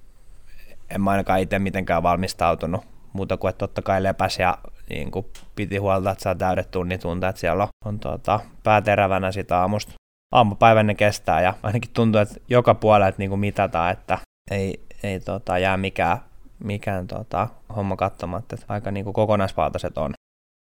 en 0.90 1.00
mä 1.00 1.10
ainakaan 1.10 1.40
itse 1.40 1.58
mitenkään 1.58 2.02
valmistautunut, 2.02 2.84
muuta 3.12 3.36
kuin 3.36 3.48
että 3.48 3.58
totta 3.58 3.82
kai 3.82 4.02
lepäs 4.02 4.38
ja 4.38 4.58
niin 4.90 5.10
kuin 5.10 5.26
piti 5.56 5.76
huolta, 5.76 6.10
että 6.10 6.22
saa 6.22 6.34
täydet 6.34 6.70
tunnitunta, 6.70 7.28
että 7.28 7.40
siellä 7.40 7.62
on, 7.62 7.68
on 7.84 7.98
tota, 7.98 8.40
pääterävänä 8.62 9.32
sitä 9.32 9.58
aamusta. 9.58 9.92
Aamupäivänne 10.32 10.94
kestää 10.94 11.40
ja 11.40 11.54
ainakin 11.62 11.90
tuntuu, 11.92 12.20
että 12.20 12.34
joka 12.48 12.74
puolelta 12.74 13.18
niin 13.18 13.30
kuin 13.30 13.40
mitataan, 13.40 13.92
että 13.92 14.18
ei, 14.50 14.80
ei 15.02 15.20
tota, 15.20 15.58
jää 15.58 15.76
mikään, 15.76 16.18
mikään 16.64 17.06
tota, 17.06 17.48
homma 17.76 17.96
katsomatta, 17.96 18.54
että 18.54 18.66
aika 18.68 18.90
niin 18.90 19.04
kuin 19.04 19.14
kokonaisvaltaiset 19.14 19.98
on. 19.98 20.14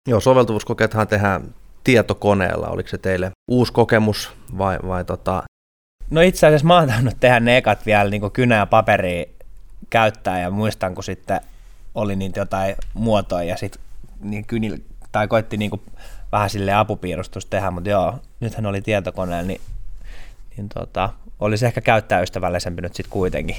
Joo, 0.10 0.20
soveltuvuuskokeethan 0.20 1.08
tehdään 1.08 1.54
tietokoneella. 1.84 2.68
Oliko 2.68 2.90
se 2.90 2.98
teille 2.98 3.32
uusi 3.48 3.74
kokemus 3.74 4.32
vai, 4.58 4.80
vai 4.88 5.06
tota... 5.06 5.44
No 6.10 6.22
itse 6.22 6.48
asiassa 6.48 6.68
mä 6.68 6.80
oon 6.80 6.88
tainnut 6.88 7.18
tehdä 7.20 7.40
ne 7.40 7.58
ekat 7.58 7.86
vielä 7.86 8.10
niin 8.10 8.32
kynä 8.32 8.56
ja 8.56 8.66
paperia 8.66 9.26
käyttää 9.90 10.42
ja 10.42 10.52
muistan, 10.52 10.96
kun 10.96 11.04
sitten 11.04 11.42
oli 11.96 12.16
niitä 12.16 12.40
jotain 12.40 12.76
muotoja 12.94 13.44
ja 13.44 13.58
sitten 13.58 13.82
niin 14.20 14.46
kynil, 14.46 14.78
tai 15.12 15.28
koitti 15.28 15.58
niin 15.58 15.82
vähän 16.32 16.50
sille 16.50 16.74
apupiirustus 16.74 17.46
tehdä, 17.46 17.72
mutta 17.72 17.90
joo, 17.90 18.20
nythän 18.40 18.66
oli 18.66 18.82
tietokoneella, 18.82 19.48
niin, 19.48 19.62
niin 20.58 20.70
tota, 20.70 21.10
olisi 21.40 21.66
ehkä 21.66 21.82
käyttäjäystävällisempi 21.82 22.82
nyt 22.82 22.96
sitten 22.96 23.12
kuitenkin. 23.12 23.56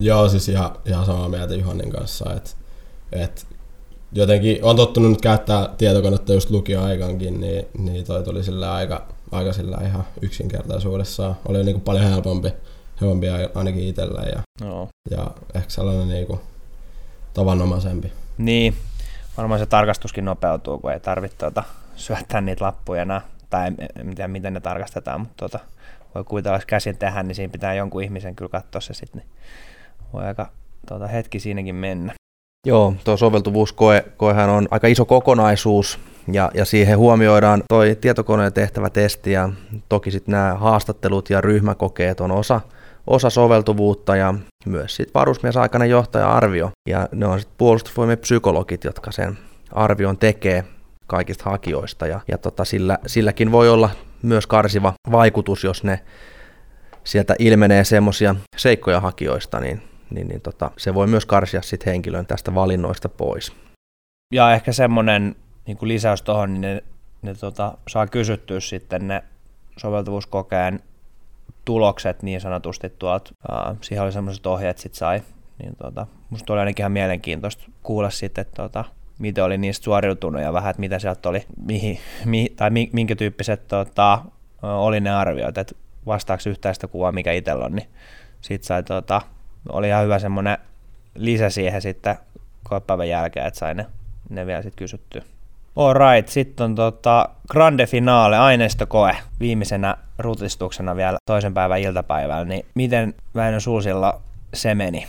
Joo, 0.00 0.28
siis 0.28 0.48
ihan, 0.48 0.70
ihan 0.84 1.06
samaa 1.06 1.28
mieltä 1.28 1.54
Juhanin 1.54 1.90
kanssa, 1.90 2.34
että 2.34 2.50
et 3.12 3.46
jotenkin 4.12 4.64
on 4.64 4.76
tottunut 4.76 5.10
nyt 5.10 5.20
käyttää 5.20 5.68
tietokonetta 5.78 6.32
just 6.32 6.50
lukioaikankin, 6.50 7.40
niin, 7.40 7.66
niin 7.78 8.04
toi 8.04 8.24
tuli 8.24 8.44
sillä 8.44 8.74
aika, 8.74 9.06
aika 9.32 9.52
sillä 9.52 9.78
ihan 9.84 10.04
yksinkertaisuudessaan. 10.22 11.36
Oli 11.48 11.64
niin 11.64 11.74
kuin 11.74 11.84
paljon 11.84 12.04
helpompi, 12.04 12.52
helpompi 13.00 13.26
ainakin 13.54 13.88
itsellä 13.88 14.22
ja, 14.22 14.66
no. 14.66 14.88
ja 15.10 15.30
ehkä 15.54 15.70
sellainen 15.70 16.08
niin 16.08 16.26
kuin 16.26 16.40
tavanomaisempi. 17.34 18.12
Niin, 18.38 18.74
varmaan 19.36 19.60
se 19.60 19.66
tarkastuskin 19.66 20.24
nopeutuu, 20.24 20.78
kun 20.78 20.92
ei 20.92 21.00
tarvitse 21.00 21.36
tuota, 21.36 21.64
syöttää 21.96 22.40
niitä 22.40 22.64
lappuja 22.64 23.02
enää, 23.02 23.20
tai 23.50 23.66
en, 23.66 23.76
tiedä 24.14 24.28
miten 24.28 24.54
ne 24.54 24.60
tarkastetaan, 24.60 25.20
mutta 25.20 25.34
tuota, 25.36 25.58
voi 26.14 26.42
jos 26.52 26.66
käsin 26.66 26.98
tehdä, 26.98 27.22
niin 27.22 27.34
siinä 27.34 27.52
pitää 27.52 27.74
jonkun 27.74 28.02
ihmisen 28.02 28.36
kyllä 28.36 28.48
katsoa 28.48 28.80
se 28.80 28.94
sitten, 28.94 29.22
niin 29.22 29.30
voi 30.12 30.24
aika 30.24 30.46
tuota, 30.88 31.06
hetki 31.06 31.40
siinäkin 31.40 31.74
mennä. 31.74 32.12
Joo, 32.66 32.94
tuo 33.04 33.16
soveltuvuuskoehan 33.16 34.50
on 34.50 34.68
aika 34.70 34.86
iso 34.86 35.04
kokonaisuus 35.04 35.98
ja, 36.32 36.50
ja 36.54 36.64
siihen 36.64 36.98
huomioidaan 36.98 37.62
toi 37.68 37.96
tietokoneen 38.00 38.52
tehtävä 38.52 38.90
testi 38.90 39.32
ja 39.32 39.48
toki 39.88 40.10
sitten 40.10 40.32
nämä 40.32 40.54
haastattelut 40.54 41.30
ja 41.30 41.40
ryhmäkokeet 41.40 42.20
on 42.20 42.30
osa, 42.30 42.60
osa 43.06 43.30
soveltuvuutta 43.30 44.16
ja 44.16 44.34
myös 44.66 44.96
sitten 44.96 45.14
varusmiesaikainen 45.14 45.90
johtaja-arvio. 45.90 46.70
Ja 46.88 47.08
ne 47.12 47.26
on 47.26 47.40
sitten 47.40 47.58
puolustusvoimien 47.58 48.18
psykologit, 48.18 48.84
jotka 48.84 49.12
sen 49.12 49.38
arvion 49.72 50.18
tekee 50.18 50.64
kaikista 51.06 51.50
hakijoista. 51.50 52.06
Ja, 52.06 52.20
ja 52.28 52.38
tota, 52.38 52.64
sillä, 52.64 52.98
silläkin 53.06 53.52
voi 53.52 53.68
olla 53.68 53.90
myös 54.22 54.46
karsiva 54.46 54.92
vaikutus, 55.12 55.64
jos 55.64 55.84
ne 55.84 56.00
sieltä 57.04 57.34
ilmenee 57.38 57.84
semmoisia 57.84 58.34
seikkoja 58.56 59.00
hakijoista, 59.00 59.60
niin, 59.60 59.82
niin, 60.10 60.28
niin 60.28 60.40
tota, 60.40 60.70
se 60.76 60.94
voi 60.94 61.06
myös 61.06 61.26
karsia 61.26 61.62
sitten 61.62 61.92
henkilön 61.92 62.26
tästä 62.26 62.54
valinnoista 62.54 63.08
pois. 63.08 63.52
Ja 64.34 64.52
ehkä 64.52 64.72
semmoinen 64.72 65.36
niin 65.66 65.78
lisäys 65.82 66.22
tuohon, 66.22 66.52
niin 66.52 66.60
ne, 66.60 66.82
ne 67.22 67.34
tota, 67.34 67.78
saa 67.88 68.06
kysyttyä 68.06 68.60
sitten 68.60 69.08
ne 69.08 69.24
soveltuvuuskokeen 69.76 70.80
tulokset 71.64 72.22
niin 72.22 72.40
sanotusti 72.40 72.90
tuolta, 72.90 73.30
siihen 73.80 74.04
oli 74.04 74.12
semmoiset 74.12 74.46
ohjeet, 74.46 74.78
sit 74.78 74.94
sai 74.94 75.22
niin 75.62 75.76
tota, 75.76 76.06
musta 76.30 76.52
oli 76.52 76.60
ainakin 76.60 76.82
ihan 76.82 76.92
mielenkiintoista 76.92 77.64
kuulla 77.82 78.10
sitten, 78.10 78.42
että 78.42 78.62
tota, 78.62 78.84
miten 79.18 79.44
oli 79.44 79.58
niistä 79.58 79.84
suoriutunut 79.84 80.42
ja 80.42 80.52
vähän, 80.52 80.70
että 80.70 80.80
mitä 80.80 80.98
sieltä 80.98 81.28
oli, 81.28 81.44
mihin, 81.66 81.98
mihin, 82.24 82.56
tai 82.56 82.70
minkä 82.70 83.16
tyyppiset 83.16 83.68
tota, 83.68 84.24
oli 84.62 85.00
ne 85.00 85.10
arviot, 85.10 85.58
että 85.58 85.74
vastaako 86.06 86.42
yhtään 86.46 86.74
sitä 86.74 86.86
kuvaa, 86.86 87.12
mikä 87.12 87.32
itsellä 87.32 87.64
on, 87.64 87.72
niin 87.72 87.88
sit 88.40 88.64
sai, 88.64 88.82
tota, 88.82 89.22
oli 89.68 89.88
ihan 89.88 90.04
hyvä 90.04 90.18
semmoinen 90.18 90.58
lisä 91.14 91.50
siihen 91.50 91.82
sitten 91.82 92.16
koepäivän 92.62 93.08
jälkeen, 93.08 93.46
että 93.46 93.58
sai 93.58 93.74
ne, 93.74 93.86
ne 94.28 94.46
vielä 94.46 94.62
sitten 94.62 94.78
kysyttyä. 94.78 95.22
Alright, 95.76 96.28
sitten 96.28 96.64
on 96.64 96.74
tota 96.74 97.28
grande 97.50 97.86
finale, 97.86 98.38
aineistokoe 98.38 99.16
viimeisenä 99.40 99.96
rutistuksena 100.18 100.96
vielä 100.96 101.18
toisen 101.26 101.54
päivän 101.54 101.80
iltapäivällä, 101.80 102.44
niin 102.44 102.66
miten 102.74 103.14
Väinö 103.34 103.60
Sulsilla 103.60 104.20
se 104.54 104.74
meni? 104.74 105.06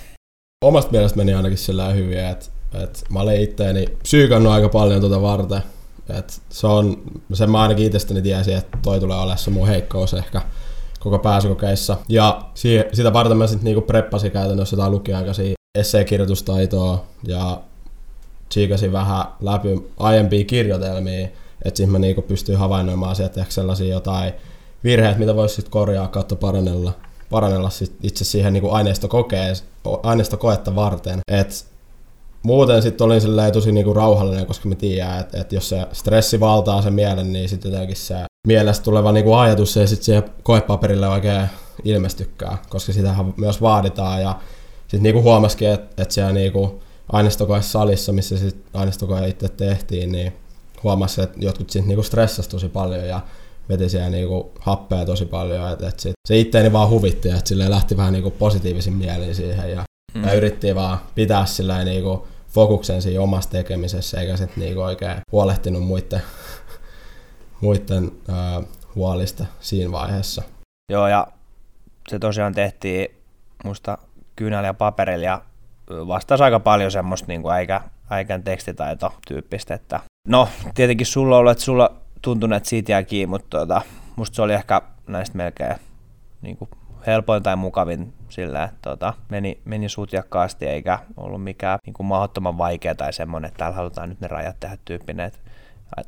Omasta 0.66 0.92
mielestä 0.92 1.18
meni 1.18 1.34
ainakin 1.34 1.58
sillä 1.58 1.90
hyvin, 1.90 2.20
että, 2.20 2.46
että 2.84 3.00
mä 3.10 3.20
olin 3.20 3.42
itteeni 3.42 3.86
psyykannut 4.04 4.54
aika 4.54 4.70
paljon 4.70 5.02
tuota 5.02 5.22
varten. 5.22 5.62
että 6.18 6.34
se 6.50 6.68
on, 6.68 7.02
sen 7.34 7.52
mä 7.52 7.62
ainakin 7.62 7.86
itsestäni 7.86 8.22
tiesin, 8.22 8.58
että 8.58 8.78
toi 8.82 9.00
tulee 9.00 9.18
olemaan 9.18 9.38
se 9.38 9.50
mun 9.50 9.68
heikkous 9.68 10.14
ehkä 10.14 10.42
koko 11.04 11.20
pääsykokeissa. 11.20 11.98
Ja 12.10 12.42
si- 12.54 12.84
sitä 12.94 13.14
varten 13.14 13.38
mä 13.38 13.48
sitten 13.48 13.66
niinku 13.66 13.82
preppasin 13.82 14.32
käytännössä 14.32 14.76
jotain 14.76 14.92
lukiaikaisia 14.92 15.54
esseekirjoitustaitoa 15.76 17.06
ja 17.28 17.62
tsiikasin 18.50 18.92
vähän 18.92 19.24
läpi 19.42 19.92
aiempia 19.98 20.44
kirjoitelmia, 20.46 21.28
että 21.66 21.78
sitten 21.78 21.90
mä 21.90 22.00
niinku 22.00 22.22
pystyin 22.22 22.58
havainnoimaan 22.58 23.16
sieltä 23.16 23.40
ehkä 23.40 23.52
sellaisia 23.52 23.94
jotain 23.94 24.34
virheitä, 24.84 25.20
mitä 25.20 25.36
voisi 25.36 25.56
sitten 25.56 25.72
korjaa 25.72 26.08
kautta 26.08 26.36
parannella, 26.36 26.94
parannella 27.30 27.70
sit 27.70 27.96
itse 28.04 28.26
siihen 28.26 28.54
niinku 28.54 28.70
aineistokoetta 30.04 30.76
varten. 30.76 31.20
Et 31.28 31.71
muuten 32.44 32.82
sitten 32.82 33.06
olin 33.06 33.22
tosi 33.54 33.72
niinku 33.72 33.94
rauhallinen, 33.94 34.46
koska 34.46 34.70
mä 34.70 34.76
tiedän, 34.76 35.20
että 35.20 35.42
et 35.42 35.52
jos 35.52 35.70
se 35.70 35.88
stressi 35.92 36.40
valtaa 36.40 36.82
sen 36.82 36.94
mielen, 36.94 37.34
niin 37.34 37.50
sitten 37.50 37.72
jotenkin 37.72 37.96
se 37.96 38.16
mielestä 38.48 38.84
tuleva 38.84 39.12
niinku 39.12 39.34
ajatus 39.34 39.78
ei 39.78 39.88
sitten 39.88 40.06
siihen 40.06 40.24
koepaperille 40.44 41.08
oikein 41.08 41.48
ilmestykään, 41.84 42.58
koska 42.70 42.94
sitähän 42.94 43.34
myös 43.38 43.62
vaaditaan 43.62 44.22
ja 44.22 44.40
sitten 44.82 45.04
niinku 45.04 45.22
huomasikin, 45.22 45.70
että 45.70 46.04
et 46.04 46.12
siellä 46.12 46.34
niinku 46.34 46.82
aineistokoesalissa, 47.12 48.12
missä 48.12 48.38
sit 48.38 48.64
aineistokoe 48.74 49.28
itse 49.28 49.50
tehtiin, 49.50 50.12
niin 50.12 50.34
huomasi, 50.84 51.22
että 51.22 51.38
jotkut 51.42 51.70
sitten 51.70 51.88
niinku 51.88 52.04
stressasi 52.04 52.50
tosi 52.50 52.70
paljon 52.70 53.08
ja 53.08 53.22
veti 53.70 53.90
siellä 53.90 54.10
niinku 54.10 54.52
happea 54.60 55.06
tosi 55.06 55.26
paljon. 55.26 55.72
Et, 55.72 55.82
et 55.82 56.00
sit, 56.00 56.12
se 56.28 56.40
itteeni 56.40 56.74
vaan 56.74 56.90
huvitti, 56.90 57.30
että 57.30 57.50
sille 57.50 57.70
lähti 57.70 57.98
vähän 57.98 58.14
niinku 58.14 58.32
positiivisin 58.32 58.94
mielin 58.94 59.36
siihen 59.36 59.72
ja, 59.72 59.84
mm. 60.14 60.24
ja 60.24 60.34
yritti 60.34 60.76
vaan 60.76 60.98
pitää 61.16 61.46
sillä 61.46 61.84
niinku 61.84 62.28
fokuksen 62.48 63.02
siinä 63.02 63.22
omassa 63.22 63.50
tekemisessä 63.50 64.22
eikä 64.22 64.38
sitten 64.38 64.64
niinku 64.64 64.82
oikein 64.82 65.18
huolehtinut 65.32 65.84
muiden, 65.84 66.22
muiden 67.62 68.12
äh, 68.30 68.66
huolista 68.96 69.46
siinä 69.60 69.92
vaiheessa. 69.92 70.44
Joo 70.92 71.08
ja 71.08 71.28
se 72.10 72.20
tosiaan 72.20 72.54
tehtiin 72.54 73.08
musta 73.64 73.98
kyynällä 74.36 74.68
ja 74.68 74.74
paperilla 74.74 75.26
ja 75.26 75.42
vastasi 75.90 76.44
aika 76.44 76.60
paljon 76.60 76.92
semmoista 76.92 77.28
niin 77.28 77.42
kuin 77.42 77.54
äikän 78.10 78.44
tekstitaito 78.44 79.14
tyyppistä. 79.28 79.74
Että 79.74 80.00
no, 80.28 80.48
tietenkin 80.76 81.08
sulla 81.08 81.36
on 81.36 81.40
ollut, 81.40 81.52
että 81.52 81.64
sulla 81.64 81.96
tuntunut, 82.22 82.58
että 82.58 82.70
siitä 82.70 82.92
jää 82.92 83.04
kiinni, 83.04 83.30
mutta 83.30 83.58
tuota, 83.58 83.82
musta 84.16 84.36
se 84.36 84.42
oli 84.42 84.54
ehkä 84.54 84.82
näistä 85.08 85.38
melkein 85.38 85.76
niin 86.42 86.58
kuin 86.58 86.70
helpoin 87.08 87.44
tai 87.44 87.56
mukavin 87.56 88.14
sillä, 88.30 88.64
että 88.64 88.78
tuota, 88.82 89.14
meni, 89.30 89.62
meni 89.66 89.90
sutjakkaasti 89.90 90.66
eikä 90.66 91.00
ollut 91.18 91.44
mikään 91.44 91.80
niin 91.86 91.94
kuin 91.94 92.08
mahdottoman 92.08 92.58
vaikea 92.58 92.96
tai 92.96 93.14
semmoinen, 93.14 93.48
että 93.48 93.58
täällä 93.58 93.76
halutaan 93.76 94.10
nyt 94.10 94.22
ne 94.22 94.28
rajat 94.28 94.60
tehdä 94.60 94.78
tyyppinen. 94.86 95.26
Että, 95.26 95.40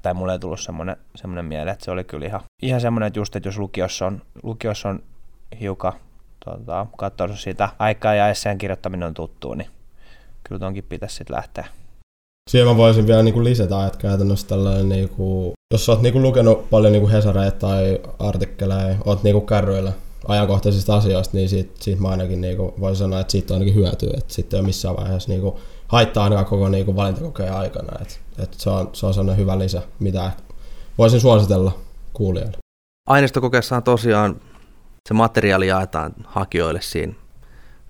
tai 0.01 0.13
mulle 0.13 0.31
ei 0.33 0.39
tullut 0.39 0.59
semmoinen, 0.59 0.95
semmoinen 1.15 1.45
mieleen, 1.45 1.73
että 1.73 1.85
se 1.85 1.91
oli 1.91 2.03
kyllä 2.03 2.25
ihan, 2.25 2.41
ihan 2.61 2.81
semmoinen, 2.81 3.07
että 3.07 3.19
just, 3.19 3.35
että 3.35 3.47
jos 3.47 3.57
lukiossa 3.57 4.05
on, 4.05 4.21
lukiossa 4.43 4.89
on 4.89 4.99
hiukan 5.59 5.93
tota, 6.45 6.87
katsonut 6.97 7.39
sitä 7.39 7.69
aikaa 7.79 8.15
ja 8.15 8.29
esseen 8.29 8.57
kirjoittaminen 8.57 9.07
on 9.07 9.13
tuttu, 9.13 9.53
niin 9.53 9.69
kyllä 10.43 10.59
tonkin 10.59 10.83
pitäisi 10.83 11.15
sitten 11.15 11.35
lähteä. 11.35 11.65
Siihen 12.49 12.67
mä 12.67 12.77
voisin 12.77 13.07
vielä 13.07 13.23
niin 13.23 13.33
kuin 13.33 13.43
lisätä, 13.43 13.85
että 13.85 13.99
käytännössä 13.99 14.47
tällainen, 14.47 14.89
niin 14.89 15.09
kuin, 15.09 15.53
jos 15.73 15.89
oot 15.89 16.01
niin 16.01 16.13
kuin 16.13 16.23
lukenut 16.23 16.69
paljon 16.69 16.91
niin 16.91 17.01
kuin 17.01 17.11
Hesareita 17.11 17.57
tai 17.57 17.99
artikkeleja, 18.19 18.95
oot 19.05 19.23
niin 19.23 19.33
kuin 19.33 19.45
kärryillä 19.45 19.91
ajankohtaisista 20.27 20.95
asioista, 20.95 21.37
niin 21.37 21.49
siitä, 21.49 21.73
siitä 21.79 22.01
mä 22.01 22.09
ainakin 22.09 22.41
niin 22.41 22.57
kuin, 22.57 22.73
voisin 22.79 22.97
sanoa, 22.97 23.19
että 23.19 23.31
siitä 23.31 23.53
on 23.53 23.55
ainakin 23.55 23.75
hyötyä, 23.75 24.13
että 24.17 24.33
sitten 24.33 24.57
ei 24.57 24.61
ole 24.61 24.67
missään 24.67 24.95
vaiheessa 24.95 25.29
niin 25.29 25.41
kuin, 25.41 25.55
haittaa 25.87 26.23
ainakaan 26.23 26.45
koko 26.45 26.69
niin 26.69 26.85
kuin 26.85 26.95
valintakokeen 26.95 27.53
aikana, 27.53 27.99
että, 28.01 28.15
että 28.43 28.57
se, 28.59 28.69
on, 28.69 28.89
se 28.93 29.05
on 29.05 29.13
sellainen 29.13 29.41
hyvä 29.41 29.59
lisä, 29.59 29.81
mitä 29.99 30.31
voisin 30.97 31.21
suositella 31.21 31.77
kuulijoille. 32.13 32.57
Aineistokokeessahan 33.09 33.83
tosiaan 33.83 34.41
se 35.07 35.13
materiaali 35.13 35.67
jaetaan 35.67 36.13
hakijoille 36.25 36.81
siinä 36.81 37.13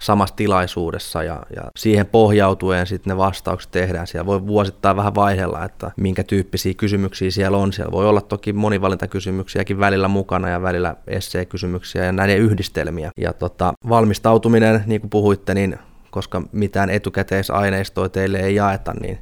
samassa 0.04 0.36
tilaisuudessa 0.36 1.24
ja, 1.24 1.44
ja 1.56 1.64
siihen 1.76 2.06
pohjautuen 2.06 2.88
sitten 2.88 3.12
ne 3.12 3.18
vastaukset 3.18 3.72
tehdään. 3.72 4.08
Siellä 4.08 4.26
voi 4.26 4.48
vuosittain 4.48 4.98
vähän 4.98 5.16
vaihella, 5.16 5.66
että 5.66 5.92
minkä 5.98 6.24
tyyppisiä 6.24 6.74
kysymyksiä 6.74 7.32
siellä 7.32 7.58
on. 7.58 7.74
Siellä 7.74 7.92
voi 7.92 8.08
olla 8.10 8.22
toki 8.22 8.54
monivalintakysymyksiäkin 8.54 9.80
välillä 9.80 10.08
mukana 10.08 10.50
ja 10.50 10.62
välillä 10.62 10.96
esseekysymyksiä 11.08 12.06
ja 12.06 12.12
näiden 12.12 12.38
yhdistelmiä. 12.38 13.12
Ja 13.18 13.34
tota, 13.34 13.74
valmistautuminen, 13.90 14.84
niin 14.86 15.02
kuin 15.02 15.10
puhuitte, 15.10 15.54
niin 15.54 15.80
koska 16.12 16.42
mitään 16.52 16.90
etukäteisaineistoa 16.90 18.10
teille 18.10 18.40
ei 18.40 18.56
jaeta, 18.56 18.94
niin 19.02 19.20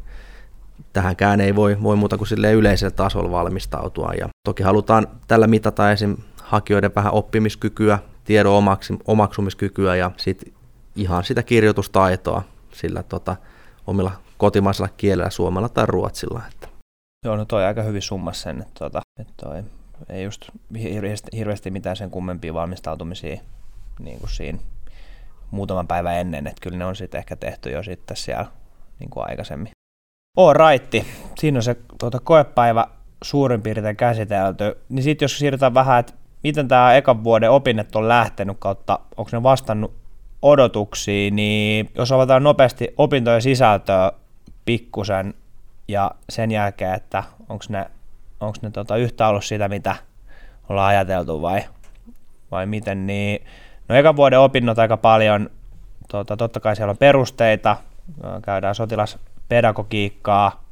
tähänkään 0.94 1.42
ei 1.42 1.56
voi, 1.56 1.78
voi 1.84 1.96
muuta 1.96 2.18
kuin 2.18 2.28
sille 2.28 2.54
yleisellä 2.54 2.92
tasolla 2.92 3.32
valmistautua. 3.32 4.12
Ja 4.20 4.30
toki 4.46 4.64
halutaan 4.64 5.08
tällä 5.28 5.48
mitata 5.48 5.92
esim. 5.92 6.18
hakijoiden 6.44 6.96
vähän 6.96 7.14
oppimiskykyä, 7.14 8.00
tiedon 8.24 8.78
omaksumiskykyä 9.08 9.96
ja 9.96 10.12
sitten 10.18 10.54
ihan 10.96 11.24
sitä 11.24 11.44
kirjoitustaitoa 11.44 12.44
sillä 12.74 13.04
tota, 13.04 13.36
omilla 13.88 14.12
kotimaisella 14.38 14.90
kielellä, 14.98 15.30
suomella 15.30 15.70
tai 15.70 15.86
ruotsilla. 15.86 16.42
Että. 16.52 16.68
Joo, 17.26 17.36
no 17.36 17.46
toi 17.46 17.66
aika 17.66 17.84
hyvin 17.84 18.02
summa 18.02 18.34
sen, 18.34 18.62
että, 18.62 18.74
tota, 18.80 19.02
että 19.20 19.34
toi 19.38 19.64
ei 20.10 20.24
just 20.24 20.50
hirveästi, 20.82 21.38
hirveästi 21.38 21.72
mitään 21.72 21.96
sen 21.96 22.12
kummempia 22.12 22.54
valmistautumisia 22.54 23.42
niin 24.00 24.20
kuin 24.20 24.30
siinä 24.30 24.60
muutaman 25.52 25.88
päivän 25.88 26.18
ennen, 26.18 26.48
että 26.48 26.62
kyllä 26.62 26.78
ne 26.78 26.86
on 26.86 26.96
sitten 26.96 27.20
ehkä 27.20 27.36
tehty 27.36 27.72
jo 27.72 27.84
sitten 27.84 28.18
siellä 28.18 28.46
niin 29.00 29.10
kuin 29.10 29.30
aikaisemmin. 29.30 29.72
All 30.38 30.54
right. 30.54 31.08
Siinä 31.40 31.58
on 31.58 31.64
se 31.64 31.76
tuota, 32.00 32.20
koepäivä 32.20 32.88
suurin 33.24 33.62
piirtein 33.62 33.96
käsitelty. 33.96 34.78
Niin 34.90 35.04
sitten 35.04 35.24
jos 35.24 35.40
siirrytään 35.40 35.74
vähän, 35.74 36.00
että 36.00 36.14
miten 36.44 36.68
tämä 36.68 36.96
ekan 36.96 37.24
vuoden 37.24 37.52
opinnot 37.52 37.96
on 37.96 38.08
lähtenyt 38.08 38.58
kautta, 38.60 39.00
onko 39.18 39.30
ne 39.34 39.44
vastannut 39.44 40.01
odotuksiin, 40.42 41.36
niin 41.36 41.90
jos 41.96 42.12
avataan 42.12 42.44
nopeasti 42.44 42.94
opintojen 42.98 43.42
sisältöä 43.42 44.12
pikkusen 44.66 45.34
ja 45.88 46.12
sen 46.30 46.52
jälkeen, 46.52 46.94
että 46.94 47.24
onko 47.50 47.66
ne, 47.70 47.86
onks 48.40 48.62
ne 48.62 48.72
tota 48.72 48.98
yhtä 48.98 49.28
ollut 49.28 49.46
sitä, 49.46 49.70
mitä 49.70 49.96
ollaan 50.70 50.90
ajateltu 50.90 51.42
vai, 51.42 51.64
vai 52.52 52.66
miten, 52.66 53.08
niin 53.08 53.46
no 53.90 53.96
ekan 53.96 54.16
vuoden 54.16 54.40
opinnot 54.40 54.80
aika 54.80 54.98
paljon, 54.98 55.50
tota, 56.08 56.38
totta 56.38 56.60
kai 56.60 56.76
siellä 56.76 56.92
on 56.92 56.98
perusteita, 56.98 57.78
käydään 58.42 58.76
sotilaspedagogiikkaa, 58.76 60.64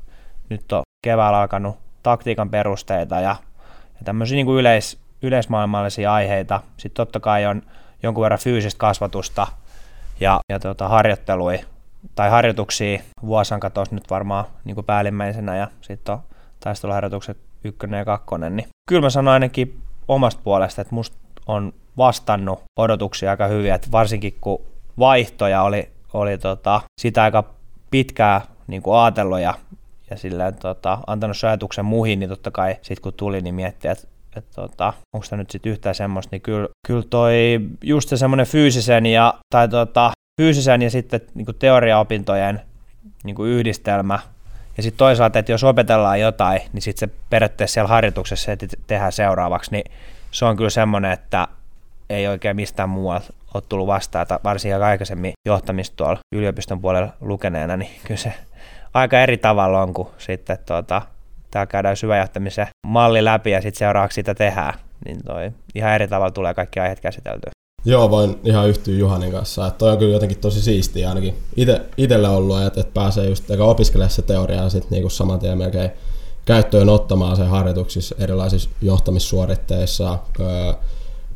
nyt 0.49 0.71
on 0.71 0.81
keväällä 1.03 1.39
alkanut 1.39 1.77
taktiikan 2.03 2.49
perusteita 2.49 3.15
ja, 3.15 3.35
ja 3.95 4.01
tämmöisiä 4.05 4.35
niin 4.35 4.47
yleis, 4.47 4.99
yleismaailmallisia 5.21 6.13
aiheita. 6.13 6.61
Sitten 6.77 6.95
totta 6.95 7.19
kai 7.19 7.45
on 7.45 7.61
jonkun 8.03 8.21
verran 8.21 8.39
fyysistä 8.39 8.79
kasvatusta 8.79 9.47
ja, 10.19 10.39
ja 10.49 10.59
tota, 10.59 10.87
harjoittelui 10.87 11.59
tai 12.15 12.29
harjoituksia. 12.29 12.99
Vuosan 13.25 13.59
katosi 13.59 13.95
nyt 13.95 14.09
varmaan 14.09 14.45
niin 14.63 14.85
päällimmäisenä 14.85 15.57
ja 15.57 15.67
sitten 15.81 16.13
on 16.13 16.21
taisteluharjoitukset 16.59 17.37
ykkönen 17.63 17.97
ja 17.97 18.05
kakkonen. 18.05 18.55
Niin 18.55 18.67
kyllä 18.89 19.01
mä 19.01 19.09
sanon 19.09 19.33
ainakin 19.33 19.81
omasta 20.07 20.41
puolesta, 20.43 20.81
että 20.81 20.95
musta 20.95 21.17
on 21.47 21.73
vastannut 21.97 22.63
odotuksia 22.77 23.31
aika 23.31 23.47
hyvin, 23.47 23.73
että 23.73 23.87
varsinkin 23.91 24.37
kun 24.41 24.61
vaihtoja 24.99 25.61
oli, 25.61 25.89
oli 26.13 26.37
tota, 26.37 26.81
sitä 27.01 27.23
aika 27.23 27.43
pitkää 27.91 28.41
niin 28.67 28.81
kuin 28.81 28.95
ja, 29.41 29.53
ja 30.09 30.17
silleen, 30.17 30.55
tota, 30.55 30.97
antanut 31.07 31.37
ajatuksen 31.43 31.85
muihin, 31.85 32.19
niin 32.19 32.29
totta 32.29 32.51
kai 32.51 32.75
sitten 32.81 33.03
kun 33.03 33.13
tuli, 33.13 33.41
niin 33.41 33.55
miettii, 33.55 33.91
että 33.91 34.07
että 34.35 34.55
tota, 34.55 34.93
onko 35.13 35.27
tämä 35.29 35.37
nyt 35.37 35.49
sitten 35.49 35.71
yhtään 35.71 35.95
semmoista, 35.95 36.29
niin 36.31 36.41
kyllä, 36.41 36.67
kyllä 36.87 37.03
toi 37.09 37.59
just 37.83 38.09
se 38.09 38.17
semmoinen 38.17 38.45
fyysisen 38.45 39.05
ja, 39.05 39.33
tai 39.53 39.69
tota, 39.69 40.11
fyysisen 40.41 40.81
ja 40.81 40.89
sitten 40.89 41.21
niin 41.33 41.45
teoriaopintojen 41.59 42.61
niin 43.23 43.35
yhdistelmä, 43.45 44.19
ja 44.77 44.83
sitten 44.83 44.97
toisaalta, 44.97 45.39
että 45.39 45.51
jos 45.51 45.63
opetellaan 45.63 46.19
jotain, 46.19 46.61
niin 46.73 46.81
sitten 46.81 47.09
se 47.09 47.15
periaatteessa 47.29 47.73
siellä 47.73 47.87
harjoituksessa 47.87 48.51
että 48.51 48.67
tehdään 48.87 49.11
seuraavaksi, 49.11 49.71
niin 49.71 49.91
se 50.31 50.45
on 50.45 50.57
kyllä 50.57 50.69
semmoinen, 50.69 51.11
että 51.11 51.47
ei 52.09 52.27
oikein 52.27 52.55
mistään 52.55 52.89
muualta 52.89 53.33
ole 53.53 53.63
tullut 53.69 53.87
vastaan, 53.87 54.21
että 54.21 54.39
varsinkin 54.43 54.83
aikaisemmin 54.83 55.33
johtamista 55.47 55.95
tuolla 55.95 56.19
yliopiston 56.35 56.81
puolella 56.81 57.13
lukeneena, 57.21 57.77
niin 57.77 57.91
kyllä 58.03 58.19
se 58.19 58.33
aika 58.93 59.19
eri 59.19 59.37
tavalla 59.37 59.81
on, 59.81 59.93
kun 59.93 60.11
sitten 60.17 60.57
tuota, 60.65 61.01
täällä 61.51 61.67
käydään 61.67 61.97
syväjohtamisen 61.97 62.67
malli 62.87 63.23
läpi 63.23 63.51
ja 63.51 63.61
sitten 63.61 63.79
seuraavaksi 63.79 64.15
sitä 64.15 64.35
tehdään, 64.35 64.73
niin 65.05 65.23
toi 65.25 65.51
ihan 65.75 65.93
eri 65.93 66.07
tavalla 66.07 66.31
tulee 66.31 66.53
kaikki 66.53 66.79
aiheet 66.79 66.99
käsiteltyä. 66.99 67.51
Joo, 67.85 68.09
voin 68.09 68.39
ihan 68.43 68.69
yhtyä 68.69 68.95
Juhanin 68.97 69.31
kanssa. 69.31 69.67
Että 69.67 69.77
toi 69.77 69.91
on 69.91 69.97
kyllä 69.97 70.13
jotenkin 70.13 70.39
tosi 70.39 70.61
siistiä 70.61 71.09
ainakin 71.09 71.35
ite, 71.97 72.29
ollut, 72.29 72.61
että, 72.61 72.81
että 72.81 72.93
pääsee 72.93 73.29
just 73.29 73.51
eikä 73.51 73.63
opiskelemaan 73.63 74.11
se 74.11 74.21
teoriaa 74.21 74.63
ja 74.63 74.69
sitten 74.69 74.91
niinku 74.91 75.09
saman 75.09 75.39
tien 75.39 75.57
melkein 75.57 75.91
käyttöön 76.45 76.89
ottamaan 76.89 77.37
se 77.37 77.43
harjoituksissa 77.43 78.15
erilaisissa 78.19 78.69
johtamissuoritteissa, 78.81 80.19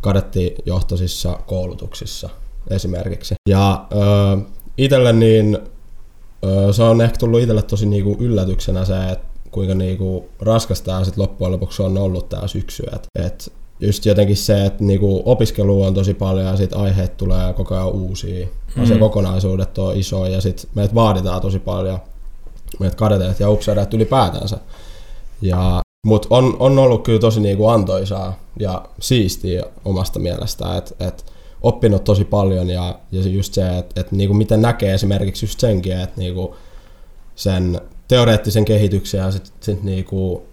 kadettijohtoisissa 0.02 1.40
koulutuksissa 1.46 2.30
esimerkiksi. 2.70 3.36
Ja 3.50 3.86
itselle 4.78 5.14
niin 5.14 5.60
se 6.72 6.84
on 6.84 7.02
ehkä 7.02 7.18
tullut 7.18 7.40
itselle 7.40 7.62
tosi 7.62 7.86
niinku 7.86 8.18
yllätyksenä 8.20 8.86
se, 8.86 9.10
että 9.10 9.33
kuinka 9.54 9.76
niinku 9.76 10.30
raskasta 10.40 10.86
tämä 10.86 11.04
sit 11.04 11.18
loppujen 11.18 11.52
lopuksi 11.52 11.84
on 11.84 11.98
ollut 11.98 12.30
tämä 12.30 12.48
syksy. 12.48 12.84
Et, 12.96 13.08
et 13.16 13.54
just 13.80 14.06
jotenkin 14.06 14.38
se, 14.38 14.66
että 14.66 14.84
niinku 14.84 15.24
opiskelu 15.26 15.84
on 15.84 15.94
tosi 15.94 16.14
paljon 16.14 16.46
ja 16.46 16.58
sit 16.58 16.74
aiheet 16.74 17.18
tulee 17.18 17.54
koko 17.54 17.76
ajan 17.76 17.92
uusia. 17.92 18.48
Mm. 18.76 19.00
kokonaisuudet 19.00 19.78
on 19.78 19.98
iso 19.98 20.26
ja 20.26 20.42
sit 20.42 20.70
meitä 20.76 20.96
vaaditaan 20.96 21.42
tosi 21.42 21.60
paljon. 21.60 22.00
Meitä 22.80 22.96
kadeteet 22.96 23.40
ja 23.40 23.50
upseerit 23.50 23.94
ylipäätänsä. 23.94 24.58
Ja, 25.42 25.82
mut 26.06 26.28
on, 26.30 26.58
on 26.60 26.80
ollut 26.80 27.04
kyllä 27.04 27.20
tosi 27.20 27.40
niinku 27.40 27.68
antoisaa 27.68 28.40
ja 28.60 28.86
siistiä 29.00 29.64
omasta 29.86 30.20
mielestä, 30.20 30.78
että 30.78 31.08
et 31.08 31.26
oppinut 31.62 32.04
tosi 32.04 32.26
paljon 32.26 32.70
ja, 32.70 33.00
ja 33.12 33.22
just 33.22 33.54
se, 33.54 33.78
että 33.78 34.02
et 34.02 34.12
niinku 34.12 34.34
miten 34.34 34.62
näkee 34.62 34.94
esimerkiksi 34.94 35.46
just 35.46 35.60
senkin, 35.60 36.00
että 36.00 36.20
niinku 36.20 36.56
sen 37.36 37.82
teoreettisen 38.08 38.66
kehityksen 38.66 39.20
ja 39.20 39.32
sitten 39.32 39.54
sit 39.62 39.84
niinku, 39.84 40.46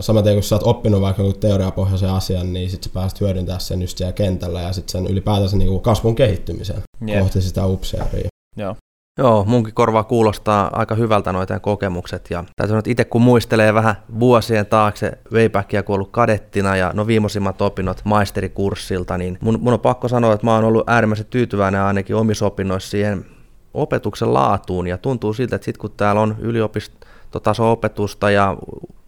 samaten 0.00 0.34
kun 0.34 0.42
sä 0.42 0.54
oot 0.54 0.66
oppinut 0.66 1.00
vaikka 1.00 1.22
joku 1.22 1.38
teoriapohjaisen 1.38 2.10
asian, 2.10 2.52
niin 2.52 2.70
sitten 2.70 2.90
sä 2.90 2.94
pääset 2.94 3.20
hyödyntämään 3.20 3.60
sen 3.60 3.82
just 3.82 3.98
siellä 3.98 4.12
kentällä 4.12 4.60
ja 4.60 4.72
sitten 4.72 4.92
sen 4.92 5.12
ylipäätänsä 5.12 5.56
niinku 5.56 5.78
kasvun 5.78 6.14
kehittymisen 6.14 6.82
yeah. 7.08 7.22
kohti 7.22 7.42
sitä 7.42 7.66
upseeria. 7.66 8.28
Joo. 8.56 8.76
Joo, 9.18 9.44
munkin 9.44 9.74
korvaa 9.74 10.04
kuulostaa 10.04 10.70
aika 10.72 10.94
hyvältä 10.94 11.32
noita 11.32 11.60
kokemukset. 11.60 12.26
Ja 12.30 12.44
täytyy 12.56 12.68
sanoa, 12.68 12.78
että 12.78 12.90
itse 12.90 13.04
kun 13.04 13.22
muistelee 13.22 13.74
vähän 13.74 13.94
vuosien 14.20 14.66
taakse 14.66 15.12
Weibackia, 15.32 15.82
kun 15.82 15.94
ollut 15.94 16.10
kadettina 16.10 16.76
ja 16.76 16.90
no 16.94 17.06
viimeisimmat 17.06 17.62
opinnot 17.62 18.00
maisterikurssilta, 18.04 19.18
niin 19.18 19.38
mun, 19.40 19.58
mun 19.60 19.72
on 19.72 19.80
pakko 19.80 20.08
sanoa, 20.08 20.32
että 20.32 20.46
mä 20.46 20.54
oon 20.54 20.64
ollut 20.64 20.88
äärimmäisen 20.88 21.26
tyytyväinen 21.26 21.80
ainakin 21.80 22.16
omissa 22.16 22.46
opinnoissa 22.46 22.90
siihen 22.90 23.26
opetuksen 23.74 24.34
laatuun. 24.34 24.86
Ja 24.86 24.98
tuntuu 24.98 25.32
siltä, 25.32 25.56
että 25.56 25.64
sitten 25.64 25.80
kun 25.80 25.90
täällä 25.96 26.20
on 26.20 26.36
yliopistotaso-opetusta 26.38 28.30
ja 28.30 28.56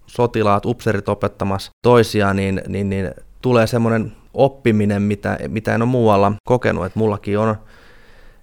sotilaat, 0.07 0.66
upserit 0.66 1.09
opettamassa 1.09 1.70
toisiaan, 1.83 2.37
niin, 2.37 2.62
niin, 2.68 2.90
niin 2.90 3.11
tulee 3.42 3.66
semmoinen 3.66 4.12
oppiminen, 4.35 5.03
mitä, 5.03 5.38
mitä 5.48 5.75
en 5.75 5.83
ole 5.83 5.90
muualla 5.90 6.33
kokenut. 6.44 6.87
Että 6.87 6.98
mullakin 6.98 7.38
on 7.38 7.57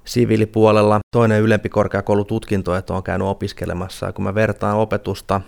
siviilipuolella 0.06 1.00
toinen 1.16 1.42
ylempi 1.42 1.70
korkeakoulututkinto, 1.70 2.76
että 2.76 2.94
on 2.94 3.04
käynyt 3.04 3.28
opiskelemassa. 3.28 4.06
Ja 4.06 4.14
kun 4.14 4.24
mä 4.24 4.36
vertaan 4.36 4.78
opetusta 4.78 5.42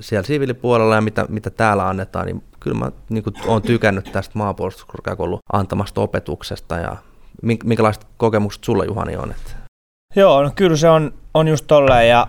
siellä 0.00 0.26
siviilipuolella 0.26 0.94
ja 0.94 1.00
mitä, 1.00 1.26
mitä 1.28 1.50
täällä 1.50 1.88
annetaan, 1.88 2.26
niin 2.26 2.42
kyllä 2.60 2.78
mä 2.78 2.92
niin 3.08 3.24
kuin, 3.24 3.34
olen 3.46 3.62
tykännyt 3.62 4.12
tästä 4.12 4.38
maanpuolustuskorkeakoulun 4.38 5.38
antamasta 5.52 6.00
opetuksesta. 6.00 6.78
Ja 6.78 6.96
minkälaiset 7.64 8.06
kokemukset 8.16 8.64
sulle 8.64 8.84
Juhani 8.84 9.16
on? 9.16 9.30
Että? 9.30 9.63
Joo, 10.16 10.42
no 10.42 10.50
kyllä 10.56 10.76
se 10.76 10.88
on, 10.88 11.14
on 11.34 11.48
just 11.48 11.64
tolleen 11.66 12.08
ja 12.08 12.26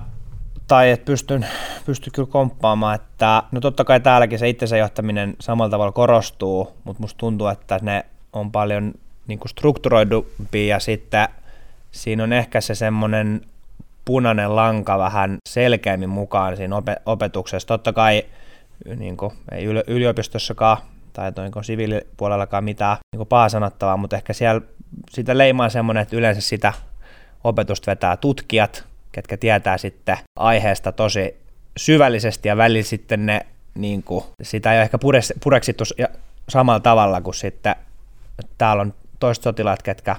tai 0.67 0.91
että 0.91 1.05
pystyn, 1.05 1.47
pystyn 1.85 2.13
kyllä 2.13 2.27
komppaamaan, 2.31 2.95
että 2.95 3.43
no 3.51 3.61
totta 3.61 3.83
kai 3.83 3.99
täälläkin 3.99 4.39
se 4.39 4.49
itsensä 4.49 4.77
johtaminen 4.77 5.35
samalla 5.39 5.69
tavalla 5.69 5.91
korostuu, 5.91 6.75
mutta 6.83 7.01
musta 7.01 7.17
tuntuu, 7.17 7.47
että 7.47 7.79
ne 7.81 8.05
on 8.33 8.51
paljon 8.51 8.93
niin 9.27 9.39
kuin 9.39 9.49
strukturoidumpi 9.49 10.67
ja 10.67 10.79
sitten 10.79 11.27
siinä 11.91 12.23
on 12.23 12.33
ehkä 12.33 12.61
se 12.61 12.75
semmoinen 12.75 13.41
punainen 14.05 14.55
lanka 14.55 14.97
vähän 14.97 15.37
selkeämmin 15.49 16.09
mukaan 16.09 16.57
siinä 16.57 16.75
opetuksessa. 17.05 17.67
Totta 17.67 17.93
kai 17.93 18.23
niin 18.95 19.17
kuin, 19.17 19.31
ei 19.51 19.65
yliopistossakaan 19.87 20.77
tai 21.13 21.31
niin 21.37 21.63
siviilipuolellakaan 21.63 22.63
mitään 22.63 22.97
niin 23.15 23.27
paha 23.27 23.49
sanottavaa, 23.49 23.97
mutta 23.97 24.15
ehkä 24.15 24.33
siellä 24.33 24.61
sitä 25.09 25.37
leimaa 25.37 25.69
semmoinen, 25.69 26.01
että 26.01 26.15
yleensä 26.15 26.41
sitä 26.41 26.73
opetusta 27.45 27.91
vetää 27.91 28.17
tutkijat, 28.17 28.85
ketkä 29.11 29.37
tietää 29.37 29.77
sitten 29.77 30.17
aiheesta 30.39 30.91
tosi 30.91 31.35
syvällisesti 31.77 32.47
ja 32.47 32.57
välillä 32.57 32.83
sitten 32.83 33.25
ne, 33.25 33.45
niin 33.75 34.03
kuin, 34.03 34.23
sitä 34.41 34.71
ei 34.71 34.77
ole 34.77 34.83
ehkä 34.83 34.97
pureksittu 35.43 35.83
samalla 36.49 36.79
tavalla 36.79 37.21
kuin 37.21 37.33
sitten 37.33 37.75
täällä 38.57 38.81
on 38.81 38.93
toiset 39.19 39.43
sotilaat, 39.43 39.83
ketkä 39.83 40.15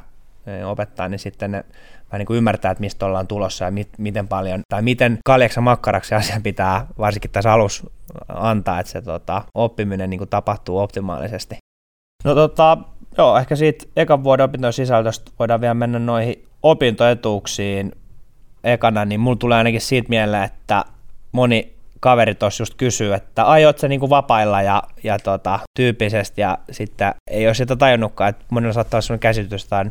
opettaa, 0.66 1.08
niin 1.08 1.18
sitten 1.18 1.50
ne 1.50 1.64
vähän 2.12 2.18
niin 2.18 2.26
kuin 2.26 2.36
ymmärtää, 2.36 2.70
että 2.70 2.80
mistä 2.80 3.06
ollaan 3.06 3.26
tulossa 3.26 3.64
ja 3.64 3.70
mit, 3.70 3.88
miten 3.98 4.28
paljon, 4.28 4.60
tai 4.68 4.82
miten 4.82 5.18
kaljaksi 5.24 5.60
makkaraksi 5.60 6.14
asian 6.20 6.42
pitää 6.42 6.86
varsinkin 6.98 7.30
tässä 7.30 7.52
alussa 7.52 7.90
antaa, 8.28 8.80
että 8.80 8.92
se 8.92 9.02
tota, 9.02 9.42
oppiminen 9.54 10.10
niin 10.10 10.18
kuin 10.18 10.30
tapahtuu 10.30 10.78
optimaalisesti. 10.78 11.56
No 12.24 12.34
tota, 12.34 12.78
joo, 13.18 13.38
ehkä 13.38 13.56
siitä 13.56 13.86
ekan 13.96 14.24
vuoden 14.24 14.44
opintojen 14.44 14.72
sisältöstä 14.72 15.30
voidaan 15.38 15.60
vielä 15.60 15.74
mennä 15.74 15.98
noihin 15.98 16.44
opintoetuuksiin 16.70 17.92
ekana, 18.64 19.04
niin 19.04 19.20
mulla 19.20 19.36
tulee 19.36 19.58
ainakin 19.58 19.80
siitä 19.80 20.08
mieleen, 20.08 20.42
että 20.42 20.84
moni 21.32 21.76
kaveri 22.00 22.34
tuossa 22.34 22.62
just 22.62 22.74
kysyy, 22.74 23.14
että 23.14 23.44
aiot 23.44 23.78
sä 23.78 23.88
niinku 23.88 24.10
vapailla 24.10 24.62
ja, 24.62 24.82
ja 25.04 25.18
tota, 25.18 25.58
tyyppisesti 25.76 26.40
ja 26.40 26.58
sitten 26.70 27.14
ei 27.30 27.46
ole 27.46 27.54
sitä 27.54 27.76
tajunnutkaan, 27.76 28.30
että 28.30 28.44
monella 28.50 28.72
saattaa 28.72 28.98
olla 28.98 29.02
sellainen 29.02 29.20
käsitys, 29.20 29.62
että 29.62 29.78
on 29.78 29.90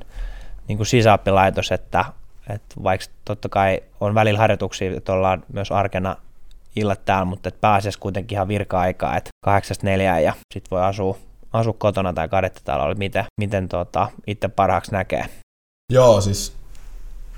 niin 0.67 0.77
kuin 0.77 0.88
sisäoppilaitos, 0.88 1.71
että, 1.71 2.05
että 2.49 2.75
vaikka 2.83 3.05
totta 3.25 3.49
kai 3.49 3.79
on 3.99 4.15
välillä 4.15 4.39
harjoituksia, 4.39 4.97
että 4.97 5.13
ollaan 5.13 5.43
myös 5.53 5.71
arkena 5.71 6.15
illat 6.75 7.05
täällä, 7.05 7.25
mutta 7.25 7.49
että 7.49 7.61
pääasiassa 7.61 7.99
kuitenkin 7.99 8.35
ihan 8.35 8.47
virka-aikaa, 8.47 9.17
että 9.17 9.29
kahdeksasta 9.45 9.85
neljään 9.85 10.23
ja 10.23 10.33
sitten 10.53 10.71
voi 10.71 10.83
asua, 10.83 11.17
asua 11.53 11.75
kotona 11.77 12.13
tai 12.13 12.29
kadetta 12.29 12.61
täällä, 12.63 12.95
miten, 12.95 13.25
miten 13.41 13.69
tota, 13.69 14.07
itse 14.27 14.47
parhaaksi 14.47 14.91
näkee. 14.91 15.25
Joo, 15.93 16.21
siis 16.21 16.64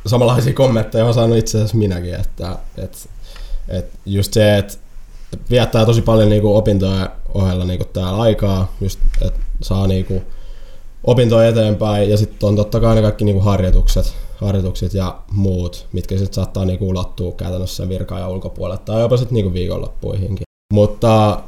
samanlaisia 0.05 0.53
kommentteja 0.53 1.05
on 1.05 1.13
saanut 1.13 1.37
itse 1.37 1.57
asiassa 1.57 1.77
minäkin, 1.77 2.15
että, 2.15 2.55
että, 2.77 2.97
että 3.69 3.97
just 4.05 4.33
se, 4.33 4.57
että 4.57 4.77
viettää 5.49 5.85
tosi 5.85 6.01
paljon 6.01 6.29
niin 6.29 6.41
kuin 6.41 6.55
opintojen 6.55 7.09
ohella 7.33 7.65
niin 7.65 7.79
kuin 7.79 7.89
täällä 7.93 8.21
aikaa, 8.21 8.73
just, 8.81 8.99
että 9.21 9.39
saa 9.61 9.87
niin 9.87 10.05
kuin 10.05 10.25
opintoja 11.03 11.49
eteenpäin 11.49 12.09
ja 12.09 12.17
sitten 12.17 12.49
on 12.49 12.55
totta 12.55 12.79
kai 12.79 12.95
ne 12.95 13.01
kaikki 13.01 13.25
niin 13.25 13.35
kuin 13.35 13.45
harjoitukset, 13.45 14.15
harjoitukset 14.35 14.93
ja 14.93 15.17
muut, 15.31 15.87
mitkä 15.91 16.17
sitten 16.17 16.33
saattaa 16.33 16.65
niin 16.65 16.79
kuin 16.79 16.89
ulottua 16.89 17.31
käytännössä 17.31 17.89
virka- 17.89 18.19
ja 18.19 18.29
ulkopuolelle 18.29 18.81
tai 18.85 19.01
jopa 19.01 19.17
sitten 19.17 19.35
niin 19.35 19.53
viikonloppuihinkin. 19.53 20.43
Mutta 20.73 21.41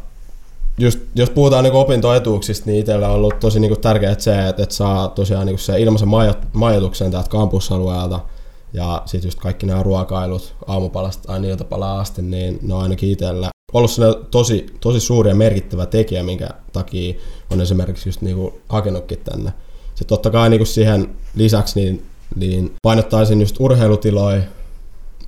just, 0.77 0.99
jos 1.15 1.29
puhutaan 1.29 1.63
niin 1.63 1.73
opintoetuuksista, 1.73 2.65
niin 2.65 2.79
itsellä 2.79 3.07
on 3.07 3.15
ollut 3.15 3.39
tosi 3.39 3.59
niin 3.59 3.81
tärkeää 3.81 4.19
se, 4.19 4.47
että, 4.47 4.63
että 4.63 4.75
saa 4.75 5.07
tosiaan 5.07 5.45
niin 5.45 5.59
se 5.59 5.81
ilmaisen 5.81 6.09
majoituksen 6.53 7.11
täältä 7.11 7.29
kampusalueelta– 7.29 8.19
ja 8.73 9.01
sitten 9.05 9.27
just 9.27 9.39
kaikki 9.39 9.65
nämä 9.65 9.83
ruokailut 9.83 10.55
aamupalasta 10.67 11.33
aina 11.33 11.47
iltapalaa 11.47 11.99
asti, 11.99 12.21
niin 12.21 12.59
ne 12.61 12.73
on 12.73 12.81
ainakin 12.81 13.11
itsellä 13.11 13.49
ollut 13.73 13.91
tosi, 14.31 14.65
tosi 14.79 14.99
suuri 14.99 15.29
ja 15.29 15.35
merkittävä 15.35 15.85
tekijä, 15.85 16.23
minkä 16.23 16.49
takia 16.73 17.19
on 17.49 17.61
esimerkiksi 17.61 18.09
just 18.09 18.21
niinku 18.21 18.59
hakenutkin 18.69 19.19
tänne. 19.23 19.53
Sitten 19.87 20.07
totta 20.07 20.29
kai 20.29 20.49
niinku 20.49 20.65
siihen 20.65 21.15
lisäksi 21.35 21.79
niin, 21.79 22.05
niin 22.35 22.75
painottaisin 22.83 23.41
just 23.41 23.55
urheilutiloja, 23.59 24.41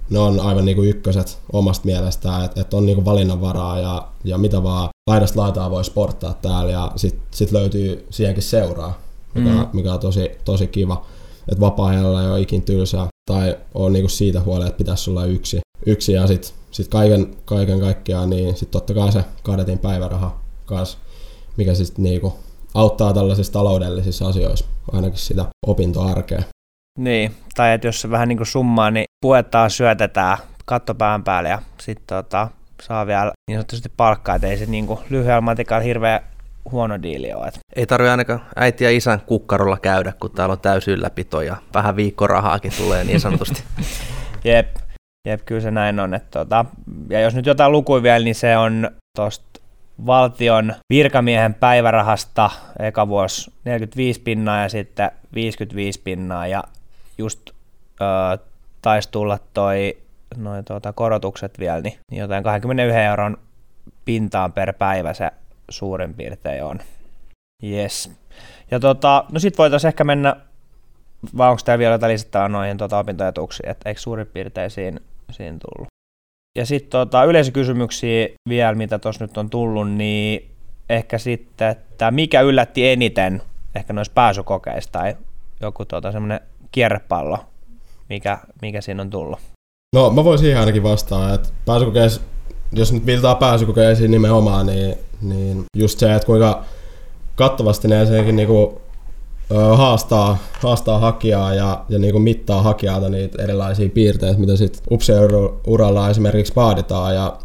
ne 0.10 0.20
on 0.20 0.40
aivan 0.40 0.66
niinku 0.66 0.84
ykköset 0.84 1.40
omasta 1.54 1.86
mielestään, 1.86 2.46
että 2.46 2.62
et 2.62 2.74
on 2.74 2.86
niinku 2.86 3.06
valinnanvaraa 3.06 3.80
ja, 3.80 4.08
ja 4.24 4.38
mitä 4.38 4.64
vaan 4.64 4.90
laidasta 5.10 5.42
laitaa 5.42 5.72
voi 5.72 5.86
sporttaa 5.86 6.34
täällä 6.42 6.72
ja 6.72 6.92
sitten 6.96 7.22
sit 7.32 7.52
löytyy 7.52 8.06
siihenkin 8.10 8.44
seuraa, 8.44 9.00
mikä, 9.36 9.50
mm. 9.50 9.68
mikä 9.74 9.94
on 9.94 10.00
tosi, 10.00 10.32
tosi 10.46 10.68
kiva. 10.68 11.06
Että 11.52 11.62
vapaa-ajalla 11.62 12.22
ei 12.22 12.30
ole 12.30 12.42
ikin 12.42 12.62
tylsää 12.62 13.08
tai 13.26 13.58
on 13.74 13.94
niinku 13.94 14.10
siitä 14.10 14.42
huolella, 14.42 14.68
että 14.68 14.78
pitäisi 14.78 15.10
olla 15.10 15.26
yksi, 15.26 15.60
yksi 15.86 16.14
ja 16.14 16.28
sitten 16.28 16.52
sit 16.72 16.88
kaiken, 16.88 17.36
kaiken 17.46 17.80
kaikkiaan, 17.80 18.30
niin 18.30 18.56
sitten 18.56 18.72
totta 18.72 18.94
kai 18.94 19.12
se 19.12 19.24
kadetin 19.44 19.80
päiväraha 19.80 20.40
kanssa, 20.66 20.98
mikä 21.58 21.74
sitten 21.74 22.04
niinku 22.04 22.34
auttaa 22.74 23.14
tällaisissa 23.14 23.54
taloudellisissa 23.54 24.28
asioissa, 24.28 24.66
ainakin 24.92 25.20
sitä 25.20 25.46
opintoarkea. 25.68 26.44
Niin, 27.00 27.36
tai 27.56 27.74
että 27.74 27.88
jos 27.88 28.02
se 28.02 28.10
vähän 28.10 28.28
niin 28.28 28.38
kuin 28.38 28.48
summaa, 28.48 28.92
niin 28.92 29.06
puetaan, 29.22 29.72
syötetään 29.72 30.38
kattopään 30.66 31.24
päälle 31.24 31.50
ja 31.50 31.62
sitten 31.82 32.06
tota, 32.08 32.48
saa 32.82 33.08
vielä 33.08 33.32
niin 33.50 33.58
sanotusti 33.60 33.90
palkkaa, 33.98 34.36
että 34.36 34.48
ei 34.48 34.58
se 34.58 34.66
niin 34.66 34.88
lyhyellä 35.10 35.42
matikalla 35.42 35.84
hirveän 35.84 36.20
huono 36.72 37.02
diili 37.02 37.34
ole. 37.34 37.52
Ei 37.76 37.86
tarvitse 37.86 38.12
ainakaan 38.12 38.42
äiti 38.56 38.84
ja 38.84 38.92
isän 38.92 39.22
kukkarolla 39.22 39.78
käydä, 39.78 40.14
kun 40.20 40.32
täällä 40.32 40.54
on 40.54 40.60
täysin 40.60 40.94
ylläpito 40.94 41.42
ja 41.42 41.58
vähän 41.74 41.96
viikkorahaakin 41.96 42.72
tulee 42.78 43.04
niin 43.04 43.20
sanotusti. 43.20 43.64
Jep, 44.44 44.76
jep, 45.28 45.42
kyllä 45.46 45.62
se 45.62 45.72
näin 45.72 46.00
on. 46.00 46.14
Että 46.14 46.40
tota, 46.40 46.66
ja 47.10 47.20
jos 47.20 47.36
nyt 47.36 47.46
jotain 47.46 47.72
lukuja 47.72 48.04
vielä, 48.04 48.24
niin 48.24 48.36
se 48.36 48.58
on 48.58 48.92
tuosta 49.16 49.62
valtion 50.06 50.74
virkamiehen 50.94 51.54
päivärahasta 51.54 52.50
eka 52.80 53.08
vuosi 53.08 53.52
45 53.66 54.22
pinnaa 54.22 54.62
ja 54.62 54.70
sitten 54.70 55.12
55 55.34 56.02
pinnaa 56.04 56.48
ja 56.48 56.64
just 57.18 57.50
ö, 58.02 58.38
taisi 58.82 59.12
tulla 59.12 59.40
toi 59.54 59.98
noin 60.38 60.66
tuota, 60.66 60.94
korotukset 60.94 61.60
vielä, 61.60 61.82
niin, 61.82 62.00
niin 62.12 62.20
jotain 62.20 62.44
21 62.44 62.98
euron 63.00 63.38
pintaan 64.06 64.54
per 64.54 64.74
päivä 64.74 65.14
se 65.14 65.32
suurin 65.72 66.14
piirtein 66.14 66.64
on. 66.64 66.80
Yes. 67.64 68.12
Ja 68.72 68.80
tota, 68.80 69.26
no 69.32 69.40
sit 69.40 69.58
voitaisiin 69.58 69.88
ehkä 69.88 70.04
mennä, 70.04 70.36
vai 71.38 71.50
onko 71.50 71.62
täällä 71.66 71.80
vielä 71.80 71.94
jotain 71.94 72.14
lisättävää 72.14 72.50
noihin 72.50 72.78
tota, 72.78 73.00
opintoetuuksiin, 73.00 73.70
että 73.70 73.90
eikö 73.90 74.02
suurin 74.02 74.28
piirtein 74.28 74.72
siinä, 74.72 75.00
siinä 75.32 75.58
tullut? 75.60 75.88
Ja 76.58 76.66
sitten 76.66 76.90
tota, 76.90 77.24
yleisökysymyksiä 77.24 78.28
vielä, 78.50 78.76
mitä 78.76 79.00
tuossa 79.00 79.26
nyt 79.26 79.38
on 79.38 79.50
tullut, 79.50 79.92
niin 79.92 80.52
ehkä 80.90 81.18
sitten, 81.18 81.70
että 81.70 82.12
mikä 82.12 82.42
yllätti 82.42 82.90
eniten 82.90 83.42
ehkä 83.76 83.94
noissa 83.94 84.14
pääsykokeista 84.14 85.00
tai 85.00 85.16
joku 85.62 85.86
tota, 85.86 86.12
semmoinen 86.12 86.40
kierrepallo, 86.72 87.40
mikä, 88.10 88.38
mikä 88.62 88.82
siinä 88.82 89.02
on 89.02 89.10
tullut? 89.10 89.40
No 89.96 90.10
mä 90.10 90.24
voin 90.24 90.40
siihen 90.40 90.60
ainakin 90.60 90.84
vastaa, 90.84 91.34
että 91.34 91.50
pääsykokeissa, 91.66 92.22
jos 92.74 92.94
nyt 92.94 93.06
viitataan 93.06 93.38
pääsykokeisiin 93.38 94.12
nimenomaan, 94.12 94.66
niin, 94.66 94.96
niin 95.22 95.64
just 95.78 96.00
se, 96.00 96.16
että 96.16 96.26
kuinka 96.26 96.64
kattavasti 97.36 97.88
ne 97.88 98.02
ensinnäkin 98.02 98.36
niinku, 98.36 98.82
haastaa, 99.76 100.38
haastaa 100.60 101.00
hakijaa 101.00 101.54
ja, 101.54 101.86
ja 101.90 102.00
niinku 102.00 102.20
mittaa 102.20 102.62
hakijalta 102.62 103.10
niitä 103.10 103.44
erilaisia 103.44 103.90
piirteitä, 103.90 104.40
mitä 104.40 104.56
sitten 104.56 105.00
uralla 105.68 106.10
esimerkiksi 106.10 106.56
vaaditaan. 106.56 107.16
Ja, 107.16 107.38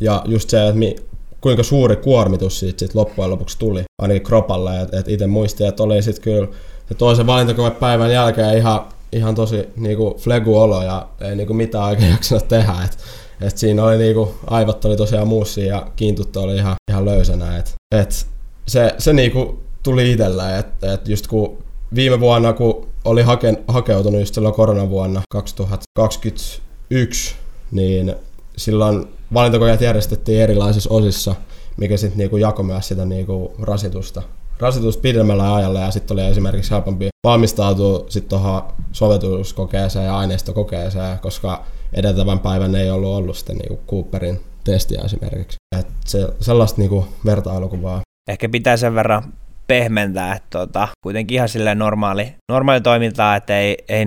ja 0.00 0.22
just 0.24 0.50
se, 0.50 0.66
että 0.66 0.78
mi, 0.78 0.96
kuinka 1.40 1.62
suuri 1.62 1.96
kuormitus 1.96 2.58
siitä 2.58 2.78
sit 2.78 2.94
loppujen 2.94 3.30
lopuksi 3.30 3.58
tuli, 3.58 3.82
ainakin 4.02 4.22
kropalle. 4.22 4.80
Että 4.80 4.98
et 4.98 5.08
itse 5.08 5.26
muistin, 5.26 5.66
että 5.66 5.82
oli 5.82 6.02
sitten 6.02 6.24
kyllä 6.24 6.48
se 6.88 6.94
toisen 6.94 7.26
valintakoepäivän 7.26 8.12
jälkeen 8.12 8.58
ihan 8.58 8.80
ihan 9.14 9.34
tosi 9.34 9.68
niinku 9.76 10.16
flegu 10.18 10.58
olo 10.58 10.82
ja 10.82 11.08
ei 11.20 11.36
niinku 11.36 11.54
mitään 11.54 11.84
oikein 11.84 12.10
jaksanut 12.10 12.48
tehdä. 12.48 12.74
Et, 12.84 12.98
et 13.40 13.58
siinä 13.58 13.84
oli 13.84 13.98
niinku, 13.98 14.34
aivot 14.46 14.84
oli 14.84 14.96
tosiaan 14.96 15.28
muussia 15.28 15.66
ja 15.66 15.86
kiintuttu 15.96 16.40
oli 16.40 16.56
ihan, 16.56 16.74
ihan 16.90 17.04
löysänä. 17.04 17.58
Et, 17.58 17.74
et 17.92 18.26
se, 18.68 18.94
se 18.98 19.12
niinku 19.12 19.62
tuli 19.82 20.12
itsellä, 20.12 20.58
että 20.58 20.92
et 20.92 21.08
just 21.08 21.26
kun 21.26 21.58
viime 21.94 22.20
vuonna, 22.20 22.52
kun 22.52 22.88
oli 23.04 23.22
hake, 23.22 23.54
hakeutunut 23.68 24.20
just 24.20 24.34
silloin 24.34 24.54
koronavuonna 24.54 25.22
2021, 25.30 27.34
niin 27.70 28.14
silloin 28.56 29.06
valintakokeet 29.34 29.80
järjestettiin 29.80 30.40
erilaisissa 30.40 30.90
osissa, 30.90 31.34
mikä 31.76 31.96
sitten 31.96 32.18
niinku 32.18 32.36
jakoi 32.36 32.64
myös 32.64 32.88
sitä 32.88 33.04
niinku 33.04 33.54
rasitusta 33.62 34.22
rasitus 34.64 34.96
pidemmällä 34.96 35.54
ajalla 35.54 35.80
ja 35.80 35.90
sitten 35.90 36.14
oli 36.14 36.26
esimerkiksi 36.26 36.70
helpompi 36.70 37.08
valmistautua 37.26 38.04
sitten 38.08 38.28
tuohon 38.28 38.62
soveltuskokeeseen 38.92 40.04
ja 40.04 40.16
aineistokokeeseen, 40.16 41.18
koska 41.18 41.64
edeltävän 41.92 42.38
päivän 42.38 42.74
ei 42.74 42.90
ollut 42.90 43.16
ollut 43.16 43.36
sitten 43.36 43.56
niinku 43.56 43.80
Cooperin 43.90 44.40
testiä 44.64 45.02
esimerkiksi. 45.04 45.56
Et 45.78 45.86
se, 46.06 46.28
sellaista 46.40 46.80
niinku 46.80 47.08
vertailukuvaa. 47.24 48.00
Ehkä 48.30 48.48
pitää 48.48 48.76
sen 48.76 48.94
verran 48.94 49.22
pehmentää, 49.66 50.34
että 50.34 50.58
tota, 50.58 50.88
kuitenkin 51.02 51.34
ihan 51.34 51.48
silleen 51.48 51.78
normaali, 51.78 52.34
normaali 52.52 52.80
toimintaa, 52.80 53.36
että 53.36 53.58
ei, 53.58 53.76
ei, 53.88 54.06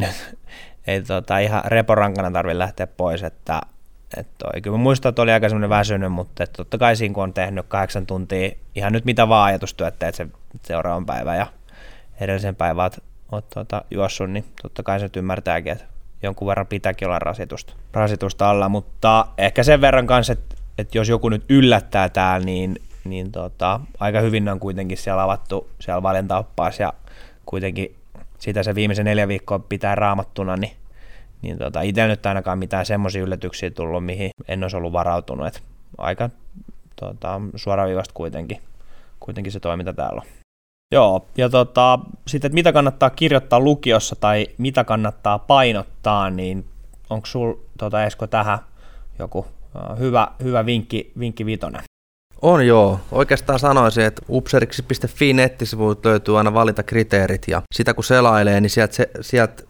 ei 0.88 1.02
tota, 1.02 1.40
ihan 1.40 1.62
reporankana 1.66 2.32
tarvitse 2.32 2.60
lähteä 2.60 2.88
pois, 2.88 3.24
että 3.24 3.62
et 4.18 4.28
toi, 4.38 4.62
kyllä 4.62 4.78
mä 4.78 4.84
muistan, 4.84 5.10
että 5.10 5.22
oli 5.22 5.32
aika 5.32 5.50
semmoinen 5.50 5.70
väsynyt, 5.70 6.12
mutta 6.12 6.44
et 6.44 6.54
totta 6.54 6.78
kai 6.78 6.96
siinä 6.96 7.14
kun 7.14 7.24
on 7.24 7.34
tehnyt 7.34 7.66
kahdeksan 7.68 8.06
tuntia 8.06 8.52
ihan 8.76 8.94
nyt 8.94 9.06
mitä 9.06 9.30
vaan 9.30 9.46
ajatustyöt 9.46 10.00
teet 10.00 10.16
sen 10.16 10.34
seuraavan 10.64 11.06
päivän 11.06 11.38
ja 11.38 11.48
edellisen 12.20 12.56
päivän 12.56 12.84
oot, 12.84 12.98
oot 13.32 13.50
tuota, 13.50 13.84
juossut, 13.92 14.32
niin 14.32 14.46
totta 14.62 14.84
kai 14.84 15.00
se 15.00 15.10
ymmärtääkin, 15.16 15.72
että 15.72 15.86
jonkun 16.24 16.48
verran 16.48 16.68
pitääkin 16.68 17.08
olla 17.08 17.20
rasitusta, 17.20 17.74
rasitusta 17.94 18.50
alla, 18.50 18.70
mutta 18.70 19.26
ehkä 19.38 19.64
sen 19.64 19.82
verran 19.82 20.08
kanssa, 20.08 20.34
että, 20.34 20.56
että 20.78 20.98
jos 20.98 21.10
joku 21.10 21.30
nyt 21.30 21.46
yllättää 21.50 22.10
täällä, 22.10 22.46
niin, 22.46 22.82
niin 23.04 23.32
tota, 23.32 23.80
aika 24.00 24.20
hyvin 24.22 24.50
on 24.50 24.60
kuitenkin 24.60 24.98
siellä 24.98 25.24
avattu 25.24 25.70
siellä 25.80 26.04
valintaoppaassa 26.04 26.84
ja 26.84 26.94
kuitenkin 27.46 27.96
sitä 28.40 28.64
se 28.64 28.76
viimeisen 28.76 29.06
neljä 29.06 29.28
viikkoa 29.28 29.60
pitää 29.60 29.96
raamattuna, 29.96 30.56
niin 30.56 30.72
niin 31.42 31.58
tota, 31.58 31.82
itse 31.82 32.08
nyt 32.08 32.26
ainakaan 32.26 32.60
mitään 32.60 32.86
semmoisia 32.86 33.24
yllätyksiä 33.24 33.72
tullut, 33.72 34.06
mihin 34.06 34.30
en 34.48 34.64
olisi 34.64 34.78
ollut 34.78 34.94
varautunut. 34.94 35.48
Et 35.48 35.64
aika 35.98 36.30
tota, 37.00 37.42
suoraviivasta 37.56 38.14
kuitenkin, 38.14 38.62
kuitenkin 39.20 39.52
se 39.52 39.60
toiminta 39.60 39.94
täällä 39.94 40.22
on. 40.22 40.28
Joo, 40.92 41.26
ja 41.38 41.50
tota, 41.50 42.00
sitten, 42.28 42.54
mitä 42.54 42.74
kannattaa 42.74 43.10
kirjoittaa 43.10 43.60
lukiossa 43.60 44.16
tai 44.16 44.48
mitä 44.58 44.84
kannattaa 44.84 45.40
painottaa, 45.40 46.30
niin 46.30 46.66
onko 47.10 47.26
sul 47.26 47.54
tota, 47.78 48.04
Esko 48.04 48.28
tähän 48.28 48.60
joku 49.20 49.46
hyvä, 50.00 50.28
hyvä 50.44 50.66
vinkki, 50.66 51.12
vinkki 51.20 51.46
vitonen? 51.46 51.82
On 52.42 52.68
joo. 52.68 53.00
Oikeastaan 53.12 53.60
sanoisin, 53.60 54.06
että 54.06 54.22
upseriksi.fi 54.30 55.34
nettisivuilta 55.34 56.10
löytyy 56.10 56.38
aina 56.38 56.54
valintakriteerit 56.54 57.48
ja 57.48 57.62
sitä 57.76 57.94
kun 57.94 58.04
selailee, 58.04 58.62
niin 58.62 58.70
sieltä, 58.70 58.94
sieltä 59.22 59.64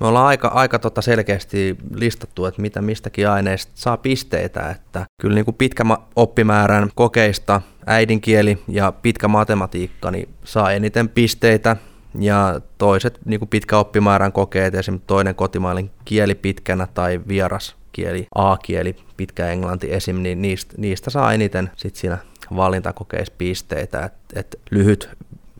me 0.00 0.06
ollaan 0.06 0.26
aika, 0.26 0.48
aika 0.48 0.78
tota 0.78 1.02
selkeästi 1.02 1.76
listattu, 1.94 2.46
että 2.46 2.62
mitä 2.62 2.82
mistäkin 2.82 3.28
aineista 3.28 3.72
saa 3.74 3.96
pisteitä, 3.96 4.70
että 4.70 5.06
kyllä 5.20 5.34
niin 5.34 5.44
kuin 5.44 5.54
pitkä 5.54 5.84
oppimäärän 6.16 6.90
kokeista 6.94 7.60
äidinkieli 7.86 8.58
ja 8.68 8.92
pitkä 8.92 9.28
matematiikka 9.28 10.10
niin 10.10 10.28
saa 10.44 10.72
eniten 10.72 11.08
pisteitä. 11.08 11.76
Ja 12.18 12.60
toiset 12.78 13.20
niin 13.24 13.40
kuin 13.40 13.48
pitkä 13.48 13.78
oppimäärän 13.78 14.32
kokeet, 14.32 14.74
esimerkiksi 14.74 15.06
toinen 15.06 15.34
kotimainen 15.34 15.90
kieli 16.04 16.34
pitkänä 16.34 16.86
tai 16.94 17.20
vieras 17.28 17.76
kieli, 17.92 18.26
A-kieli, 18.34 18.96
pitkä 19.16 19.46
englanti 19.46 19.92
esim, 19.92 20.16
niin 20.16 20.42
niistä, 20.42 20.74
niistä 20.76 21.10
saa 21.10 21.32
eniten 21.32 21.70
sit 21.76 21.96
siinä 21.96 22.18
valintakokeissa 22.56 23.34
pisteitä, 23.38 24.04
että 24.04 24.40
et 24.40 24.60
lyhyt 24.70 25.10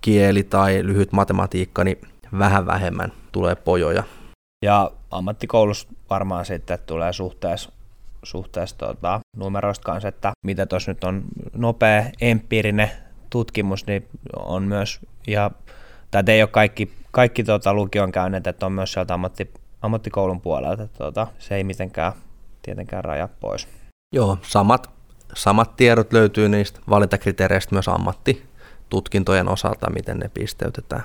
kieli 0.00 0.42
tai 0.42 0.80
lyhyt 0.82 1.12
matematiikka, 1.12 1.84
niin 1.84 1.98
vähän 2.38 2.66
vähemmän 2.66 3.12
tulee 3.32 3.54
pojoja 3.54 4.02
ja 4.62 4.90
ammattikoulussa 5.10 5.88
varmaan 6.10 6.44
sitten 6.44 6.78
tulee 6.86 7.12
suhteessa, 7.12 7.72
suhteessa 8.22 8.78
tuota, 8.78 9.20
numeroista 9.36 9.84
kanssa, 9.84 10.08
että 10.08 10.32
mitä 10.46 10.66
tuossa 10.66 10.90
nyt 10.90 11.04
on 11.04 11.22
nopea 11.56 12.04
empiirinen 12.20 12.90
tutkimus, 13.30 13.86
niin 13.86 14.08
on 14.36 14.62
myös, 14.62 15.00
ja 15.26 15.50
tai 16.10 16.22
ei 16.26 16.42
ole 16.42 16.48
kaikki, 16.48 16.92
kaikki 17.10 17.44
tuota, 17.44 17.74
lukion 17.74 18.12
käyneet, 18.12 18.46
että 18.46 18.66
on 18.66 18.72
myös 18.72 18.92
sieltä 18.92 19.14
ammatti, 19.14 19.50
ammattikoulun 19.82 20.40
puolelta, 20.40 20.82
että 20.82 20.98
tuota, 20.98 21.26
se 21.38 21.56
ei 21.56 21.64
mitenkään 21.64 22.12
tietenkään 22.62 23.04
raja 23.04 23.28
pois. 23.40 23.68
Joo, 24.14 24.38
samat, 24.42 24.90
samat 25.34 25.76
tiedot 25.76 26.12
löytyy 26.12 26.48
niistä 26.48 26.80
valintakriteereistä 26.90 27.74
myös 27.74 27.88
ammattitutkintojen 27.88 29.48
osalta, 29.48 29.90
miten 29.90 30.18
ne 30.18 30.28
pisteytetään. 30.28 31.04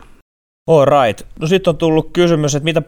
All 0.69 0.85
right. 0.85 1.27
No 1.39 1.47
sitten 1.47 1.71
on 1.71 1.77
tullut 1.77 2.09
kysymys, 2.13 2.55
että 2.55 2.63
mitä 2.63 2.81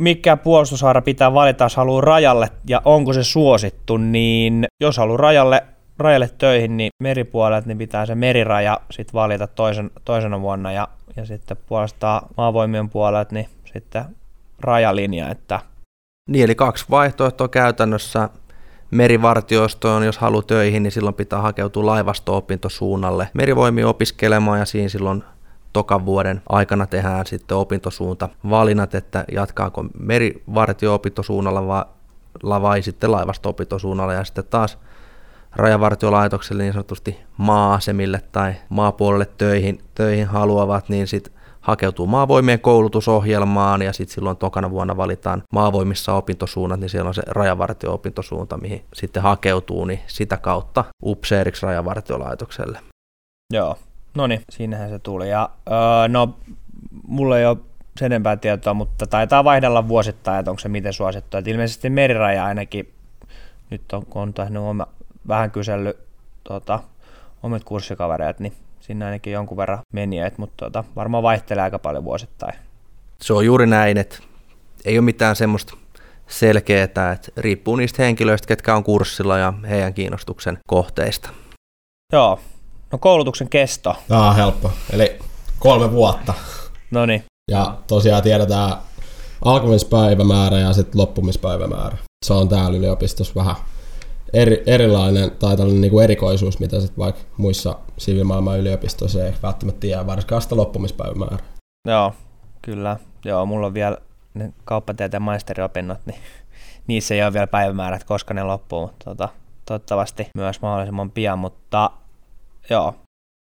mikä 0.00 0.36
puolustushaara 0.36 1.02
pitää 1.02 1.34
valita, 1.34 1.64
jos 1.64 1.76
haluaa 1.76 2.00
rajalle 2.00 2.48
ja 2.68 2.82
onko 2.84 3.12
se 3.12 3.24
suosittu, 3.24 3.96
niin 3.96 4.66
jos 4.80 4.96
haluaa 4.96 5.16
rajalle, 5.16 5.62
rajalle 5.98 6.30
töihin, 6.38 6.76
niin 6.76 6.90
meripuolet, 7.02 7.66
niin 7.66 7.78
pitää 7.78 8.06
se 8.06 8.14
meriraja 8.14 8.80
sitten 8.90 9.12
valita 9.12 9.46
toisen, 9.46 9.90
toisena 10.04 10.40
vuonna 10.40 10.72
ja, 10.72 10.88
ja 11.16 11.26
sitten 11.26 11.56
puolestaan 11.68 12.22
maavoimien 12.36 12.90
puolet, 12.90 13.32
niin 13.32 13.48
sitten 13.72 14.04
rajalinja. 14.60 15.30
Että... 15.30 15.60
Niin, 16.30 16.44
eli 16.44 16.54
kaksi 16.54 16.84
vaihtoehtoa 16.90 17.48
käytännössä. 17.48 18.28
Merivartioistoon, 18.90 20.04
jos 20.04 20.18
haluaa 20.18 20.42
töihin, 20.42 20.82
niin 20.82 20.90
silloin 20.90 21.14
pitää 21.14 21.40
hakeutua 21.40 21.86
laivasto-opintosuunnalle 21.86 23.28
merivoimia 23.34 23.88
opiskelemaan 23.88 24.58
ja 24.58 24.64
siinä 24.64 24.88
silloin 24.88 25.24
tokan 25.76 26.06
vuoden 26.06 26.42
aikana 26.48 26.86
tehdään 26.86 27.26
sitten 27.26 27.56
opintosuunta. 27.56 28.28
Valinnat, 28.50 28.94
että 28.94 29.24
jatkaako 29.32 29.84
merivartio-opintosuunnalla 29.98 31.66
vai, 31.66 31.84
vai 32.62 32.82
sitten 32.82 33.12
laivasto-opintosuunnalla 33.12 34.12
ja 34.12 34.24
sitten 34.24 34.44
taas 34.50 34.78
rajavartiolaitokselle 35.56 36.62
niin 36.62 36.72
sanotusti 36.72 37.16
maasemille 37.36 38.22
tai 38.32 38.54
maapuolelle 38.68 39.26
töihin, 39.38 39.80
töihin 39.94 40.26
haluavat, 40.26 40.88
niin 40.88 41.06
sitten 41.06 41.32
hakeutuu 41.60 42.06
maavoimien 42.06 42.60
koulutusohjelmaan 42.60 43.82
ja 43.82 43.92
sitten 43.92 44.14
silloin 44.14 44.36
tokana 44.36 44.70
vuonna 44.70 44.96
valitaan 44.96 45.42
maavoimissa 45.52 46.14
opintosuunnat, 46.14 46.80
niin 46.80 46.90
siellä 46.90 47.08
on 47.08 47.14
se 47.14 47.22
rajavartio-opintosuunta, 47.26 48.56
mihin 48.56 48.84
sitten 48.94 49.22
hakeutuu, 49.22 49.84
niin 49.84 50.00
sitä 50.06 50.36
kautta 50.36 50.84
upseeriksi 51.04 51.66
rajavartiolaitokselle. 51.66 52.80
Joo, 53.52 53.76
No 54.16 54.26
niin, 54.26 54.40
siinähän 54.50 54.90
se 54.90 54.98
tuli. 54.98 55.30
Ja, 55.30 55.50
öö, 55.70 56.08
no, 56.08 56.36
mulla 57.08 57.38
ei 57.38 57.46
ole 57.46 57.58
sen 57.98 58.06
enempää 58.06 58.36
tietoa, 58.36 58.74
mutta 58.74 59.06
taitaa 59.06 59.44
vaihdella 59.44 59.88
vuosittain, 59.88 60.38
että 60.38 60.50
onko 60.50 60.60
se 60.60 60.68
miten 60.68 60.92
suosittu. 60.92 61.36
Et 61.36 61.48
ilmeisesti 61.48 61.90
meriraja 61.90 62.44
ainakin, 62.44 62.92
nyt 63.70 63.92
on, 63.92 64.06
kun 64.06 64.22
on 64.22 64.34
tehnyt 64.34 64.62
vähän 65.28 65.50
kysellyt 65.50 65.98
tota, 66.44 66.80
omit 67.42 67.64
kurssikavereet, 67.64 68.40
niin 68.40 68.52
sinne 68.80 69.04
ainakin 69.04 69.32
jonkun 69.32 69.56
verran 69.56 69.78
menijöitä, 69.92 70.36
mutta 70.38 70.64
tota, 70.64 70.84
varmaan 70.96 71.22
vaihtelee 71.22 71.62
aika 71.62 71.78
paljon 71.78 72.04
vuosittain. 72.04 72.58
Se 73.22 73.32
on 73.32 73.46
juuri 73.46 73.66
näin, 73.66 73.96
että 73.96 74.18
ei 74.84 74.98
ole 74.98 75.04
mitään 75.04 75.36
semmoista 75.36 75.76
selkeää, 76.26 76.84
että 76.84 77.16
riippuu 77.36 77.76
niistä 77.76 78.02
henkilöistä, 78.02 78.48
ketkä 78.48 78.76
on 78.76 78.84
kurssilla 78.84 79.38
ja 79.38 79.52
heidän 79.68 79.94
kiinnostuksen 79.94 80.58
kohteista. 80.68 81.30
Joo, 82.12 82.40
no 82.92 82.98
koulutuksen 82.98 83.48
kesto. 83.48 83.96
Tämä 84.08 84.28
on 84.28 84.36
helppo, 84.36 84.70
eli 84.92 85.18
kolme 85.58 85.92
vuotta. 85.92 86.34
No 86.90 87.06
niin. 87.06 87.24
Ja 87.50 87.78
tosiaan 87.86 88.22
tiedetään 88.22 88.72
alkamispäivämäärä 89.44 90.58
ja 90.58 90.72
sitten 90.72 91.00
loppumispäivämäärä. 91.00 91.96
Se 92.24 92.32
on 92.32 92.48
täällä 92.48 92.78
yliopistossa 92.78 93.34
vähän 93.34 93.56
eri, 94.32 94.62
erilainen 94.66 95.30
tai 95.30 95.56
tällainen 95.56 95.80
niin 95.80 95.90
kuin 95.90 96.04
erikoisuus, 96.04 96.58
mitä 96.58 96.80
sitten 96.80 97.04
vaikka 97.04 97.22
muissa 97.36 97.78
sivilimaailman 97.98 98.58
yliopistoissa 98.58 99.24
ei 99.24 99.32
välttämättä 99.42 99.80
tiedä, 99.80 100.06
varsinkaan 100.06 100.42
sitä 100.42 100.56
loppumispäivämäärä. 100.56 101.38
Joo, 101.88 102.12
kyllä. 102.62 102.96
Joo, 103.24 103.46
mulla 103.46 103.66
on 103.66 103.74
vielä 103.74 103.98
ne 104.34 104.52
kauppatieteen 104.64 105.22
maisteriopinnot, 105.22 106.00
niin 106.06 106.18
niissä 106.86 107.14
ei 107.14 107.22
ole 107.22 107.32
vielä 107.32 107.46
päivämäärät, 107.46 108.04
koska 108.04 108.34
ne 108.34 108.42
loppuu, 108.42 108.80
mutta 108.80 109.04
tota, 109.04 109.28
toivottavasti 109.64 110.30
myös 110.34 110.62
mahdollisimman 110.62 111.10
pian, 111.10 111.38
mutta 111.38 111.90
joo. 112.70 112.94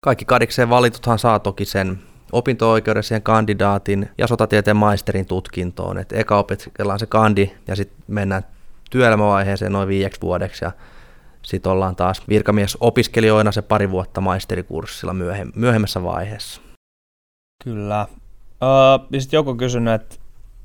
Kaikki 0.04 0.24
kadikseen 0.24 0.70
valituthan 0.70 1.18
saa 1.18 1.38
toki 1.38 1.64
sen 1.64 1.98
opinto-oikeuden 2.32 3.02
siihen 3.02 3.22
kandidaatin 3.22 4.10
ja 4.18 4.26
sotatieteen 4.26 4.76
maisterin 4.76 5.26
tutkintoon. 5.26 5.98
Et 5.98 6.12
eka 6.12 6.38
opiskellaan 6.38 6.98
se 6.98 7.06
kandi 7.06 7.50
ja 7.68 7.76
sitten 7.76 7.98
mennään 8.06 8.42
työelämävaiheeseen 8.90 9.72
noin 9.72 9.88
viieksi 9.88 10.20
vuodeksi 10.20 10.64
ja 10.64 10.72
sitten 11.42 11.72
ollaan 11.72 11.96
taas 11.96 12.22
virkamiesopiskelijoina 12.28 13.52
se 13.52 13.62
pari 13.62 13.90
vuotta 13.90 14.20
maisterikurssilla 14.20 15.12
myöhem- 15.12 15.52
myöhemmässä 15.54 16.02
vaiheessa. 16.02 16.60
Kyllä. 17.64 18.06
Öö, 18.62 19.20
sitten 19.20 19.38
joku 19.38 19.54
kysynyt, 19.54 19.94
että 19.94 20.16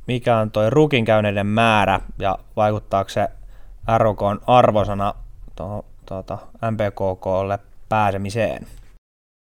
mikä 0.07 0.37
on 0.37 0.51
tuo 0.51 0.69
rukin 0.69 1.05
käyneiden 1.05 1.47
määrä 1.47 1.99
ja 2.19 2.39
vaikuttaako 2.55 3.09
se 3.09 3.27
ROK 3.97 4.19
arvosana 4.47 5.13
tuohon 5.55 5.83
tuota, 6.05 6.37
MPKKlle 6.71 7.59
pääsemiseen? 7.91 8.67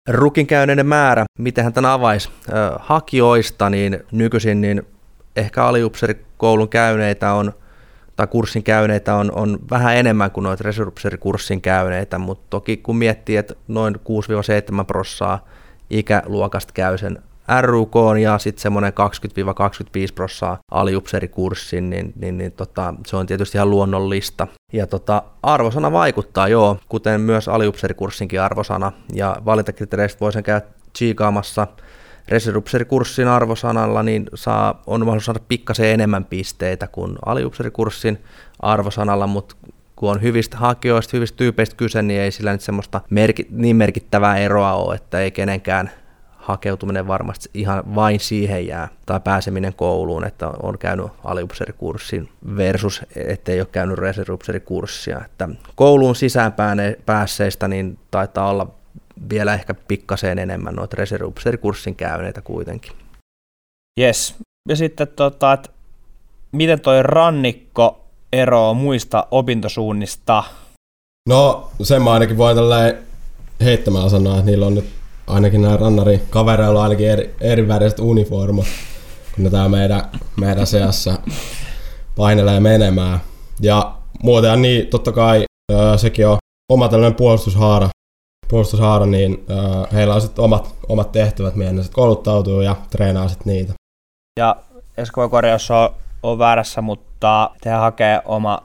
Rukin 0.09 0.47
käyneiden 0.47 0.87
määrä, 0.87 1.25
miten 1.39 1.73
tämän 1.73 1.91
avaisi 1.91 2.31
hakijoista, 2.79 3.71
niin 3.71 4.01
nykyisin 4.13 4.61
niin 4.61 4.83
ehkä 5.37 5.65
aliupserikoulun 5.65 6.69
käyneitä 6.69 7.33
on 7.33 7.53
tai 8.17 8.27
kurssin 8.27 8.63
käyneitä 8.63 9.15
on, 9.15 9.33
on 9.35 9.59
vähän 9.71 9.97
enemmän 9.97 10.31
kuin 10.31 10.45
noita 10.45 10.65
reservupseerikurssin 10.65 11.61
käyneitä, 11.61 12.19
mutta 12.19 12.47
toki 12.51 12.77
kun 12.77 12.97
miettii, 12.97 13.37
että 13.37 13.55
noin 13.69 13.95
6-7 13.95 13.99
prossaa 14.87 15.47
ikäluokasta 15.91 16.73
käy 16.73 16.99
sen 16.99 17.23
RUK 17.61 17.95
ja 18.23 18.39
sitten 18.39 18.63
semmoinen 18.63 18.93
20-25 18.93 18.95
prossaa 20.15 20.59
aliupseerikurssin, 20.71 21.91
niin, 21.91 22.13
niin, 22.21 22.39
niin 22.39 22.53
tota, 22.53 22.95
se 23.07 23.17
on 23.17 23.27
tietysti 23.27 23.59
ihan 23.59 23.71
luonnollista. 23.71 24.47
Ja 24.73 24.87
tota, 24.87 25.23
arvosana 25.43 25.93
vaikuttaa, 25.93 26.49
joo, 26.49 26.79
kuten 26.89 27.21
myös 27.21 27.49
aliupseerikurssinkin 27.49 28.41
arvosana, 28.41 28.93
ja 29.13 29.37
valintakriteereistä 29.45 30.21
voisin 30.21 30.43
käydä 30.43 30.67
chiikaamassa 30.99 31.67
reservupseerikurssin 32.29 33.29
arvosanalla, 33.29 34.03
niin 34.03 34.27
saa, 34.35 34.83
on 34.87 35.01
mahdollisuus 35.01 35.25
saada 35.25 35.41
pikkasen 35.49 35.87
enemmän 35.87 36.25
pisteitä 36.25 36.87
kuin 36.87 37.17
aliupseerikurssin 37.27 38.19
arvosanalla, 38.61 39.27
mutta 39.27 39.57
kun 39.97 40.11
on 40.11 40.23
hyvistä 40.23 40.57
hakijoista, 40.57 41.17
hyvistä 41.17 41.37
tyypeistä 41.37 41.77
kyse, 41.77 42.03
niin 42.03 42.21
ei 42.21 42.31
sillä 42.31 42.53
nyt 42.53 42.61
semmoista 42.61 43.01
merki, 43.11 43.47
niin 43.51 43.77
merkittävää 43.77 44.37
eroa 44.37 44.73
ole, 44.73 44.95
että 44.95 45.21
ei 45.21 45.31
kenenkään 45.31 45.91
hakeutuminen 46.43 47.09
varmasti 47.09 47.51
ihan 47.55 47.95
vain 47.95 48.21
siihen 48.21 48.67
jää, 48.67 48.89
tai 49.07 49.21
pääseminen 49.21 49.75
kouluun, 49.75 50.27
että 50.27 50.49
on 50.49 50.79
käynyt 50.79 51.07
aliupseerikurssin 51.25 52.29
versus, 52.57 53.03
ettei 53.17 53.61
ole 53.61 53.69
käynyt 53.73 53.99
reservupseerikurssia. 53.99 55.25
Että 55.25 55.49
kouluun 55.75 56.17
sisään 56.17 56.55
päässeistä 57.07 57.69
niin 57.69 57.99
taitaa 58.11 58.51
olla 58.51 58.67
vielä 59.31 59.55
ehkä 59.55 59.75
pikkaseen 59.75 60.39
enemmän 60.39 60.75
noita 60.75 60.97
reservupseerikurssin 60.97 61.95
käyneitä 61.95 62.41
kuitenkin. 62.41 62.93
Yes. 64.01 64.35
Ja 64.69 64.77
sitten 64.77 65.09
tota, 65.09 65.53
että 65.53 65.69
miten 66.53 66.81
toi 66.81 67.03
rannikko 67.03 68.05
eroaa 68.33 68.75
muista 68.75 69.27
opintosuunnista? 69.31 70.45
No, 71.29 71.71
sen 71.83 72.03
mä 72.03 72.13
ainakin 72.13 72.39
voin 72.39 72.57
tälleen 72.57 72.99
heittämään 73.65 74.11
sanoa, 74.11 74.39
että 74.39 74.51
niillä 74.51 74.67
on 74.67 74.75
nyt 74.75 75.02
ainakin 75.27 75.63
nämä 75.63 75.77
rannari 75.77 76.23
kavereilla 76.31 76.79
on 76.79 76.83
ainakin 76.83 77.11
eri, 77.11 77.35
eri 77.41 77.69
väriset 77.69 77.99
uniformut, 77.99 78.67
kun 79.35 79.45
ne 79.45 79.51
tää 79.51 79.69
meidän, 79.69 80.03
meidän 80.37 80.67
seassa 80.67 81.19
painelee 82.17 82.61
menemään. 82.61 83.21
Ja 83.61 83.95
muuten 84.23 84.63
niin 84.63 84.87
totta 84.87 85.13
kai 85.13 85.45
öö, 85.73 85.99
sekin 85.99 86.27
on 86.27 86.39
oma 86.73 86.89
tällainen 86.89 87.17
puolustushaara, 87.17 87.89
puolustushaara 88.49 89.07
niin 89.07 89.45
öö, 89.51 89.57
heillä 89.93 90.15
on 90.15 90.21
sitten 90.21 90.45
omat, 90.45 90.75
omat 90.89 91.13
tehtävät, 91.13 91.55
mihin 91.55 91.77
ne 91.77 91.83
sitten 91.83 91.95
kouluttautuu 91.95 92.61
ja 92.61 92.77
treenaa 92.91 93.29
sitten 93.29 93.53
niitä. 93.53 93.73
Ja 94.41 94.57
Esko 94.97 95.29
korjaus 95.29 95.71
on, 95.71 95.91
on 96.23 96.39
väärässä, 96.39 96.83
mutta 96.83 97.51
te 97.61 97.71
hakee 97.71 98.23
oma, 98.25 98.63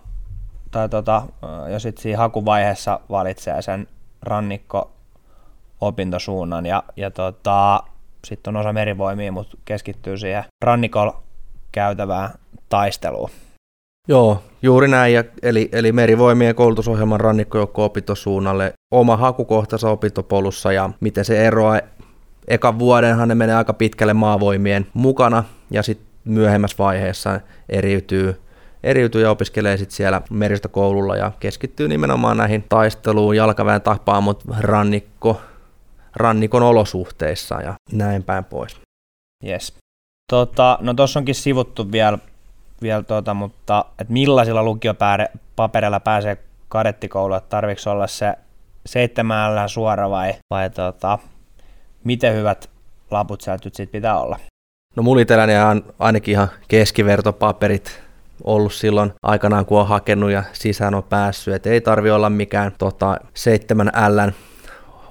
tai 0.72 0.89
tota, 0.89 1.24
ja 1.70 1.80
sitten 1.80 2.01
siinä 2.01 2.18
hakuvaiheessa 2.18 2.99
valitsee 3.10 3.62
sen 3.62 3.88
rannikko 4.22 4.91
opintosuunnan 5.82 6.65
ja, 6.65 6.84
ja 6.95 7.11
tota, 7.11 7.84
sitten 8.25 8.55
on 8.55 8.61
osa 8.61 8.73
merivoimia, 8.73 9.32
mutta 9.32 9.57
keskittyy 9.65 10.17
siihen 10.17 10.43
rannikolla 10.61 11.21
käytävään 11.71 12.30
taisteluun. 12.69 13.30
Joo, 14.07 14.43
juuri 14.61 14.88
näin. 14.88 15.13
Ja, 15.13 15.23
eli, 15.41 15.69
eli 15.71 15.91
merivoimien 15.91 16.55
koulutusohjelman 16.55 17.19
rannikkojoukko 17.19 17.86
opintosuunnalle 17.86 18.73
oma 18.91 19.17
hakukohtansa 19.17 19.89
opintopolussa 19.89 20.71
ja 20.71 20.89
miten 20.99 21.25
se 21.25 21.45
eroaa. 21.47 21.80
Ekan 22.47 22.80
vuodenhan 22.80 23.28
ne 23.28 23.36
menee 23.36 23.55
aika 23.55 23.73
pitkälle 23.73 24.13
maavoimien 24.13 24.88
mukana 24.93 25.43
ja 25.71 25.84
sitten 25.84 26.07
myöhemmässä 26.25 26.78
vaiheessa 26.78 27.39
eriytyy 27.69 28.41
eriytyy 28.84 29.21
ja 29.21 29.32
opiskelee 29.32 29.78
sitten 29.78 29.95
siellä 29.95 30.21
meristökoululla 30.30 31.15
ja 31.15 31.32
keskittyy 31.39 31.88
nimenomaan 31.88 32.38
näihin 32.38 32.65
taisteluun, 32.69 33.36
jalkaväen 33.36 33.82
tapaamut, 33.82 34.43
rannikko, 34.59 35.41
rannikon 36.18 36.63
olosuhteissa 36.63 37.61
ja 37.61 37.74
näin 37.91 38.24
päin 38.24 38.45
pois. 38.45 38.78
Yes. 39.45 39.74
Tota, 40.32 40.78
no 40.82 40.93
tuossa 40.93 41.20
onkin 41.20 41.36
sivuttu 41.36 41.91
vielä, 41.91 42.18
vielä 42.82 43.03
tota, 43.03 43.34
mutta 43.34 43.86
et 43.99 44.09
millaisilla 44.09 44.63
lukiopapereilla 44.63 45.99
pääsee 45.99 46.38
kadettikouluun, 46.70 47.38
että 47.38 47.49
tarvitsi 47.49 47.89
olla 47.89 48.07
se 48.07 48.34
seitsemällä 48.86 49.68
suora 49.68 50.09
vai, 50.09 50.34
vai 50.49 50.70
tota, 50.70 51.20
miten 52.03 52.36
hyvät 52.36 52.70
laput 53.11 53.41
sieltä 53.41 53.65
nyt 53.65 53.76
sit 53.76 53.91
pitää 53.91 54.20
olla? 54.20 54.39
No 54.95 55.03
mulla 55.03 55.22
itselläni 55.22 55.57
on 55.57 55.93
ainakin 55.99 56.32
ihan 56.32 56.47
keskivertopaperit 56.68 58.01
ollut 58.43 58.74
silloin 58.74 59.13
aikanaan, 59.24 59.65
kun 59.65 59.80
on 59.80 59.88
hakenut 59.88 60.32
ja 60.32 60.43
sisään 60.53 60.95
on 60.95 61.03
päässyt, 61.03 61.53
että 61.53 61.70
ei 61.70 61.82
tarvi 61.82 62.11
olla 62.11 62.30
mikään 62.30 62.72
tota, 62.78 63.18
7 63.34 63.88
L 63.88 64.32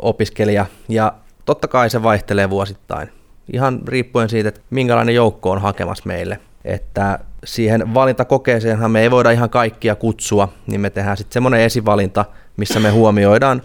opiskelija 0.01 0.67
ja 0.89 1.13
totta 1.45 1.69
kai 1.69 1.91
se 1.91 2.03
vaihtelee 2.03 2.51
vuosittain. 2.51 3.09
Ihan 3.53 3.81
riippuen 3.89 4.29
siitä, 4.29 4.49
että 4.49 4.61
minkälainen 4.71 5.15
joukko 5.15 5.51
on 5.51 5.61
hakemassa 5.61 6.05
meille. 6.07 6.41
Että 6.65 7.19
siihen 7.45 7.95
valintakokeeseenhan 7.95 8.91
me 8.91 9.01
ei 9.01 9.11
voida 9.11 9.31
ihan 9.31 9.51
kaikkia 9.51 9.95
kutsua, 9.95 10.49
niin 10.67 10.81
me 10.81 10.91
tehdään 10.91 11.17
sitten 11.17 11.33
semmoinen 11.33 11.61
esivalinta, 11.61 12.25
missä 12.57 12.81
me 12.81 12.91
huomioidaan 12.91 13.63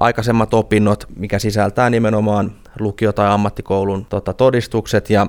aikaisemmat 0.00 0.54
opinnot, 0.54 1.04
mikä 1.16 1.38
sisältää 1.38 1.90
nimenomaan 1.90 2.52
lukio- 2.78 3.12
tai 3.12 3.28
ammattikoulun 3.28 4.06
tota, 4.06 4.32
todistukset 4.32 5.10
ja 5.10 5.26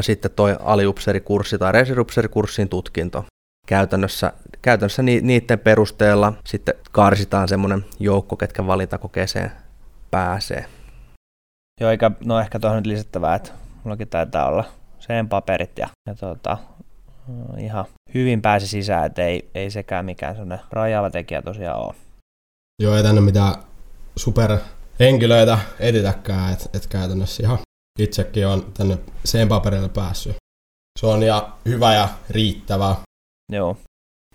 sitten 0.00 0.30
toi 0.30 0.56
aliupserikurssi 0.64 1.58
tai 1.58 1.72
reserupserikurssin 1.72 2.68
tutkinto. 2.68 3.24
Käytännössä, 3.66 4.32
käytännössä 4.62 5.02
ni, 5.02 5.20
niiden 5.20 5.58
perusteella 5.58 6.32
sitten 6.46 6.74
karsitaan 6.92 7.48
semmoinen 7.48 7.84
joukko, 8.00 8.36
ketkä 8.36 8.66
valintakokeeseen 8.66 9.52
pääsee. 10.10 10.66
Joo, 11.80 11.90
eikä, 11.90 12.10
no 12.24 12.40
ehkä 12.40 12.58
tuohon 12.58 12.76
nyt 12.76 12.86
lisättävää, 12.86 13.34
että 13.34 13.50
mullakin 13.84 14.08
taitaa 14.08 14.46
olla 14.46 14.64
sen 14.98 15.28
paperit 15.28 15.78
ja, 15.78 15.88
ja 16.06 16.14
tota, 16.14 16.58
ihan 17.58 17.84
hyvin 18.14 18.42
pääsi 18.42 18.66
sisään, 18.66 19.06
että 19.06 19.22
ei, 19.22 19.50
ei 19.54 19.70
sekään 19.70 20.04
mikään 20.04 20.34
sellainen 20.34 20.66
rajaava 20.70 21.10
tekijä 21.10 21.42
tosiaan 21.42 21.80
ole. 21.80 21.94
Joo, 22.82 22.96
ei 22.96 23.02
tänne 23.02 23.20
mitään 23.20 23.54
super 24.16 24.58
henkilöitä 25.00 25.58
etitäkään, 25.78 26.52
että 26.52 26.64
et 26.74 26.86
käytännössä 26.86 27.42
ihan 27.42 27.58
itsekin 27.98 28.46
on 28.46 28.72
tänne 28.74 28.98
sen 29.24 29.48
paperille 29.48 29.88
päässyt. 29.88 30.36
Se 31.00 31.06
on 31.06 31.22
ja 31.22 31.48
hyvä 31.66 31.94
ja 31.94 32.08
riittävä. 32.30 32.96
Joo. 33.52 33.76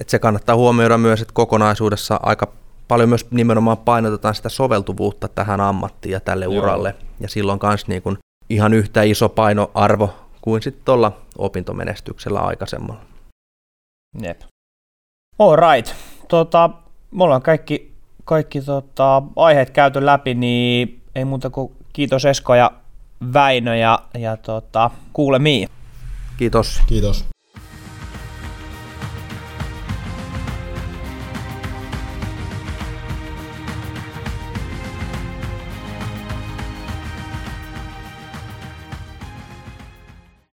Et 0.01 0.09
se 0.09 0.19
kannattaa 0.19 0.55
huomioida 0.55 0.97
myös, 0.97 1.21
että 1.21 1.33
kokonaisuudessa 1.33 2.19
aika 2.23 2.53
paljon 2.87 3.09
myös 3.09 3.31
nimenomaan 3.31 3.77
painotetaan 3.77 4.35
sitä 4.35 4.49
soveltuvuutta 4.49 5.27
tähän 5.27 5.61
ammattiin 5.61 6.11
ja 6.11 6.19
tälle 6.19 6.45
Joo. 6.45 6.53
uralle. 6.53 6.95
Ja 7.19 7.29
silloin 7.29 7.59
myös 7.63 7.87
niin 7.87 8.01
kun 8.01 8.17
ihan 8.49 8.73
yhtä 8.73 9.03
iso 9.03 9.29
painoarvo 9.29 10.13
kuin 10.41 10.61
sitten 10.61 10.85
tuolla 10.85 11.21
opintomenestyksellä 11.37 12.39
aikaisemmalla. 12.39 13.01
Jep. 14.21 14.41
All 15.39 15.55
right. 15.55 15.95
Tota, 16.27 16.69
me 17.11 17.23
ollaan 17.23 17.41
kaikki, 17.41 17.93
kaikki 18.25 18.61
tota, 18.61 19.23
aiheet 19.35 19.69
käyty 19.69 20.05
läpi, 20.05 20.33
niin 20.33 21.01
ei 21.15 21.25
muuta 21.25 21.49
kuin 21.49 21.71
kiitos 21.93 22.25
Esko 22.25 22.55
ja 22.55 22.71
Väinö 23.33 23.75
ja, 23.75 23.99
ja 24.19 24.37
tota, 24.37 24.91
kuulemiin. 25.13 25.69
Kiitos. 26.37 26.81
Kiitos. 26.87 27.25